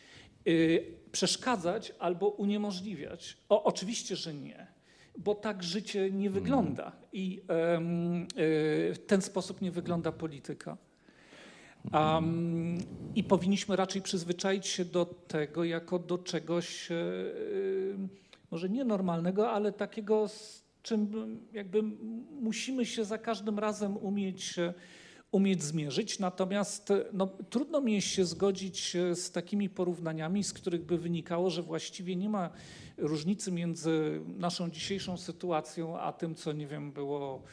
przeszkadzać 1.14 1.93
albo 1.99 2.28
uniemożliwiać. 2.28 3.38
O, 3.49 3.64
oczywiście, 3.64 4.16
że 4.16 4.34
nie, 4.34 4.68
bo 5.18 5.36
tak 5.36 5.64
życie 5.64 6.11
nie 6.11 6.30
wygląda 6.30 6.91
i 7.14 7.41
e, 7.41 7.45
w 8.93 8.99
ten 9.07 9.22
sposób 9.22 9.61
nie 9.61 9.72
wygląda 9.72 10.11
polityka. 10.11 10.78
Um, 11.93 12.78
I 13.16 13.24
powinniśmy 13.24 13.76
raczej 13.76 14.01
przyzwyczaić 14.01 14.68
się 14.68 14.86
do 14.86 15.05
tego 15.05 15.64
jako 15.64 15.99
do 15.99 16.18
czegoś 16.18 16.91
e, 16.91 16.95
może 18.51 18.70
nienormalnego, 18.70 19.51
ale 19.51 19.72
takiego, 19.72 20.28
z 20.28 20.64
czym 20.84 21.11
jakby 21.53 21.84
musimy 22.41 22.86
się 22.86 23.05
za 23.05 23.18
każdym 23.18 23.59
razem 23.59 23.97
umieć, 23.97 24.59
e, 24.59 24.74
umieć 25.34 25.64
zmierzyć. 25.64 26.20
Natomiast 26.20 26.94
no, 27.14 27.28
trudno 27.50 27.82
mi 27.82 28.02
się 28.02 28.26
zgodzić 28.26 28.96
e, 28.96 29.16
z 29.16 29.32
takimi 29.32 29.70
porównaniami, 29.70 30.44
z 30.44 30.54
których 30.54 30.86
by 30.86 30.98
wynikało, 30.98 31.50
że 31.50 31.62
właściwie 31.62 32.16
nie 32.16 32.30
ma 32.30 32.50
różnicy 32.98 33.52
między 33.52 34.22
naszą 34.26 34.70
dzisiejszą 34.70 35.18
sytuacją, 35.18 36.00
a 36.00 36.14
tym, 36.14 36.36
co 36.36 36.54
nie 36.54 36.68
wiem, 36.68 36.92
było 36.92 37.44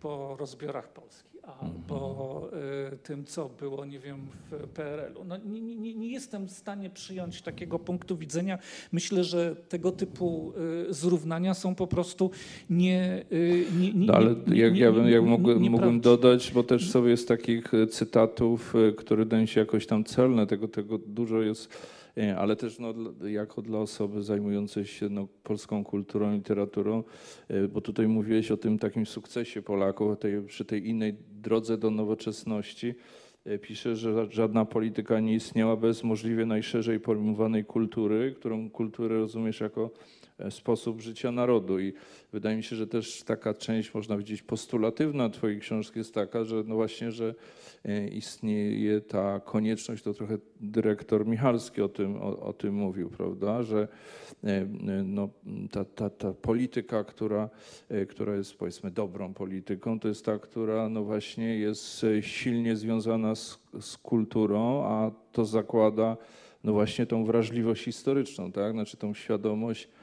po 0.00 0.36
rozbiorach 0.36 0.92
Polski, 0.92 1.31
albo 1.42 2.48
y, 2.92 2.96
tym, 2.96 3.24
co 3.24 3.48
było, 3.48 3.84
nie 3.84 3.98
wiem, 3.98 4.16
w 4.50 4.68
PRL-u. 4.68 5.24
No, 5.24 5.36
nie, 5.36 5.60
nie, 5.60 5.94
nie 5.94 6.08
jestem 6.08 6.46
w 6.48 6.50
stanie 6.50 6.90
przyjąć 6.90 7.42
takiego 7.42 7.78
punktu 7.78 8.16
widzenia. 8.16 8.58
Myślę, 8.92 9.24
że 9.24 9.56
tego 9.68 9.92
typu 9.92 10.52
y, 10.90 10.94
zrównania 10.94 11.54
są 11.54 11.74
po 11.74 11.86
prostu 11.86 12.30
nie. 12.70 13.24
y, 13.32 13.64
nie, 13.80 13.92
nie 13.92 14.06
No, 14.06 14.14
ale 14.14 14.34
nie- 14.46 14.56
jak, 14.56 14.74
nie- 14.74 14.80
ja 14.80 14.92
bym, 14.92 15.04
nie- 15.04 15.10
jak 15.10 15.22
nie- 15.24 15.70
mógłbym, 15.70 16.00
dodać, 16.00 16.52
bo 16.52 16.62
też 16.62 16.90
sobie 16.90 17.16
z 17.16 17.26
takich 17.26 17.72
cytatów, 17.90 18.74
które 18.96 19.24
wydają 19.24 19.46
się 19.46 19.60
jakoś 19.60 19.86
tam 19.86 20.04
celne, 20.04 20.46
tego, 20.46 20.68
tego 20.68 20.98
dużo 20.98 21.42
jest, 21.42 21.68
e, 22.18 22.38
ale 22.38 22.56
też 22.56 22.78
no, 22.78 22.94
jako 23.28 23.62
dla 23.62 23.78
osoby 23.78 24.22
zajmującej 24.22 24.86
się 24.86 25.08
no, 25.08 25.28
polską 25.42 25.84
kulturą, 25.84 26.32
literaturą, 26.34 27.02
bo 27.72 27.80
tutaj 27.80 28.08
mówiłeś 28.08 28.50
o 28.50 28.56
tym 28.56 28.78
takim 28.78 29.06
sukcesie 29.06 29.62
Polaków, 29.62 30.18
tej, 30.18 30.42
przy 30.42 30.64
tej 30.64 30.88
innej 30.88 31.14
drodze 31.42 31.78
do 31.78 31.90
nowoczesności. 31.90 32.94
E, 33.44 33.58
Pisze, 33.58 33.96
że 33.96 34.12
ża- 34.14 34.30
żadna 34.30 34.64
polityka 34.64 35.20
nie 35.20 35.34
istniała 35.34 35.76
bez 35.76 36.04
możliwie 36.04 36.46
najszerzej 36.46 37.00
pojmowanej 37.00 37.64
kultury, 37.64 38.34
którą 38.38 38.70
kulturę 38.70 39.18
rozumiesz 39.18 39.60
jako 39.60 39.90
sposób 40.50 41.00
życia 41.00 41.32
narodu. 41.32 41.80
I 41.80 41.92
wydaje 42.32 42.56
mi 42.56 42.62
się, 42.62 42.76
że 42.76 42.86
też 42.86 43.22
taka 43.22 43.54
część, 43.54 43.94
można 43.94 44.14
powiedzieć, 44.14 44.42
postulatywna 44.42 45.30
Twojej 45.30 45.60
książki 45.60 45.98
jest 45.98 46.14
taka, 46.14 46.44
że 46.44 46.62
no 46.66 46.74
właśnie, 46.74 47.12
że 47.12 47.34
e, 47.84 48.08
istnieje 48.08 49.00
ta 49.00 49.40
konieczność, 49.40 50.02
to 50.02 50.14
trochę 50.14 50.38
dyrektor 50.60 51.26
Michalski 51.26 51.82
o 51.82 51.88
tym, 51.88 52.16
o, 52.16 52.40
o 52.40 52.52
tym 52.52 52.74
mówił, 52.74 53.10
prawda, 53.10 53.62
że 53.62 53.88
e, 54.44 54.48
e, 54.48 54.66
no, 55.04 55.28
ta, 55.70 55.84
ta, 55.84 56.10
ta 56.10 56.32
polityka, 56.32 57.04
która, 57.04 57.50
e, 57.88 58.06
która 58.06 58.36
jest 58.36 58.54
powiedzmy 58.54 58.90
dobrą 58.90 59.34
polityką, 59.34 60.00
to 60.00 60.08
jest 60.08 60.24
ta, 60.24 60.38
która 60.38 60.88
no 60.88 61.04
właśnie 61.04 61.58
jest 61.58 62.04
e, 62.04 62.22
silnie 62.22 62.76
związana 62.76 63.34
z, 63.34 63.58
z 63.80 63.96
kulturą, 63.96 64.84
a 64.84 65.10
to 65.32 65.44
zakłada 65.44 66.16
no 66.64 66.72
właśnie 66.72 67.06
tą 67.06 67.24
wrażliwość 67.24 67.84
historyczną, 67.84 68.52
tak? 68.52 68.72
Znaczy 68.72 68.96
tą 68.96 69.14
świadomość, 69.14 69.84
e, 69.84 70.01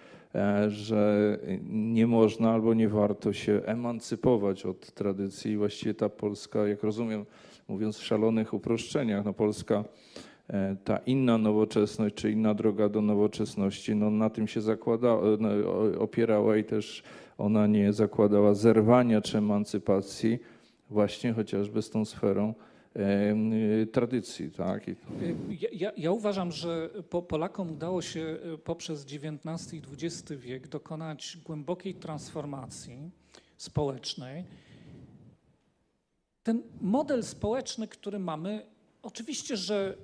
że 0.67 1.37
nie 1.69 2.07
można 2.07 2.51
albo 2.51 2.73
nie 2.73 2.89
warto 2.89 3.33
się 3.33 3.61
emancypować 3.65 4.65
od 4.65 4.91
tradycji. 4.93 5.57
Właściwie 5.57 5.93
ta 5.93 6.09
Polska, 6.09 6.67
jak 6.67 6.83
rozumiem, 6.83 7.25
mówiąc 7.67 7.97
w 7.97 8.05
szalonych 8.05 8.53
uproszczeniach, 8.53 9.25
no 9.25 9.33
Polska, 9.33 9.83
e, 10.49 10.75
ta 10.83 10.97
inna 10.97 11.37
nowoczesność, 11.37 12.15
czy 12.15 12.31
inna 12.31 12.53
droga 12.53 12.89
do 12.89 13.01
nowoczesności, 13.01 13.95
no 13.95 14.09
na 14.09 14.29
tym 14.29 14.47
się 14.47 14.61
zakłada, 14.61 15.07
e, 15.07 15.37
no, 15.39 15.49
opierała 15.99 16.57
i 16.57 16.63
też 16.63 17.03
ona 17.37 17.67
nie 17.67 17.93
zakładała 17.93 18.53
zerwania 18.53 19.21
czy 19.21 19.37
emancypacji 19.37 20.39
właśnie 20.89 21.33
chociażby 21.33 21.81
z 21.81 21.89
tą 21.89 22.05
sferą 22.05 22.53
e, 22.53 22.68
tradycji, 23.91 24.51
tak? 24.51 24.87
Ja, 25.49 25.69
ja, 25.71 25.91
ja 25.97 26.11
uważam, 26.11 26.51
że 26.51 26.89
po, 27.09 27.21
Polakom 27.21 27.71
udało 27.71 28.01
się 28.01 28.37
y, 28.53 28.57
poprzez 28.57 29.05
XIX 29.05 29.73
i 29.73 29.81
XX 29.93 30.31
wiek 30.31 30.67
dokonać 30.67 31.37
głębokiej 31.45 31.93
transformacji 31.95 33.11
społecznej. 33.57 34.45
Ten 36.43 36.63
model 36.81 37.23
społeczny, 37.23 37.87
który 37.87 38.19
mamy, 38.19 38.65
oczywiście, 39.01 39.57
że 39.57 39.97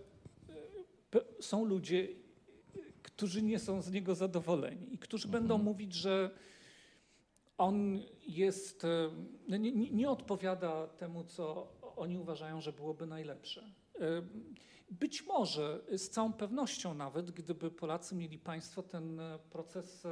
pe- 1.12 1.26
są 1.40 1.66
ludzie, 1.66 1.98
y, 1.98 2.14
którzy 3.04 3.42
nie 3.42 3.60
są 3.60 3.82
z 3.82 3.92
niego 3.92 4.16
zadowoleni 4.16 4.94
i 4.94 4.98
którzy 4.98 5.28
będą 5.28 5.58
mówić, 5.58 5.94
że 5.94 6.30
on 7.58 8.00
jest, 8.28 8.86
e, 9.50 9.60
nie, 9.60 9.72
nie 9.72 10.10
odpowiada 10.10 10.88
temu, 10.88 11.24
co 11.24 11.68
oni 11.96 12.18
uważają, 12.18 12.62
że 12.62 12.74
byłoby 12.74 13.06
najlepsze. 13.06 13.72
E, 14.00 14.22
Być 14.92 15.26
może, 15.26 15.82
z 15.98 16.10
całą 16.10 16.34
pewnością 16.34 16.94
nawet, 16.94 17.32
gdyby 17.32 17.72
Polacy 17.72 18.16
mieli 18.16 18.40
państwo, 18.40 18.84
ten 18.84 19.20
e, 19.20 19.40
proces 19.50 20.06
e, 20.06 20.10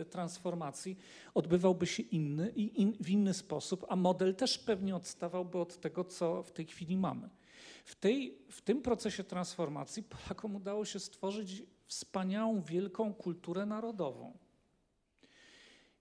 e, 0.00 0.04
transformacji 0.04 0.98
odbywałby 1.34 1.86
się 1.86 2.02
inny 2.02 2.52
i 2.56 2.82
in, 2.82 2.96
w 3.00 3.10
inny 3.10 3.34
sposób, 3.34 3.86
a 3.88 3.96
model 3.96 4.34
też 4.34 4.58
pewnie 4.58 4.96
odstawałby 4.96 5.58
od 5.58 5.80
tego, 5.80 6.04
co 6.04 6.42
w 6.42 6.52
tej 6.52 6.66
chwili 6.66 6.96
mamy. 6.96 7.28
W, 7.84 7.94
tej, 7.94 8.38
w 8.50 8.60
tym 8.60 8.82
procesie 8.82 9.24
transformacji 9.24 10.02
Polakom 10.02 10.56
udało 10.56 10.84
się 10.84 11.00
stworzyć 11.00 11.62
wspaniałą, 11.86 12.62
wielką 12.62 13.14
kulturę 13.14 13.66
narodową. 13.66 14.38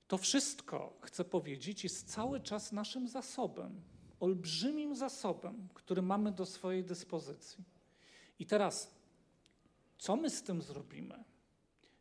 To 0.08 0.18
wszystko, 0.18 0.98
chcę 1.02 1.26
powiedzieć, 1.26 1.84
jest 1.84 2.14
cały 2.14 2.40
czas 2.40 2.72
naszym 2.72 3.08
zasobem, 3.08 3.82
olbrzymim 4.20 4.96
zasobem, 4.96 5.68
który 5.74 6.02
mamy 6.02 6.32
do 6.32 6.46
swojej 6.46 6.84
dyspozycji. 6.84 7.64
I 8.40 8.46
teraz, 8.46 8.96
co 9.98 10.16
my 10.16 10.30
z 10.30 10.44
tym 10.44 10.62
zrobimy? 10.62 11.24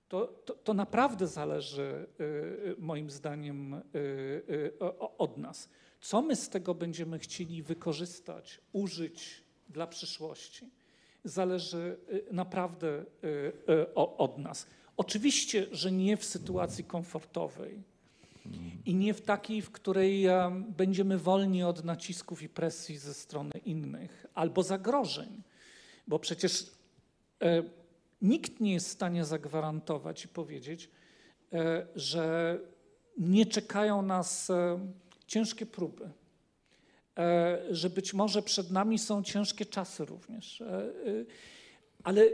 To, 0.08 0.26
to, 0.26 0.54
to 0.54 0.74
naprawdę 0.74 1.26
zależy, 1.26 2.06
y, 2.20 2.24
y, 2.24 2.76
moim 2.78 3.10
zdaniem, 3.10 3.74
y, 3.74 3.80
y, 4.50 4.78
od 5.18 5.36
nas. 5.36 5.68
Co 6.00 6.22
my 6.22 6.36
z 6.36 6.48
tego 6.48 6.74
będziemy 6.74 7.18
chcieli 7.18 7.62
wykorzystać, 7.62 8.60
użyć 8.72 9.44
dla 9.68 9.86
przyszłości, 9.86 10.70
zależy 11.24 11.98
y, 12.12 12.32
naprawdę 12.32 13.04
y, 13.68 13.94
od 13.94 14.38
nas. 14.38 14.66
Oczywiście, 14.96 15.66
że 15.72 15.92
nie 15.92 16.16
w 16.16 16.24
sytuacji 16.24 16.84
komfortowej, 16.84 17.82
i 18.84 18.94
nie 18.94 19.14
w 19.14 19.20
takiej, 19.20 19.62
w 19.62 19.70
której 19.70 20.26
em, 20.26 20.64
będziemy 20.76 21.18
wolni 21.18 21.62
od 21.62 21.84
nacisków 21.84 22.42
i 22.42 22.48
presji 22.48 22.98
ze 22.98 23.14
strony 23.14 23.52
innych 23.64 24.26
albo 24.34 24.62
zagrożeń, 24.62 25.42
bo 26.06 26.18
przecież 26.18 26.70
e, 27.42 27.62
nikt 28.22 28.60
nie 28.60 28.72
jest 28.72 28.88
w 28.88 28.92
stanie 28.92 29.24
zagwarantować 29.24 30.24
i 30.24 30.28
powiedzieć, 30.28 30.90
e, 31.52 31.86
że 31.96 32.58
nie 33.18 33.46
czekają 33.46 34.02
nas 34.02 34.50
e, 34.50 34.78
ciężkie 35.26 35.66
próby, 35.66 36.10
e, 37.18 37.58
że 37.70 37.90
być 37.90 38.14
może 38.14 38.42
przed 38.42 38.70
nami 38.70 38.98
są 38.98 39.22
ciężkie 39.22 39.66
czasy 39.66 40.04
również, 40.04 40.60
e, 40.60 40.66
e, 40.66 40.90
ale 42.04 42.24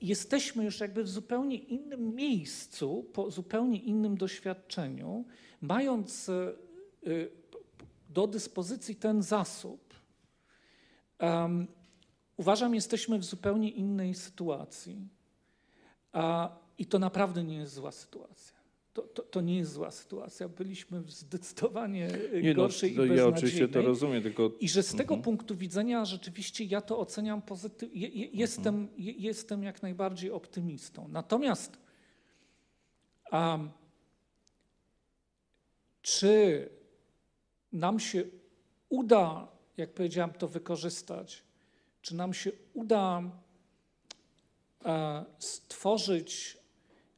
jesteśmy 0.00 0.64
już 0.64 0.80
jakby 0.80 1.04
w 1.04 1.08
zupełnie 1.08 1.56
innym 1.56 2.14
miejscu, 2.14 3.06
po 3.12 3.30
zupełnie 3.30 3.78
innym 3.78 4.16
doświadczeniu, 4.16 5.24
mając 5.60 6.28
e, 6.28 6.32
e, 7.06 7.10
do 8.08 8.26
dyspozycji 8.26 8.96
ten 8.96 9.22
zasób. 9.22 9.94
em, 11.18 11.66
uważam, 12.36 12.74
jesteśmy 12.74 13.18
w 13.18 13.24
zupełnie 13.24 13.70
innej 13.70 14.14
sytuacji. 14.14 15.08
A, 16.12 16.56
I 16.78 16.86
to 16.86 16.98
naprawdę 16.98 17.44
nie 17.44 17.56
jest 17.56 17.72
zła 17.74 17.92
sytuacja. 17.92 18.60
To, 18.92 19.02
to, 19.02 19.22
to 19.22 19.40
nie 19.40 19.56
jest 19.56 19.72
zła 19.72 19.90
sytuacja. 19.90 20.48
Byliśmy 20.48 21.00
w 21.00 21.10
zdecydowanie 21.10 22.06
e, 22.32 22.42
nie, 22.42 22.54
no, 22.54 22.62
gorszej 22.62 22.94
to 22.96 23.04
i 23.04 23.16
ja 23.16 23.26
oczywiście 23.26 23.68
to 23.68 23.82
rozumiem, 23.82 24.22
tylko 24.22 24.50
I 24.60 24.68
że 24.68 24.82
z 24.82 24.90
tego 24.90 25.14
Mhm. 25.14 25.22
punktu 25.22 25.56
widzenia 25.56 26.04
rzeczywiście 26.04 26.64
ja 26.64 26.80
to 26.80 26.98
oceniam 26.98 27.42
pozytywnie. 27.42 28.08
Jestem, 28.32 28.74
Mhm. 28.74 29.00
je- 29.02 29.12
jestem 29.12 29.62
jak 29.62 29.82
najbardziej 29.82 30.30
optymistą. 30.30 31.08
Natomiast 31.08 31.78
am, 33.30 33.70
czy 36.02 36.68
nam 37.72 38.00
się 38.00 38.24
uda, 38.88 39.48
jak 39.76 39.94
powiedziałem, 39.94 40.32
to 40.32 40.48
wykorzystać? 40.48 41.42
Czy 42.02 42.16
nam 42.16 42.34
się 42.34 42.52
uda 42.74 43.22
e, 44.84 45.24
stworzyć 45.38 46.58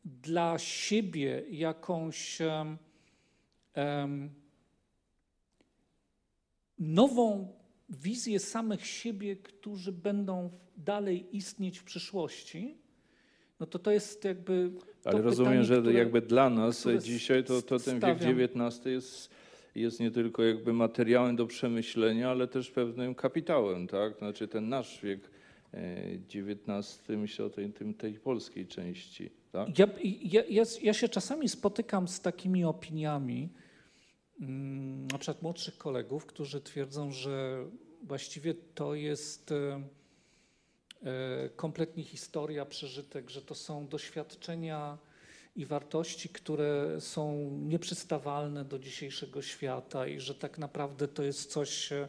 dla 0.05 0.59
siebie 0.59 1.45
jakąś 1.51 2.39
nową 6.79 7.53
wizję 7.89 8.41
samych 8.41 8.87
siebie, 8.87 9.37
którzy 9.37 9.93
będą 9.93 10.51
dalej 10.77 11.37
istnieć 11.37 11.79
w 11.79 11.85
przyszłości, 11.85 12.82
no 13.63 13.67
to 13.67 13.79
to 13.79 13.91
jest 13.91 14.25
jakby. 14.25 14.71
Ale 15.05 15.23
rozumiem, 15.23 15.53
pytanie, 15.53 15.65
że 15.65 15.81
które- 15.81 15.99
jakby 15.99 16.21
dla 16.21 16.51
nas 16.51 16.89
dzisiaj 17.01 17.45
to, 17.45 17.63
to 17.63 17.79
ten 17.79 18.01
wiek. 18.01 18.41
XIX 18.51 18.87
jest, 18.87 19.31
jest 19.75 20.01
nie 20.01 20.11
tylko 20.11 20.43
jakby 20.43 20.73
materiałem 20.73 21.37
do 21.37 21.47
przemyślenia, 21.47 22.31
ale 22.31 22.49
też 22.49 22.71
pewnym 22.71 23.15
kapitałem, 23.15 23.87
tak? 23.87 24.19
Znaczy 24.19 24.49
ten 24.49 24.69
nasz 24.69 25.01
wiek 25.03 25.31
e, 25.75 26.15
XIX, 26.15 27.03
myślę 27.09 27.45
o 27.45 27.51
tej, 27.51 27.73
tej 27.99 28.15
polskiej 28.15 28.67
części. 28.67 29.31
Tak? 29.53 29.79
Ja, 29.79 29.87
ja, 30.23 30.43
ja, 30.49 30.63
ja 30.83 30.95
się 30.95 31.09
czasami 31.09 31.49
spotykam 31.49 32.09
z 32.09 32.21
takimi 32.21 32.65
opiniami, 32.65 33.49
mm, 34.41 35.07
na 35.07 35.19
przykład 35.19 35.43
młodszych 35.43 35.79
kolegów, 35.79 36.27
którzy 36.27 36.61
twierdzą, 36.61 37.11
że 37.11 37.65
właściwie 38.03 38.55
to 38.55 38.95
jest 38.95 39.53
e, 39.53 39.57
e, 39.57 39.83
kompletnie 41.57 42.05
historia, 42.05 42.67
przeżytek, 42.67 43.31
że 43.31 43.43
to 43.43 43.55
są 43.55 43.87
doświadczenia 43.87 44.99
i 45.57 45.67
wartości, 45.67 46.29
które 46.29 47.01
są 47.01 47.51
nieprzystawalne 47.63 48.65
do 48.65 48.79
dzisiejszego 48.79 49.43
świata 49.43 50.07
i 50.07 50.21
że 50.21 50.35
tak 50.35 50.59
naprawdę 50.59 51.09
to 51.09 51.23
jest 51.23 51.51
coś, 51.51 51.93
e, 51.93 52.09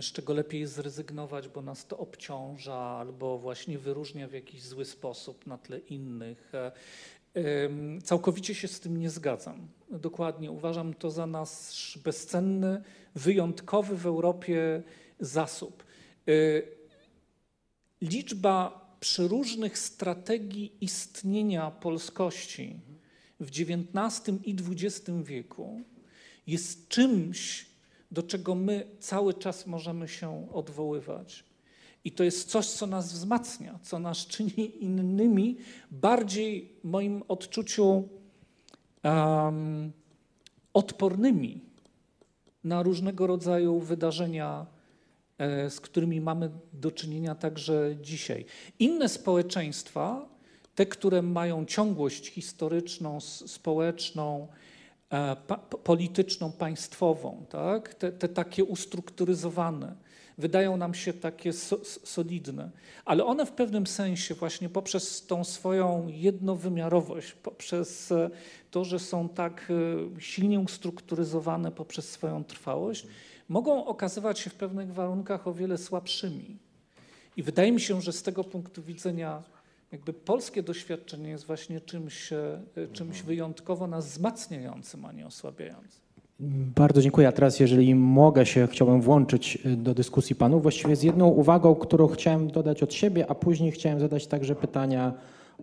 z 0.00 0.12
czego 0.12 0.34
lepiej 0.34 0.66
zrezygnować, 0.66 1.48
bo 1.48 1.62
nas 1.62 1.86
to 1.86 1.98
obciąża 1.98 2.76
albo 2.76 3.38
właśnie 3.38 3.78
wyróżnia 3.78 4.28
w 4.28 4.32
jakiś 4.32 4.62
zły 4.62 4.84
sposób 4.84 5.46
na 5.46 5.58
tle 5.58 5.78
innych. 5.78 6.52
E, 6.54 6.72
Całkowicie 8.04 8.54
się 8.54 8.68
z 8.68 8.80
tym 8.80 8.96
nie 8.96 9.10
zgadzam. 9.10 9.68
Dokładnie 9.90 10.50
uważam 10.50 10.94
to 10.94 11.10
za 11.10 11.26
nasz 11.26 11.98
bezcenny, 12.04 12.82
wyjątkowy 13.14 13.96
w 13.96 14.06
Europie 14.06 14.82
zasób. 15.20 15.84
Liczba 18.00 18.86
przeróżnych 19.00 19.78
strategii 19.78 20.72
istnienia 20.80 21.70
polskości 21.70 22.80
w 23.40 23.48
XIX 23.48 24.38
i 24.44 24.56
XX 24.70 25.10
wieku 25.24 25.80
jest 26.46 26.88
czymś, 26.88 27.66
do 28.10 28.22
czego 28.22 28.54
my 28.54 28.86
cały 29.00 29.34
czas 29.34 29.66
możemy 29.66 30.08
się 30.08 30.52
odwoływać. 30.52 31.44
I 32.04 32.12
to 32.12 32.24
jest 32.24 32.50
coś, 32.50 32.66
co 32.66 32.86
nas 32.86 33.12
wzmacnia, 33.12 33.78
co 33.82 33.98
nas 33.98 34.18
czyni 34.26 34.84
innymi, 34.84 35.56
bardziej 35.90 36.72
w 36.84 36.88
moim 36.88 37.22
odczuciu 37.28 38.08
em, 39.02 39.92
odpornymi 40.74 41.60
na 42.64 42.82
różnego 42.82 43.26
rodzaju 43.26 43.80
wydarzenia, 43.80 44.66
z 45.68 45.80
którymi 45.80 46.20
mamy 46.20 46.50
do 46.72 46.90
czynienia 46.90 47.34
także 47.34 47.96
dzisiaj. 48.02 48.44
Inne 48.78 49.08
społeczeństwa, 49.08 50.28
te, 50.74 50.86
które 50.86 51.22
mają 51.22 51.64
ciągłość 51.64 52.28
historyczną, 52.28 53.20
społeczną, 53.20 54.48
e, 55.10 55.36
pa, 55.46 55.56
po- 55.56 55.78
polityczną, 55.78 56.52
państwową, 56.52 57.46
tak? 57.48 57.94
te, 57.94 58.12
te 58.12 58.28
takie 58.28 58.64
ustrukturyzowane, 58.64 59.96
wydają 60.38 60.76
nam 60.76 60.94
się 60.94 61.12
takie 61.12 61.52
so, 61.52 61.78
solidne, 62.04 62.70
ale 63.04 63.24
one 63.24 63.46
w 63.46 63.52
pewnym 63.52 63.86
sensie 63.86 64.34
właśnie 64.34 64.68
poprzez 64.68 65.26
tą 65.26 65.44
swoją 65.44 66.08
jednowymiarowość, 66.08 67.32
poprzez 67.32 68.12
e, 68.12 68.30
to, 68.70 68.84
że 68.84 68.98
są 68.98 69.28
tak 69.28 69.72
e, 70.16 70.20
silnie 70.20 70.60
ustrukturyzowane 70.60 71.72
poprzez 71.72 72.10
swoją 72.10 72.44
trwałość, 72.44 73.06
mogą 73.50 73.84
okazywać 73.84 74.38
się 74.38 74.50
w 74.50 74.54
pewnych 74.54 74.94
warunkach 74.94 75.48
o 75.48 75.54
wiele 75.54 75.78
słabszymi. 75.78 76.58
I 77.36 77.42
wydaje 77.42 77.72
mi 77.72 77.80
się, 77.80 78.00
że 78.00 78.12
z 78.12 78.22
tego 78.22 78.44
punktu 78.44 78.82
widzenia 78.82 79.42
jakby 79.92 80.12
polskie 80.12 80.62
doświadczenie 80.62 81.30
jest 81.30 81.46
właśnie 81.46 81.80
czymś, 81.80 82.32
e, 82.32 82.60
czymś 82.92 83.22
wyjątkowo 83.22 83.86
nas 83.86 84.06
wzmacniającym, 84.06 85.04
a 85.04 85.12
nie 85.12 85.26
osłabiającym. 85.26 86.00
Bardzo 86.74 87.02
dziękuję. 87.02 87.28
A 87.28 87.32
teraz, 87.32 87.60
jeżeli 87.60 87.94
mogę 87.94 88.46
się, 88.46 88.68
chciałbym 88.70 89.00
włączyć 89.00 89.58
y, 89.66 89.76
do 89.76 89.94
dyskusji 89.94 90.36
panów, 90.36 90.62
właściwie 90.62 90.96
z 90.96 91.02
jedną 91.02 91.28
uwagą, 91.28 91.74
którą 91.74 92.06
chciałem 92.06 92.50
dodać 92.50 92.82
od 92.82 92.94
siebie, 92.94 93.30
a 93.30 93.34
później 93.34 93.72
chciałem 93.72 94.00
zadać 94.00 94.26
także 94.26 94.54
pytania 94.54 95.12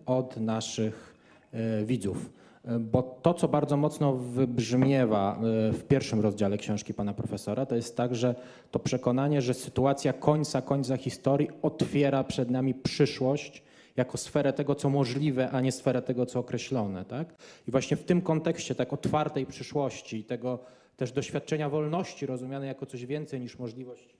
od 0.06 0.36
naszych 0.36 1.14
y, 1.54 1.86
widzów. 1.86 2.30
Y, 2.68 2.78
Bo 2.78 3.02
to, 3.02 3.34
co 3.34 3.48
bardzo 3.48 3.76
mocno 3.76 4.16
wybrzmiewa 4.16 5.40
y, 5.70 5.72
w 5.72 5.84
pierwszym 5.84 6.20
rozdziale 6.20 6.58
książki 6.58 6.94
pana 6.94 7.14
profesora, 7.14 7.66
to 7.66 7.76
jest 7.76 7.96
także 7.96 8.34
to 8.70 8.78
przekonanie, 8.78 9.42
że 9.42 9.54
sytuacja 9.54 10.12
końca, 10.12 10.62
końca 10.62 10.96
historii 10.96 11.48
otwiera 11.62 12.24
przed 12.24 12.50
nami 12.50 12.74
przyszłość 12.74 13.62
jako 13.96 14.18
sferę 14.18 14.52
tego, 14.52 14.74
co 14.74 14.90
możliwe, 14.90 15.50
a 15.50 15.60
nie 15.60 15.72
sferę 15.72 16.02
tego, 16.02 16.26
co 16.26 16.40
określone. 16.40 17.04
Tak? 17.04 17.34
I 17.68 17.70
właśnie 17.70 17.96
w 17.96 18.04
tym 18.04 18.22
kontekście 18.22 18.74
tak 18.74 18.92
otwartej 18.92 19.46
przyszłości 19.46 20.16
i 20.16 20.24
tego 20.24 20.58
też 20.96 21.12
doświadczenia 21.12 21.68
wolności 21.68 22.26
rozumianej 22.26 22.68
jako 22.68 22.86
coś 22.86 23.06
więcej 23.06 23.40
niż 23.40 23.58
możliwość 23.58 24.16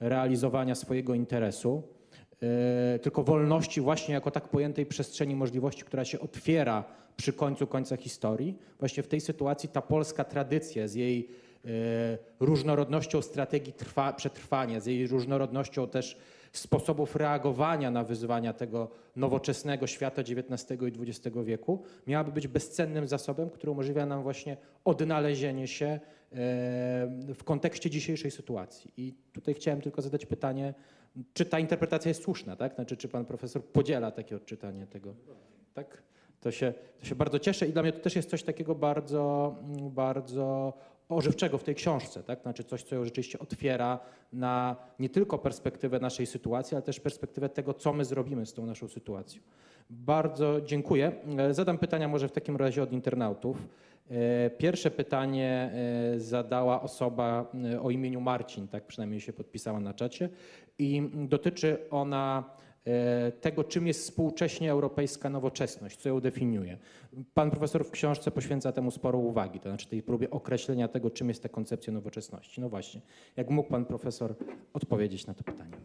realizowania 0.00 0.74
swojego 0.74 1.14
interesu, 1.14 1.82
yy, 2.40 2.48
tylko 2.98 3.22
wolności 3.22 3.80
właśnie 3.80 4.14
jako 4.14 4.30
tak 4.30 4.48
pojętej 4.48 4.86
przestrzeni 4.86 5.36
możliwości, 5.36 5.84
która 5.84 6.04
się 6.04 6.20
otwiera 6.20 6.84
przy 7.20 7.32
końcu 7.32 7.66
końca 7.66 7.96
historii. 7.96 8.58
Właśnie 8.78 9.02
w 9.02 9.08
tej 9.08 9.20
sytuacji 9.20 9.68
ta 9.68 9.82
polska 9.82 10.24
tradycja 10.24 10.88
z 10.88 10.94
jej 10.94 11.28
yy, 11.64 11.70
różnorodnością 12.40 13.22
strategii 13.22 13.72
trwa, 13.72 14.12
przetrwania, 14.12 14.80
z 14.80 14.86
jej 14.86 15.06
różnorodnością 15.06 15.88
też 15.88 16.16
sposobów 16.52 17.16
reagowania 17.16 17.90
na 17.90 18.04
wyzwania 18.04 18.52
tego 18.52 18.90
nowoczesnego 19.16 19.86
świata 19.86 20.22
XIX 20.22 20.82
i 20.82 21.10
XX 21.10 21.36
wieku, 21.44 21.82
miałaby 22.06 22.32
być 22.32 22.48
bezcennym 22.48 23.08
zasobem, 23.08 23.50
który 23.50 23.72
umożliwia 23.72 24.06
nam 24.06 24.22
właśnie 24.22 24.56
odnalezienie 24.84 25.68
się 25.68 25.86
e, 25.86 26.00
w 27.34 27.44
kontekście 27.44 27.90
dzisiejszej 27.90 28.30
sytuacji. 28.30 28.92
I 28.96 29.14
tutaj 29.32 29.54
chciałem 29.54 29.80
tylko 29.80 30.02
zadać 30.02 30.26
pytanie, 30.26 30.74
czy 31.32 31.44
ta 31.44 31.58
interpretacja 31.58 32.08
jest 32.08 32.22
słuszna, 32.22 32.56
tak? 32.56 32.74
Znaczy, 32.74 32.96
czy 32.96 33.08
pan 33.08 33.24
profesor 33.24 33.64
podziela 33.64 34.10
takie 34.10 34.36
odczytanie 34.36 34.86
tego? 34.86 35.14
Tak? 35.74 36.09
To 36.40 36.50
się, 36.50 36.72
to 37.00 37.06
się 37.06 37.14
bardzo 37.14 37.38
cieszę 37.38 37.66
i 37.66 37.72
dla 37.72 37.82
mnie 37.82 37.92
to 37.92 38.00
też 38.00 38.16
jest 38.16 38.30
coś 38.30 38.42
takiego 38.42 38.74
bardzo, 38.74 39.54
mm, 39.62 39.90
bardzo 39.90 40.72
ożywczego 41.08 41.58
w 41.58 41.64
tej 41.64 41.74
książce, 41.74 42.22
tak? 42.22 42.42
Znaczy 42.42 42.64
coś, 42.64 42.82
co 42.82 42.94
ją 42.94 43.04
rzeczywiście 43.04 43.38
otwiera 43.38 43.98
na 44.32 44.76
nie 44.98 45.08
tylko 45.08 45.38
perspektywę 45.38 46.00
naszej 46.00 46.26
sytuacji, 46.26 46.74
ale 46.74 46.82
też 46.82 47.00
perspektywę 47.00 47.48
tego, 47.48 47.74
co 47.74 47.92
my 47.92 48.04
zrobimy 48.04 48.46
z 48.46 48.54
tą 48.54 48.66
naszą 48.66 48.88
sytuacją. 48.88 49.42
Bardzo 49.90 50.60
dziękuję. 50.60 51.12
E, 51.38 51.54
Zadam 51.54 51.78
pytania 51.78 52.08
może 52.08 52.28
w 52.28 52.32
takim 52.32 52.56
razie 52.56 52.82
od 52.82 52.92
internautów. 52.92 53.68
E, 54.10 54.50
Pierwsze 54.50 54.90
pytanie 54.90 55.72
e, 56.14 56.20
zadała 56.20 56.82
osoba 56.82 57.52
o 57.82 57.90
imieniu 57.90 58.20
Marcin, 58.20 58.68
tak 58.68 58.86
przynajmniej 58.86 59.20
się 59.20 59.32
podpisała 59.32 59.80
na 59.80 59.94
czacie 59.94 60.28
i 60.78 61.10
dotyczy 61.14 61.78
ona 61.90 62.44
tego, 63.40 63.64
czym 63.64 63.86
jest 63.86 64.00
współcześnie 64.00 64.70
europejska 64.70 65.30
nowoczesność, 65.30 65.96
co 65.96 66.08
ją 66.08 66.20
definiuje. 66.20 66.78
Pan 67.34 67.50
profesor 67.50 67.84
w 67.86 67.90
książce 67.90 68.30
poświęca 68.30 68.72
temu 68.72 68.90
sporo 68.90 69.18
uwagi, 69.18 69.60
to 69.60 69.68
znaczy 69.68 69.88
tej 69.88 70.02
próbie 70.02 70.30
określenia 70.30 70.88
tego, 70.88 71.10
czym 71.10 71.28
jest 71.28 71.42
ta 71.42 71.48
koncepcja 71.48 71.92
nowoczesności. 71.92 72.60
No 72.60 72.68
właśnie, 72.68 73.00
jak 73.36 73.50
mógł 73.50 73.70
pan 73.70 73.84
profesor 73.84 74.34
odpowiedzieć 74.72 75.26
na 75.26 75.34
to 75.34 75.44
pytanie? 75.44 75.76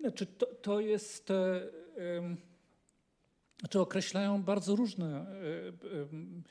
Znaczy, 0.00 0.26
to, 0.26 0.46
to 0.46 0.80
jest. 0.80 1.30
e, 1.30 1.60
em, 2.16 2.36
Znaczy, 3.60 3.80
określają 3.80 4.42
bardzo 4.42 4.76
różne 4.76 5.06
e, 5.06 6.00
em, 6.00 6.42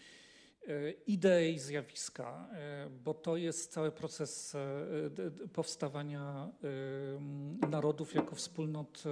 e, 0.68 0.91
idee 0.91 1.51
i 1.51 1.59
zjawiska, 1.59 2.49
e, 2.53 2.89
bo 2.89 3.13
to 3.13 3.38
jest 3.38 3.72
cały 3.72 3.91
proces 3.91 4.55
e, 4.55 4.59
powstawania 5.53 6.51
narodów 7.70 8.15
jako 8.15 8.36
wspólnot 8.36 9.03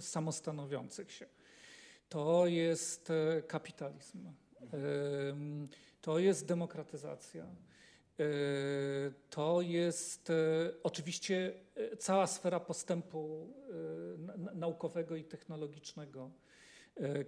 samostanowiących 0.00 1.12
się. 1.12 1.26
To 2.08 2.46
jest 2.46 3.12
kapitalizm, 3.46 4.32
to 6.00 6.18
jest 6.18 6.46
demokratyzacja. 6.46 7.46
To 9.30 9.60
jest 9.62 10.32
oczywiście 10.82 11.54
cała 11.98 12.26
sfera 12.26 12.60
postępu 12.60 13.54
na- 14.18 14.36
na- 14.36 14.54
naukowego 14.54 15.16
i 15.16 15.24
technologicznego, 15.24 16.30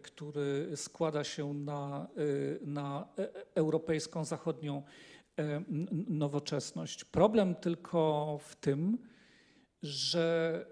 który 0.03 0.77
składa 0.77 1.25
się 1.25 1.55
na, 1.55 2.09
e, 2.16 2.66
na 2.66 3.09
e- 3.18 3.23
e- 3.23 3.45
europejską, 3.55 4.25
zachodnią 4.25 4.83
e, 5.39 5.62
nowoczesność. 6.09 7.05
Problem 7.05 7.55
tylko 7.55 8.39
w 8.43 8.57
tym, 8.57 8.99
że 9.83 10.66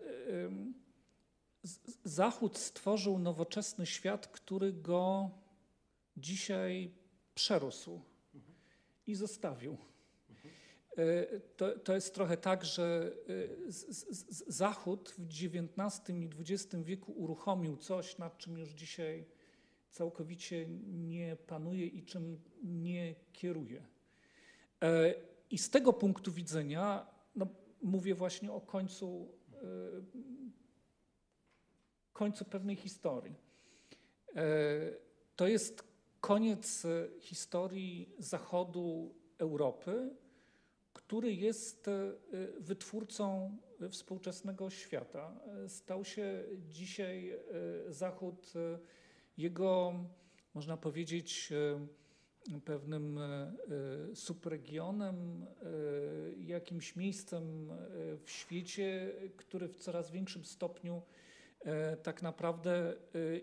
Zachód 2.04 2.58
stworzył 2.58 3.18
nowoczesny 3.18 3.86
świat, 3.86 4.26
który 4.26 4.72
go 4.72 5.30
dzisiaj 6.16 6.90
przerósł 7.34 8.00
i 9.06 9.14
zostawił. 9.14 9.78
E, 10.98 11.40
To, 11.56 11.78
to 11.78 11.94
jest 11.94 12.14
trochę 12.14 12.36
tak, 12.36 12.64
że 12.64 13.12
e, 13.28 13.72
Zachód 14.46 15.14
w 15.18 15.24
XIX 15.24 16.08
i 16.08 16.28
XX 16.38 16.84
wieku 16.84 17.12
uruchomił 17.12 17.76
coś, 17.76 18.18
nad 18.18 18.38
czym 18.38 18.58
już 18.58 18.70
dzisiaj 18.70 19.26
całkowicie 19.90 20.66
nie 20.86 21.36
panuje 21.36 21.86
i 21.86 22.04
czym 22.04 22.40
nie 22.62 23.14
kieruje. 23.32 23.86
E, 24.82 25.14
I 25.50 25.58
z 25.58 25.70
tego 25.70 25.92
punktu 25.92 26.32
widzenia, 26.32 27.06
no, 27.34 27.46
mówię 27.82 28.14
właśnie 28.14 28.52
o 28.52 28.60
końcu, 28.60 29.28
końcu 32.12 32.44
pewnej 32.44 32.76
historii. 32.76 33.34
To 35.36 35.46
jest 35.46 35.84
koniec 36.20 36.86
historii 37.20 38.14
zachodu 38.18 39.14
Europy, 39.38 40.10
który 41.08 41.34
jest 41.34 41.88
e, 41.88 42.12
wytwórcą 42.60 43.56
współczesnego 43.90 44.70
świata. 44.70 45.40
Stał 45.68 46.04
się 46.04 46.44
dzisiaj 46.68 47.38
Zachód 47.88 48.52
jego, 49.36 49.94
można 50.54 50.76
powiedzieć, 50.76 51.52
pewnym 52.64 53.20
subregionem, 54.14 55.46
jakimś 56.38 56.96
miejscem 56.96 57.72
w 58.24 58.30
świecie, 58.30 59.12
który 59.36 59.68
w 59.68 59.76
coraz 59.76 60.10
większym 60.10 60.44
stopniu 60.44 61.02
E, 61.64 61.96
tak 61.96 62.22
naprawdę 62.22 62.90
e, 62.90 62.96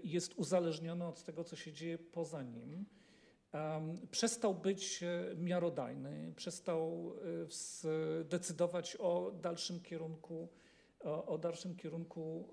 jest 0.04 0.34
uzależniony 0.34 1.08
od 1.08 1.24
tego, 1.24 1.44
co 1.44 1.56
się 1.56 1.74
dzieje 1.74 1.98
poza 1.98 2.44
nim. 2.44 2.86
Przestał 4.12 4.56
być 4.56 5.04
e, 5.04 5.36
miarodajny, 5.36 6.34
przestał 6.36 7.14
decydować 8.24 8.96
o 8.96 9.32
dalszym 9.42 9.82
kierunku, 9.82 10.50
o 11.04 11.38
dalszym 11.38 11.76
kierunku 11.76 12.50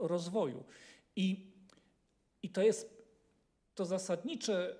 rozwoju. 0.00 0.64
I, 1.16 1.52
i 2.42 2.50
to 2.50 2.62
jest 2.62 3.02
to 3.74 3.84
zasadnicze 3.84 4.76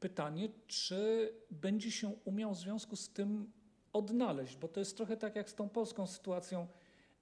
pytanie, 0.00 0.48
czy 0.66 1.32
będzie 1.50 1.90
się 1.90 2.08
umiał 2.24 2.54
w 2.54 2.58
związku 2.58 2.96
z 2.96 3.12
tym 3.12 3.52
odnaleźć, 3.92 4.56
bo 4.56 4.68
to 4.68 4.80
jest 4.80 4.96
trochę 4.96 5.16
tak 5.16 5.36
jak 5.36 5.50
z 5.50 5.54
tą 5.54 5.68
polską 5.68 6.06
sytuacją 6.06 6.66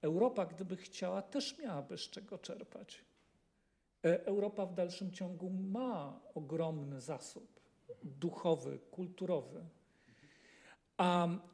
Europa, 0.01 0.45
gdyby 0.45 0.77
chciała, 0.77 1.21
też 1.21 1.57
miałaby 1.57 1.97
z 1.97 2.01
czego 2.01 2.37
czerpać. 2.37 3.08
E, 4.05 4.25
Europa 4.25 4.65
w 4.65 4.73
dalszym 4.73 5.11
ciągu 5.11 5.49
ma 5.49 6.19
ogromny 6.35 7.01
zasób 7.01 7.59
duchowy, 8.03 8.79
kulturowy, 8.91 9.65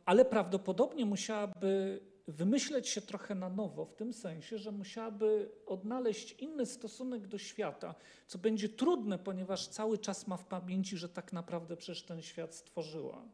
ale 0.06 0.26
prawdopodobnie 0.26 1.06
musiałaby 1.06 2.00
wymyśleć 2.28 2.88
się 2.88 3.02
trochę 3.02 3.36
na 3.36 3.50
nowo, 3.50 3.86
w 3.86 3.96
tym 3.96 4.14
sensie, 4.14 4.58
że 4.58 4.72
musiałaby 4.72 5.52
odnaleźć 5.66 6.32
inny 6.32 6.66
stosunek 6.66 7.28
do 7.28 7.38
świata, 7.38 7.96
co 8.28 8.38
będzie 8.38 8.70
trudne, 8.70 9.20
ponieważ 9.20 9.68
cały 9.68 9.98
czas 9.98 10.28
ma 10.28 10.38
w 10.38 10.46
pamięci, 10.46 10.98
że 10.98 11.10
tak 11.10 11.34
naprawdę 11.34 11.78
przecież 11.78 12.04
ten 12.04 12.22
świat 12.22 12.56
stworzyła 12.56 13.26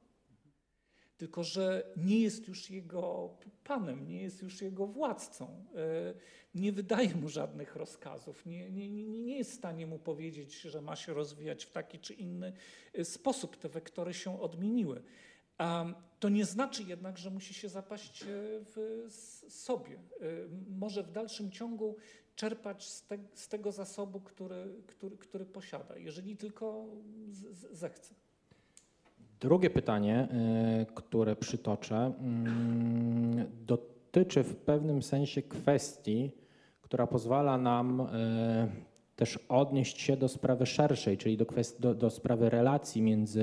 tylko 1.21 1.43
że 1.43 1.83
nie 1.97 2.19
jest 2.19 2.47
już 2.47 2.69
jego 2.69 3.29
panem, 3.63 4.07
nie 4.07 4.21
jest 4.21 4.41
już 4.41 4.61
jego 4.61 4.87
władcą, 4.87 5.65
e, 5.75 6.13
nie 6.55 6.71
wydaje 6.71 7.15
mu 7.15 7.29
żadnych 7.29 7.75
rozkazów, 7.75 8.45
nie, 8.45 8.71
nie, 8.71 8.89
nie 9.07 9.37
jest 9.37 9.51
w 9.51 9.55
stanie 9.55 9.87
mu 9.87 9.99
powiedzieć, 9.99 10.61
że 10.61 10.81
ma 10.81 10.95
się 10.95 11.13
rozwijać 11.13 11.65
w 11.65 11.71
taki 11.71 11.99
czy 11.99 12.13
inny 12.13 12.53
e, 12.93 13.05
sposób. 13.05 13.57
Te 13.57 13.69
wektory 13.69 14.13
się 14.13 14.41
odmieniły. 14.41 15.03
To 16.19 16.29
nie 16.29 16.45
znaczy 16.45 16.83
jednak, 16.83 17.17
że 17.17 17.29
musi 17.29 17.53
się 17.53 17.69
zapaść 17.69 18.23
e, 18.23 18.25
w 18.75 19.05
sobie. 19.49 19.99
Może 20.69 21.03
w 21.03 21.11
dalszym 21.11 21.51
ciągu 21.51 21.95
czerpać 22.35 22.89
z, 22.89 23.07
te, 23.07 23.17
z 23.33 23.47
tego 23.47 23.71
zasobu, 23.71 24.21
który, 24.21 24.81
który, 24.87 25.17
który 25.17 25.45
posiada, 25.45 25.97
jeżeli 25.97 26.37
tylko 26.37 26.85
zechce. 27.71 28.15
Drugie 29.41 29.69
pytanie, 29.69 30.27
y, 30.81 30.93
które 30.93 31.35
przytoczę, 31.35 31.95
mm, 31.95 33.45
dotyczy 33.65 34.43
w 34.43 34.55
pewnym 34.55 35.03
sensie 35.03 35.41
kwestii, 35.41 36.31
która 36.81 37.07
pozwala 37.07 37.57
nam 37.57 38.01
y, 38.01 38.05
też 39.15 39.39
odnieść 39.49 40.01
się 40.01 40.17
do 40.17 40.27
sprawy 40.27 40.65
szerszej, 40.65 41.17
czyli 41.17 41.37
do, 41.37 41.45
do, 41.79 41.95
do 41.95 42.09
sprawy 42.09 42.49
relacji 42.49 43.01
między 43.01 43.41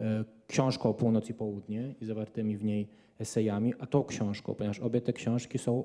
y, 0.00 0.04
książką 0.46 0.88
o 0.88 0.94
Północ 0.94 1.30
i 1.30 1.34
Południe 1.34 1.94
i 2.00 2.04
zawartymi 2.04 2.56
w 2.56 2.64
niej 2.64 2.88
esejami, 3.18 3.74
a 3.78 3.86
tą 3.86 4.04
książką, 4.04 4.54
ponieważ 4.54 4.80
obie 4.80 5.00
te 5.00 5.12
książki 5.12 5.58
są 5.58 5.84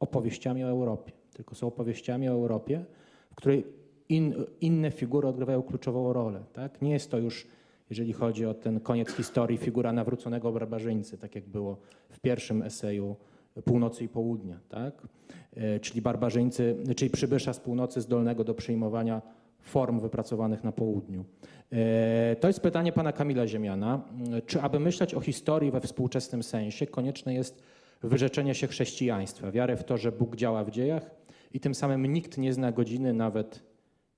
opowieściami 0.00 0.64
o 0.64 0.68
Europie. 0.68 1.12
Tylko 1.32 1.54
są 1.54 1.66
opowieściami 1.66 2.28
o 2.28 2.32
Europie, 2.32 2.84
w 3.30 3.34
której 3.34 3.64
in, 4.08 4.34
inne 4.60 4.90
figury 4.90 5.28
odgrywają 5.28 5.62
kluczową 5.62 6.12
rolę. 6.12 6.44
Tak? 6.52 6.82
Nie 6.82 6.92
jest 6.92 7.10
to 7.10 7.18
już 7.18 7.46
jeżeli 7.90 8.12
chodzi 8.12 8.46
o 8.46 8.54
ten 8.54 8.80
koniec 8.80 9.12
historii, 9.12 9.58
figura 9.58 9.92
nawróconego 9.92 10.52
barbarzyńcy, 10.52 11.18
tak 11.18 11.34
jak 11.34 11.48
było 11.48 11.78
w 12.10 12.20
pierwszym 12.20 12.62
eseju 12.62 13.16
Północy 13.64 14.04
i 14.04 14.08
Południa, 14.08 14.60
tak? 14.68 15.08
E, 15.56 15.80
czyli 15.80 16.02
barbarzyńcy, 16.02 16.76
czyli 16.96 17.10
przybysza 17.10 17.52
z 17.52 17.60
północy 17.60 18.00
zdolnego 18.00 18.44
do 18.44 18.54
przyjmowania 18.54 19.22
form 19.60 20.00
wypracowanych 20.00 20.64
na 20.64 20.72
południu. 20.72 21.24
E, 21.72 22.36
to 22.36 22.48
jest 22.48 22.60
pytanie 22.60 22.92
pana 22.92 23.12
Kamila 23.12 23.46
Ziemiana. 23.46 24.00
Czy 24.46 24.62
aby 24.62 24.80
myśleć 24.80 25.14
o 25.14 25.20
historii 25.20 25.70
we 25.70 25.80
współczesnym 25.80 26.42
sensie, 26.42 26.86
konieczne 26.86 27.34
jest 27.34 27.62
wyrzeczenie 28.02 28.54
się 28.54 28.66
chrześcijaństwa, 28.66 29.50
wiarę 29.50 29.76
w 29.76 29.84
to, 29.84 29.96
że 29.98 30.12
Bóg 30.12 30.36
działa 30.36 30.64
w 30.64 30.70
dziejach 30.70 31.10
i 31.52 31.60
tym 31.60 31.74
samym 31.74 32.06
nikt 32.06 32.38
nie 32.38 32.52
zna 32.52 32.72
godziny, 32.72 33.12
nawet 33.12 33.62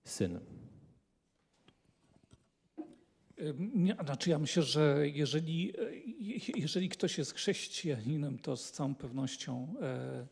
syn. 0.05 0.41
Znaczy 4.05 4.31
ja 4.31 4.39
myślę, 4.39 4.63
że 4.63 5.09
jeżeli, 5.09 5.73
jeżeli 6.55 6.89
ktoś 6.89 7.19
jest 7.19 7.35
chrześcijaninem, 7.35 8.39
to 8.39 8.57
z 8.57 8.73
całą 8.73 8.95
pewnością 8.95 9.75
e, 9.83 10.27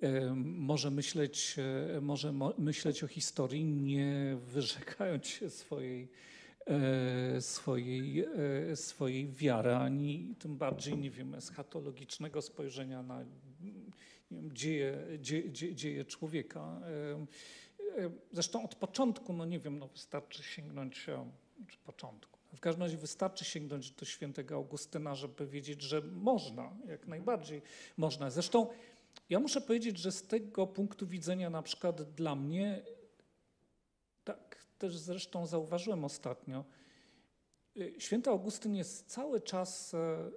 e, 0.00 0.34
może 0.34 0.90
myśleć, 0.90 1.56
e, 1.96 2.00
może 2.00 2.32
myśleć 2.58 3.04
o 3.04 3.06
historii, 3.06 3.64
nie 3.64 4.36
wyrzekając 4.46 5.26
się 5.26 5.50
swojej, 5.50 6.08
swojej, 7.40 8.24
swojej 8.74 9.28
wiary, 9.32 9.74
ani 9.74 10.34
tym 10.38 10.56
bardziej, 10.56 10.98
nie 10.98 11.10
wiem, 11.10 11.34
eschatologicznego 11.34 12.42
spojrzenia 12.42 13.02
na 13.02 13.24
wiem, 13.60 13.92
dzieje, 14.54 14.98
dzieje, 15.18 15.74
dzieje 15.74 16.04
człowieka. 16.04 16.80
Zresztą 18.32 18.64
od 18.64 18.74
początku, 18.74 19.32
no 19.32 19.44
nie 19.44 19.58
wiem, 19.58 19.78
no 19.78 19.88
wystarczy 19.88 20.42
sięgnąć 20.42 21.06
czy 21.68 21.78
początku. 21.78 22.38
W 22.56 22.60
każdym 22.60 22.82
razie 22.82 22.96
wystarczy 22.96 23.44
sięgnąć 23.44 23.90
do 23.90 24.04
świętego 24.04 24.54
Augustyna, 24.54 25.14
żeby 25.14 25.46
wiedzieć, 25.46 25.82
że 25.82 26.00
można, 26.02 26.72
jak 26.86 27.06
najbardziej 27.06 27.62
można. 27.96 28.30
Zresztą 28.30 28.66
ja 29.30 29.40
muszę 29.40 29.60
powiedzieć, 29.60 29.98
że 29.98 30.12
z 30.12 30.22
tego 30.22 30.66
punktu 30.66 31.06
widzenia 31.06 31.50
na 31.50 31.62
przykład 31.62 32.02
dla 32.02 32.34
mnie, 32.34 32.82
tak 34.24 34.64
też 34.78 34.98
zresztą 34.98 35.46
zauważyłem 35.46 36.04
ostatnio, 36.04 36.64
y, 37.76 37.94
święty 37.98 38.30
Augustyn 38.30 38.74
jest 38.74 39.06
cały 39.06 39.40
czas 39.40 39.94
e, 39.94 39.98
e, 39.98 40.30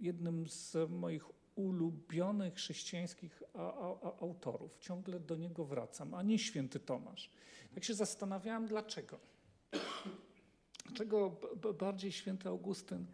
jednym 0.00 0.48
z 0.48 0.76
moich 0.90 1.24
ulubionych 1.54 2.54
chrześcijańskich 2.54 3.42
autorów. 4.20 4.78
Ciągle 4.78 5.20
do 5.20 5.36
niego 5.36 5.64
wracam, 5.64 6.14
a 6.14 6.22
nie 6.22 6.38
święty 6.38 6.80
Tomasz. 6.80 7.30
Tak 7.74 7.84
się 7.84 7.94
zastanawiałem, 7.94 8.66
dlaczego. 8.66 9.18
Dlaczego 10.86 11.36
bardziej 11.78 12.12
święty 12.12 12.48
Augustyn 12.48 13.06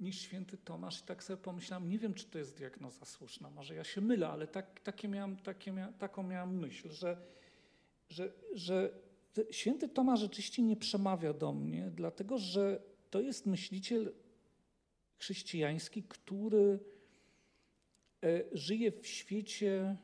niż 0.00 0.20
święty 0.20 0.56
Tomasz? 0.56 1.00
I 1.00 1.04
tak 1.04 1.24
sobie 1.24 1.36
pomyślałem, 1.36 1.88
nie 1.88 1.98
wiem, 1.98 2.14
czy 2.14 2.26
to 2.26 2.38
jest 2.38 2.56
diagnoza 2.56 3.04
słuszna, 3.04 3.50
może 3.50 3.74
ja 3.74 3.84
się 3.84 4.00
mylę, 4.00 4.28
ale 4.28 4.46
tak, 4.46 4.80
takie 4.80 5.08
miałem, 5.08 5.36
takie 5.36 5.72
mia, 5.72 5.92
taką 5.92 6.22
miałem 6.22 6.58
myśl, 6.58 6.90
że, 6.90 7.16
że, 8.08 8.32
że 8.54 8.90
święty 9.50 9.88
Tomasz 9.88 10.20
rzeczywiście 10.20 10.62
nie 10.62 10.76
przemawia 10.76 11.32
do 11.32 11.52
mnie, 11.52 11.90
dlatego 11.94 12.38
że 12.38 12.82
to 13.10 13.20
jest 13.20 13.46
myśliciel 13.46 14.12
chrześcijański, 15.18 16.02
który 16.02 16.78
e, 18.24 18.42
żyje 18.52 18.92
w 18.92 19.06
świecie 19.06 19.96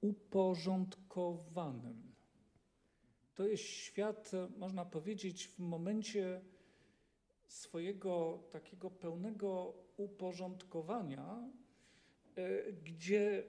uporządkowanym 0.00 2.11
to 3.42 3.46
jest 3.46 3.64
świat, 3.64 4.30
można 4.56 4.84
powiedzieć, 4.84 5.48
w 5.48 5.58
momencie 5.58 6.40
swojego 7.46 8.42
takiego 8.50 8.90
pełnego 8.90 9.74
uporządkowania, 9.96 11.50
e, 12.36 12.72
gdzie 12.72 13.44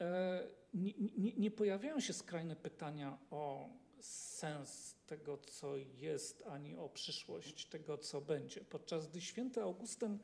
e, 0.00 0.48
nie, 0.74 0.92
nie, 1.18 1.32
nie, 1.32 1.50
pojawiają 1.50 2.00
się 2.00 2.12
skrajne 2.12 2.56
pytania 2.56 3.18
o 3.30 3.68
sens 4.00 4.94
tego, 5.06 5.38
co 5.38 5.76
jest, 5.76 6.42
ani 6.46 6.76
o 6.76 6.88
przyszłość 6.88 7.66
tego, 7.66 7.98
co 7.98 8.20
będzie. 8.20 8.60
Podczas 8.60 9.06
gdy 9.06 9.20
święty 9.20 9.62
Augustyn 9.62 10.18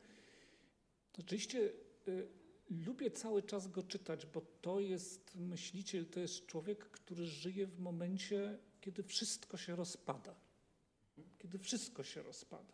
oczywiście 1.19 1.73
e, 2.07 2.11
lubię 2.69 3.11
cały 3.11 3.43
czas 3.43 3.67
go 3.67 3.83
czytać, 3.83 4.25
bo 4.25 4.41
to 4.61 4.79
jest 4.79 5.35
myśliciel, 5.35 6.05
to 6.05 6.19
jest 6.19 6.45
człowiek, 6.45 6.85
który 6.85 7.25
żyje 7.25 7.67
w 7.67 7.79
momencie, 7.79 8.57
kiedy 8.83 9.03
wszystko 9.03 9.57
się 9.57 9.75
rozpada. 9.75 10.35
Kiedy 11.39 11.59
wszystko 11.59 12.03
się 12.03 12.23
rozpada. 12.23 12.73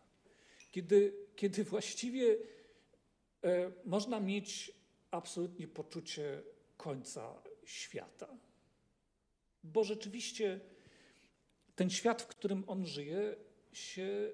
Kiedy, 0.70 1.14
kiedy 1.36 1.64
właściwie 1.64 2.36
e, 3.44 3.72
można 3.84 4.20
mieć 4.20 4.72
absolutnie 5.10 5.68
poczucie 5.68 6.42
końca 6.76 7.42
świata. 7.64 8.28
Bo 9.64 9.84
rzeczywiście 9.84 10.60
ten 11.76 11.90
świat, 11.90 12.22
w 12.22 12.26
którym 12.26 12.64
on 12.66 12.86
żyje, 12.86 13.36
się 13.72 14.32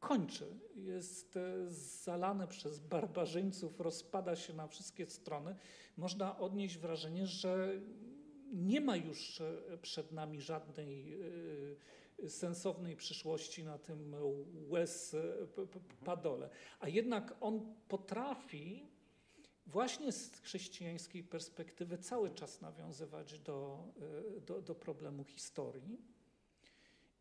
kończy. 0.00 0.58
Jest 0.74 1.36
e, 1.36 1.70
zalane 2.04 2.48
przez 2.48 2.78
barbarzyńców, 2.78 3.80
rozpada 3.80 4.36
się 4.36 4.52
na 4.52 4.66
wszystkie 4.68 5.06
strony. 5.06 5.56
Można 5.96 6.38
odnieść 6.38 6.78
wrażenie, 6.78 7.26
że 7.26 7.80
nie 8.54 8.80
ma 8.80 8.96
już 8.96 9.40
e, 9.40 9.78
przed 9.82 10.12
nami 10.12 10.40
żadnej 10.40 11.18
e, 12.22 12.28
sensownej 12.28 12.96
przyszłości 12.96 13.64
na 13.64 13.78
tym 13.78 14.14
łez 14.68 15.16
padole. 16.04 16.50
A 16.80 16.88
jednak 16.88 17.36
on 17.40 17.74
potrafi 17.88 18.86
właśnie 19.66 20.12
z 20.12 20.40
chrześcijańskiej 20.40 21.24
perspektywy 21.24 21.98
cały 21.98 22.30
czas 22.30 22.60
nawiązywać 22.60 23.38
do, 23.38 23.84
do, 24.46 24.62
do 24.62 24.74
problemu 24.74 25.24
historii. 25.24 25.98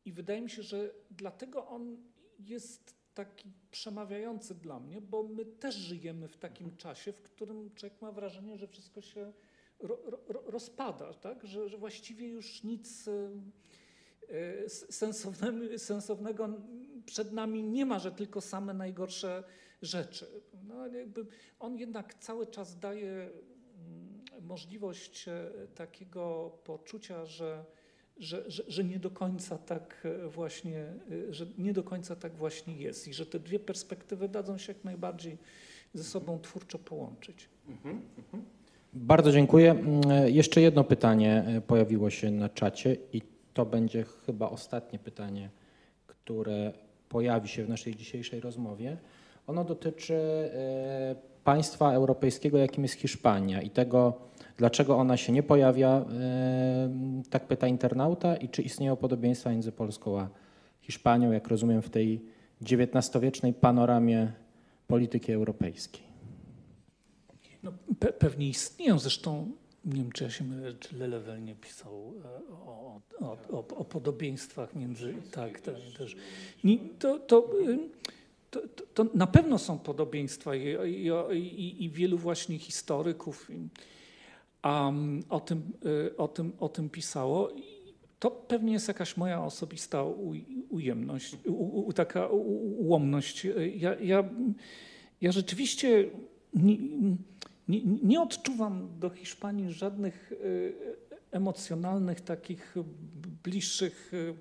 I 0.05 0.11
wydaje 0.11 0.41
mi 0.41 0.49
się, 0.49 0.63
że 0.63 0.93
dlatego 1.11 1.67
on 1.67 1.97
jest 2.39 2.95
taki 3.13 3.51
przemawiający 3.71 4.55
dla 4.55 4.79
mnie, 4.79 5.01
bo 5.01 5.23
my 5.23 5.45
też 5.45 5.75
żyjemy 5.75 6.27
w 6.27 6.37
takim 6.37 6.77
czasie, 6.77 7.13
w 7.13 7.21
którym 7.21 7.75
człowiek 7.75 8.01
ma 8.01 8.11
wrażenie, 8.11 8.57
że 8.57 8.67
wszystko 8.67 9.01
się 9.01 9.33
ro, 9.83 9.99
ro, 10.27 10.43
rozpada, 10.45 11.13
tak? 11.13 11.47
że, 11.47 11.69
że 11.69 11.77
właściwie 11.77 12.27
już 12.27 12.63
nic 12.63 13.07
e, 13.07 14.69
sensownego, 15.77 16.49
przed 17.05 17.31
nami 17.31 17.63
nie 17.63 17.85
ma, 17.85 17.99
że 17.99 18.11
tylko 18.11 18.41
same 18.41 18.73
najgorsze 18.73 19.43
rzeczy. 19.81 20.27
No, 20.67 20.75
on 21.59 21.77
jednak 21.77 22.13
cały 22.13 22.47
czas 22.47 22.79
daje 22.79 23.11
mm, 23.11 24.21
możliwość 24.41 25.27
e, 25.27 25.51
takiego 25.75 26.51
poczucia, 26.63 27.25
że 27.25 27.65
że, 28.17 28.51
że, 28.51 28.63
że, 28.67 28.83
nie 28.83 28.99
do 28.99 29.11
końca 29.11 29.57
tak 29.57 30.03
e, 30.05 30.27
właśnie, 30.27 30.93
że 31.29 31.45
nie 31.57 31.73
do 31.73 31.83
końca 31.83 32.15
tak 32.15 32.35
właśnie 32.35 32.77
jest 32.77 33.07
i 33.07 33.13
że 33.13 33.25
te 33.25 33.39
dwie 33.39 33.59
perspektywy 33.59 34.29
dadzą 34.29 34.57
się 34.57 34.73
jak 34.73 34.83
najbardziej 34.83 35.37
ze 35.93 36.03
sobą 36.03 36.39
twórczo 36.39 36.79
połączyć. 36.79 37.49
Mhm, 37.67 38.01
mhm. 38.17 38.45
Bardzo 38.93 39.31
dziękuję. 39.31 39.71
Mm, 39.71 40.01
e, 40.11 40.29
jeszcze 40.29 40.61
jedno 40.61 40.83
pytanie 40.83 41.61
pojawiło 41.67 42.09
się 42.09 42.31
na 42.31 42.49
czacie 42.49 42.97
i 43.13 43.21
to 43.53 43.65
będzie 43.65 44.03
chyba 44.25 44.49
ostatnie 44.49 44.99
pytanie, 44.99 45.49
które 46.07 46.73
pojawi 47.09 47.47
się 47.47 47.65
w 47.65 47.69
naszej 47.69 47.95
dzisiejszej 47.95 48.39
rozmowie. 48.39 48.97
Ono 49.47 49.63
dotyczy 49.63 50.19
państwa 51.43 51.93
europejskiego, 51.93 52.57
jakim 52.57 52.83
jest 52.83 52.95
Hiszpania 52.95 53.61
i 53.61 53.69
tego, 53.69 54.13
Dlaczego 54.57 54.97
ona 54.97 55.17
się 55.17 55.33
nie 55.33 55.43
pojawia, 55.43 56.05
tak 57.29 57.47
pyta 57.47 57.67
internauta, 57.67 58.35
i 58.35 58.49
czy 58.49 58.61
istnieją 58.61 58.95
podobieństwa 58.95 59.49
między 59.49 59.71
Polską 59.71 60.19
a 60.19 60.29
Hiszpanią, 60.81 61.31
jak 61.31 61.47
rozumiem, 61.47 61.81
w 61.81 61.89
tej 61.89 62.21
XIX-wiecznej 62.61 63.53
panoramie 63.53 64.31
polityki 64.87 65.31
europejskiej? 65.31 66.12
No, 67.63 67.71
pe 67.99 68.13
pewnie 68.13 68.49
istnieją, 68.49 68.99
zresztą 68.99 69.51
nie 69.85 69.95
wiem, 69.95 70.11
czy 70.11 70.23
ja 70.23 70.29
się 70.29 70.43
mylę, 70.43 70.73
czy 70.73 70.97
Lelewel 70.97 71.43
nie 71.43 71.55
pisał 71.55 72.13
e, 72.25 72.53
o, 72.53 73.01
o, 73.19 73.37
o, 73.49 73.67
o 73.67 73.85
podobieństwach 73.85 74.75
między. 74.75 75.13
Tak, 75.31 75.61
tak 75.61 75.75
też. 75.97 76.15
To, 76.99 77.19
to, 77.19 77.49
to, 78.49 78.61
to, 78.93 79.05
na 79.13 79.27
pewno 79.27 79.59
są 79.59 79.79
podobieństwa 79.79 80.55
i, 80.55 80.77
i, 81.33 81.83
i, 81.83 81.89
wielu 81.89 82.17
właśnie 82.17 82.59
historyków 82.59 83.51
um, 84.63 85.23
o, 85.29 85.39
tym, 85.39 85.71
y, 85.85 86.17
o, 86.17 86.27
tym, 86.27 86.53
o 86.59 86.69
tym 86.69 86.89
pisało. 86.89 87.51
To 88.19 88.31
pewnie 88.31 88.73
jest 88.73 88.87
jakaś 88.87 89.17
moja 89.17 89.43
osobista 89.43 90.03
ujemność, 90.69 91.37
u, 91.45 91.87
u, 91.87 91.93
taka 91.93 92.27
ułomność. 92.27 93.47
Ja, 93.75 93.99
ja, 93.99 94.29
ja 95.21 95.31
rzeczywiście 95.31 96.09
nie, 96.53 96.77
nie, 97.67 97.81
nie, 97.83 98.21
odczuwam 98.21 98.99
do 98.99 99.09
Hiszpanii 99.09 99.71
żadnych 99.71 100.31
y, 100.31 100.73
emocjonalnych, 101.31 102.21
takich 102.21 102.75
bliższych 103.43 104.11
y, 104.13 104.35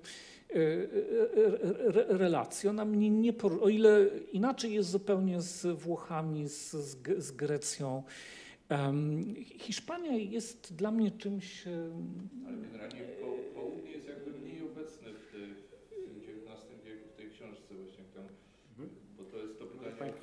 relacji. 2.07 2.69
Ona 2.69 2.85
mnie 2.85 3.09
nie, 3.09 3.33
o 3.61 3.69
ile 3.69 4.09
inaczej 4.31 4.73
jest 4.73 4.89
zupełnie 4.89 5.41
z 5.41 5.79
Włochami, 5.79 6.49
z, 6.49 6.71
z 7.17 7.31
Grecją. 7.31 8.03
Hiszpania 9.57 10.15
jest 10.17 10.75
dla 10.75 10.91
mnie 10.91 11.11
czymś. 11.11 11.67
Ale 12.47 12.57
generalnie 12.57 13.01
południe 13.53 13.91
jest 13.91 14.07
jakby 14.07 14.31
mniej 14.31 14.61
obecny 14.61 15.07
w, 15.13 15.31
tej, 15.31 15.47
w 16.07 16.17
XIX 16.17 16.85
wieku, 16.85 17.09
w 17.13 17.17
tej 17.17 17.29
książce 17.29 17.75
właśnie 17.75 18.03
tam, 18.15 18.25
bo 19.17 19.23
to 19.23 19.37
jest 19.37 19.59
to 19.59 19.65
pytanie. 19.65 20.13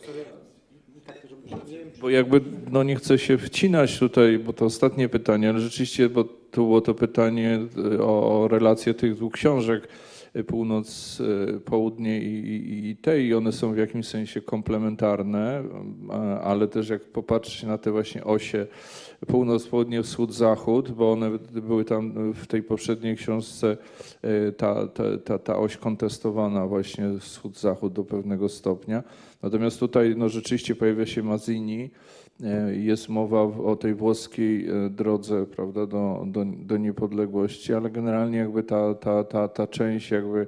Bo 2.00 2.10
jakby, 2.10 2.40
no 2.70 2.82
nie 2.82 2.96
chcę 2.96 3.18
się 3.18 3.38
wcinać 3.38 3.98
tutaj, 3.98 4.38
bo 4.38 4.52
to 4.52 4.64
ostatnie 4.64 5.08
pytanie, 5.08 5.48
ale 5.48 5.60
rzeczywiście, 5.60 6.08
bo 6.08 6.24
tu 6.24 6.66
było 6.66 6.80
to 6.80 6.94
pytanie 6.94 7.58
o 8.00 8.48
relację 8.50 8.94
tych 8.94 9.14
dwóch 9.14 9.32
książek 9.32 9.88
północ, 10.46 11.18
e, 11.56 11.60
południe 11.60 12.20
i, 12.22 12.90
i 12.90 12.96
te 12.96 13.22
i 13.22 13.34
one 13.34 13.52
są 13.52 13.72
w 13.72 13.76
jakimś 13.76 14.06
sensie 14.06 14.40
komplementarne, 14.40 15.62
ale 16.42 16.68
też 16.68 16.88
jak 16.88 17.04
popatrzeć 17.04 17.62
na 17.62 17.78
te 17.78 17.90
właśnie 17.90 18.24
osie 18.24 18.66
północ, 19.26 19.66
południe, 19.66 20.02
wschód, 20.02 20.34
zachód, 20.34 20.90
bo 20.90 21.12
one 21.12 21.30
były 21.52 21.84
tam 21.84 22.32
w 22.32 22.46
tej 22.46 22.62
poprzedniej 22.62 23.16
książce 23.16 23.76
e, 24.22 24.52
ta, 24.52 24.86
ta, 24.86 25.18
ta, 25.24 25.38
ta 25.38 25.56
oś 25.58 25.76
kontestowana 25.76 26.66
właśnie 26.66 27.18
wschód, 27.20 27.58
zachód 27.58 27.92
do 27.92 28.04
pewnego 28.04 28.48
stopnia. 28.48 29.02
Natomiast 29.42 29.80
tutaj 29.80 30.14
no, 30.16 30.28
rzeczywiście 30.28 30.74
pojawia 30.74 31.06
się 31.06 31.22
Mazzini, 31.22 31.90
jest 32.72 33.08
mowa 33.08 33.42
o 33.42 33.76
tej 33.76 33.94
włoskiej 33.94 34.68
e, 34.68 34.90
drodze 34.90 35.46
prawda, 35.46 35.86
do, 35.86 36.24
do, 36.26 36.44
do 36.44 36.76
niepodległości, 36.76 37.74
ale 37.74 37.90
generalnie 37.90 38.38
jakby 38.38 38.62
ta, 38.62 38.94
ta, 38.94 39.24
ta, 39.24 39.48
ta 39.48 39.66
część 39.66 40.10
jakby 40.10 40.46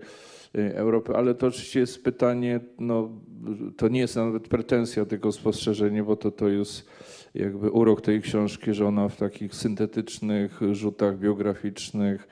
e, 0.55 0.77
Europy, 0.77 1.17
ale 1.17 1.35
to 1.35 1.47
oczywiście 1.47 1.81
jest 1.81 2.05
pytanie, 2.05 2.61
no, 2.79 3.11
to 3.77 3.89
nie 3.89 4.01
jest 4.01 4.17
nawet 4.17 4.49
pretensja, 4.49 5.05
tylko 5.05 5.33
spostrzeżenie, 5.33 6.03
bo 6.03 6.17
to, 6.17 6.31
to 6.31 6.49
jest 6.49 6.89
jakby 7.35 7.71
urok 7.71 8.01
tej 8.01 8.21
książki, 8.21 8.75
że 8.75 8.87
ona 8.87 9.09
w 9.09 9.17
takich 9.17 9.55
syntetycznych 9.55 10.61
rzutach 10.73 11.19
biograficznych, 11.19 12.29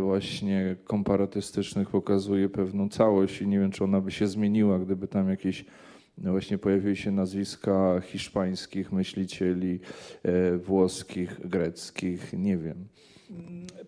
właśnie 0.00 0.76
komparatystycznych 0.84 1.90
pokazuje 1.90 2.48
pewną 2.48 2.88
całość 2.88 3.42
i 3.42 3.46
nie 3.46 3.60
wiem, 3.60 3.70
czy 3.70 3.84
ona 3.84 4.00
by 4.00 4.10
się 4.10 4.26
zmieniła, 4.26 4.78
gdyby 4.78 5.08
tam 5.08 5.28
jakieś 5.28 5.64
właśnie 6.18 6.58
pojawiły 6.58 6.96
się 6.96 7.10
nazwiska 7.10 8.00
hiszpańskich 8.00 8.92
myślicieli, 8.92 9.80
e, 10.22 10.56
włoskich, 10.56 11.48
greckich, 11.48 12.32
nie 12.32 12.58
wiem. 12.58 12.88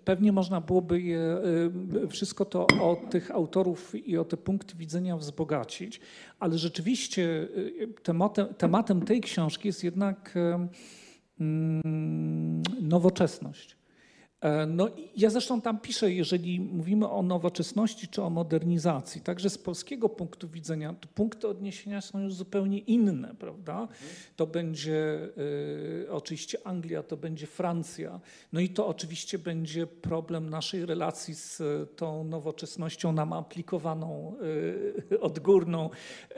Pewnie 0.05 0.33
można 0.33 0.61
byłoby 0.61 1.01
je, 1.01 1.21
e, 2.05 2.09
wszystko 2.09 2.45
to 2.45 2.67
o 2.67 2.97
tych 3.11 3.31
autorów 3.31 3.95
i 3.95 4.19
o 4.19 4.25
te 4.25 4.37
punkty 4.37 4.77
widzenia 4.77 5.17
wzbogacić, 5.17 6.01
ale 6.41 6.59
rzeczywiście 6.59 7.49
e, 7.83 8.03
tematem, 8.03 8.55
tematem 8.55 9.03
tej 9.03 9.21
książki 9.21 9.69
jest 9.69 9.85
jednak 9.85 10.35
mm, 11.41 12.63
nowoczesność. 12.81 13.78
E, 14.41 14.67
no, 14.67 14.89
ja 15.17 15.31
zresztą 15.31 15.61
tam 15.61 15.81
piszę, 15.81 16.13
jeżeli 16.13 16.61
mówimy 16.61 17.09
o 17.09 17.23
nowoczesności 17.23 18.09
czy 18.09 18.23
o 18.23 18.31
modernizacji, 18.31 19.21
także 19.21 19.51
z 19.51 19.59
polskiego 19.59 20.09
punktu 20.09 20.49
widzenia, 20.49 20.95
punkty 21.15 21.49
odniesienia 21.49 22.01
są 22.01 22.21
już 22.21 22.35
zupełnie 22.35 22.79
inne, 22.79 23.35
prawda? 23.39 23.89
To 24.37 24.47
będzie 24.47 25.29
y, 26.05 26.07
oczywiście 26.11 26.59
Anglia, 26.65 27.03
to 27.03 27.17
będzie 27.17 27.47
Francja, 27.47 28.21
no 28.53 28.61
i 28.61 28.69
to 28.69 28.87
oczywiście 28.87 29.39
będzie 29.39 29.87
problem 29.87 30.51
naszej 30.51 30.87
relacji 30.87 31.35
z 31.35 31.63
tą 31.97 32.25
nowoczesnością 32.25 33.13
nam 33.13 33.33
aplikowaną, 33.33 34.37
y, 35.13 35.21
odgórną, 35.21 35.91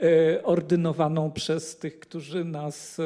y, 0.03 0.43
ordynowaną 0.43 1.31
przez 1.31 1.77
tych, 1.77 1.99
którzy 1.99 2.45
nas 2.45 2.97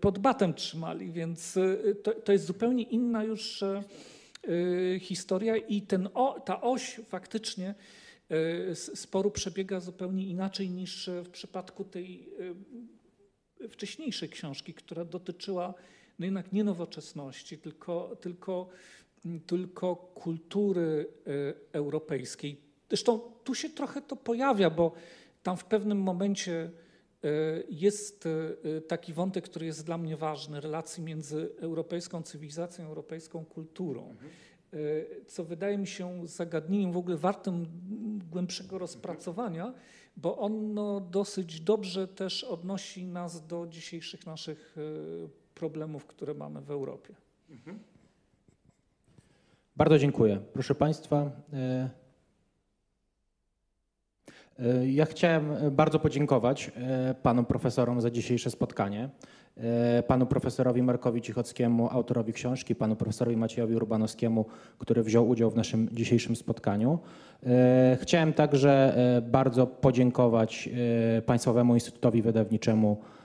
pod 0.00 0.18
batem 0.18 0.54
trzymali, 0.54 1.12
więc 1.12 1.58
to, 2.02 2.12
to 2.12 2.32
jest 2.32 2.44
zupełnie 2.44 2.82
inna 2.82 3.24
już 3.24 3.64
historia 5.00 5.56
i 5.56 5.82
ten, 5.82 6.08
o, 6.14 6.40
ta 6.40 6.60
oś 6.60 7.00
faktycznie 7.08 7.74
y, 8.70 8.74
sporu 8.74 9.30
przebiega 9.30 9.80
zupełnie 9.80 10.26
inaczej 10.26 10.70
niż 10.70 11.10
w 11.24 11.28
przypadku 11.28 11.84
tej 11.84 12.28
y, 13.60 13.68
wcześniejszej 13.68 14.28
książki, 14.28 14.74
która 14.74 15.04
dotyczyła 15.04 15.74
no 16.18 16.24
jednak 16.24 16.52
nie 16.52 16.64
nowoczesności, 16.64 17.58
tylko, 17.58 18.16
tylko, 18.20 18.68
tylko 19.46 19.96
kultury 19.96 21.06
europejskiej. 21.72 22.60
Zresztą 22.88 23.18
tu 23.44 23.54
się 23.54 23.70
trochę 23.70 24.02
to 24.02 24.16
pojawia, 24.16 24.70
bo 24.70 24.92
tam 25.42 25.56
w 25.56 25.64
pewnym 25.64 25.98
momencie 25.98 26.70
jest 27.68 28.24
e, 28.26 28.80
taki 28.80 29.12
wątek, 29.12 29.44
który 29.44 29.66
jest 29.66 29.86
dla 29.86 29.98
mnie 29.98 30.16
ważny, 30.16 30.60
relacji 30.60 31.02
między 31.02 31.50
europejską 31.60 32.22
cywilizacją, 32.22 32.86
europejską 32.86 33.44
kulturą, 33.44 34.14
e, 34.72 34.76
co 35.26 35.44
wydaje 35.44 35.78
mi 35.78 35.86
się 35.86 36.26
zagadnieniem 36.26 36.92
w 36.92 36.96
ogóle 36.96 37.16
wartym 37.16 37.66
głębszego 38.30 38.78
rozpracowania, 38.78 39.74
bo 40.16 40.38
ono 40.38 41.00
dosyć 41.00 41.60
dobrze 41.60 42.08
też 42.08 42.44
odnosi 42.44 43.04
nas 43.04 43.46
do 43.46 43.66
dzisiejszych 43.66 44.26
naszych 44.26 44.76
e, 44.78 45.28
problemów, 45.54 46.06
które 46.06 46.34
mamy 46.34 46.60
w 46.60 46.70
Europie. 46.70 47.14
Bardzo 49.76 49.98
dziękuję. 49.98 50.40
Proszę 50.52 50.74
Państwa, 50.74 51.30
e, 51.52 51.56
e, 51.56 51.90
ja 54.86 55.04
chciałem 55.04 55.44
bardzo 55.70 55.98
podziękować 55.98 56.70
e, 56.76 57.14
panom 57.22 57.44
profesorom 57.44 58.00
za 58.00 58.10
dzisiejsze 58.10 58.50
spotkanie. 58.50 59.08
E, 59.56 60.02
Panu 60.02 60.26
profesorowi 60.26 60.82
Markowi 60.82 61.22
Cichockiemu, 61.22 61.88
autorowi 61.90 62.32
książki, 62.32 62.74
panu 62.74 62.96
profesorowi 62.96 63.36
Maciejowi 63.36 63.76
Urbanowskiemu, 63.76 64.44
który 64.78 65.02
wziął 65.02 65.28
udział 65.28 65.50
w 65.50 65.56
naszym 65.56 65.88
dzisiejszym 65.92 66.36
spotkaniu. 66.36 66.98
E, 67.46 67.98
Chciałem 68.00 68.32
także 68.32 68.96
e, 69.16 69.22
bardzo 69.22 69.66
podziękować 69.66 70.68
e, 71.18 71.22
Państwowemu 71.22 71.74
Instytutowi 71.74 72.22
Wydawniczemu 72.22 72.96
e, 73.14 73.17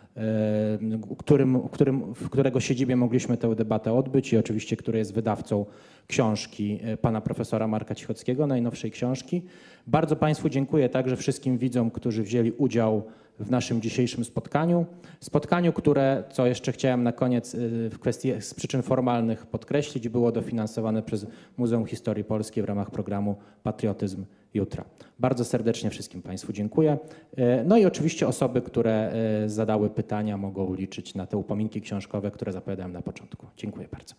którym, 1.17 1.69
którym, 1.69 2.13
w 2.13 2.29
którego 2.29 2.59
siedzibie 2.59 2.95
mogliśmy 2.95 3.37
tę 3.37 3.55
debatę 3.55 3.93
odbyć 3.93 4.33
i 4.33 4.37
oczywiście, 4.37 4.77
który 4.77 4.97
jest 4.97 5.13
wydawcą 5.13 5.65
książki 6.07 6.79
e, 6.83 6.97
pana 6.97 7.21
profesora 7.21 7.67
Marka 7.67 7.95
Cichockiego, 7.95 8.47
najnowszej 8.47 8.91
książki. 8.91 9.41
Bardzo 9.87 10.15
Państwu 10.15 10.49
dziękuję 10.49 10.89
także 10.89 11.17
wszystkim 11.17 11.57
widzom, 11.57 11.91
którzy 11.91 12.23
wzięli 12.23 12.51
udział 12.51 13.03
w 13.39 13.51
naszym 13.51 13.81
dzisiejszym 13.81 14.25
spotkaniu. 14.25 14.85
Spotkaniu, 15.19 15.73
które, 15.73 16.23
co 16.31 16.45
jeszcze 16.45 16.71
chciałem 16.71 17.03
na 17.03 17.11
koniec 17.11 17.55
y, 17.55 17.89
w 17.89 17.99
kwestii 17.99 18.33
z 18.39 18.53
przyczyn 18.53 18.81
formalnych 18.81 19.45
podkreślić, 19.45 20.09
było 20.09 20.31
dofinansowane 20.31 21.03
przez 21.03 21.25
Muzeum 21.57 21.85
Historii 21.85 22.23
Polskiej 22.23 22.63
w 22.63 22.65
ramach 22.67 22.91
programu 22.91 23.35
Patriotyzm 23.63 24.25
Jutra. 24.53 24.85
Bardzo 25.19 25.45
serdecznie 25.45 25.89
wszystkim 25.89 26.21
Państwu 26.21 26.53
dziękuję. 26.53 26.97
E, 27.37 27.63
No 27.63 27.77
i 27.77 27.85
oczywiście 27.85 28.27
osoby, 28.27 28.61
które 28.61 29.11
e, 29.43 29.49
zadały 29.49 29.89
pytania 29.89 30.37
mogą 30.37 30.75
liczyć 30.75 31.15
na 31.15 31.25
te 31.27 31.37
upominki 31.37 31.81
książkowe, 31.81 32.31
które 32.31 32.51
zapowiadałem 32.51 32.93
na 32.93 33.01
początku. 33.01 33.47
Dziękuję 33.57 33.87
bardzo. 33.91 34.15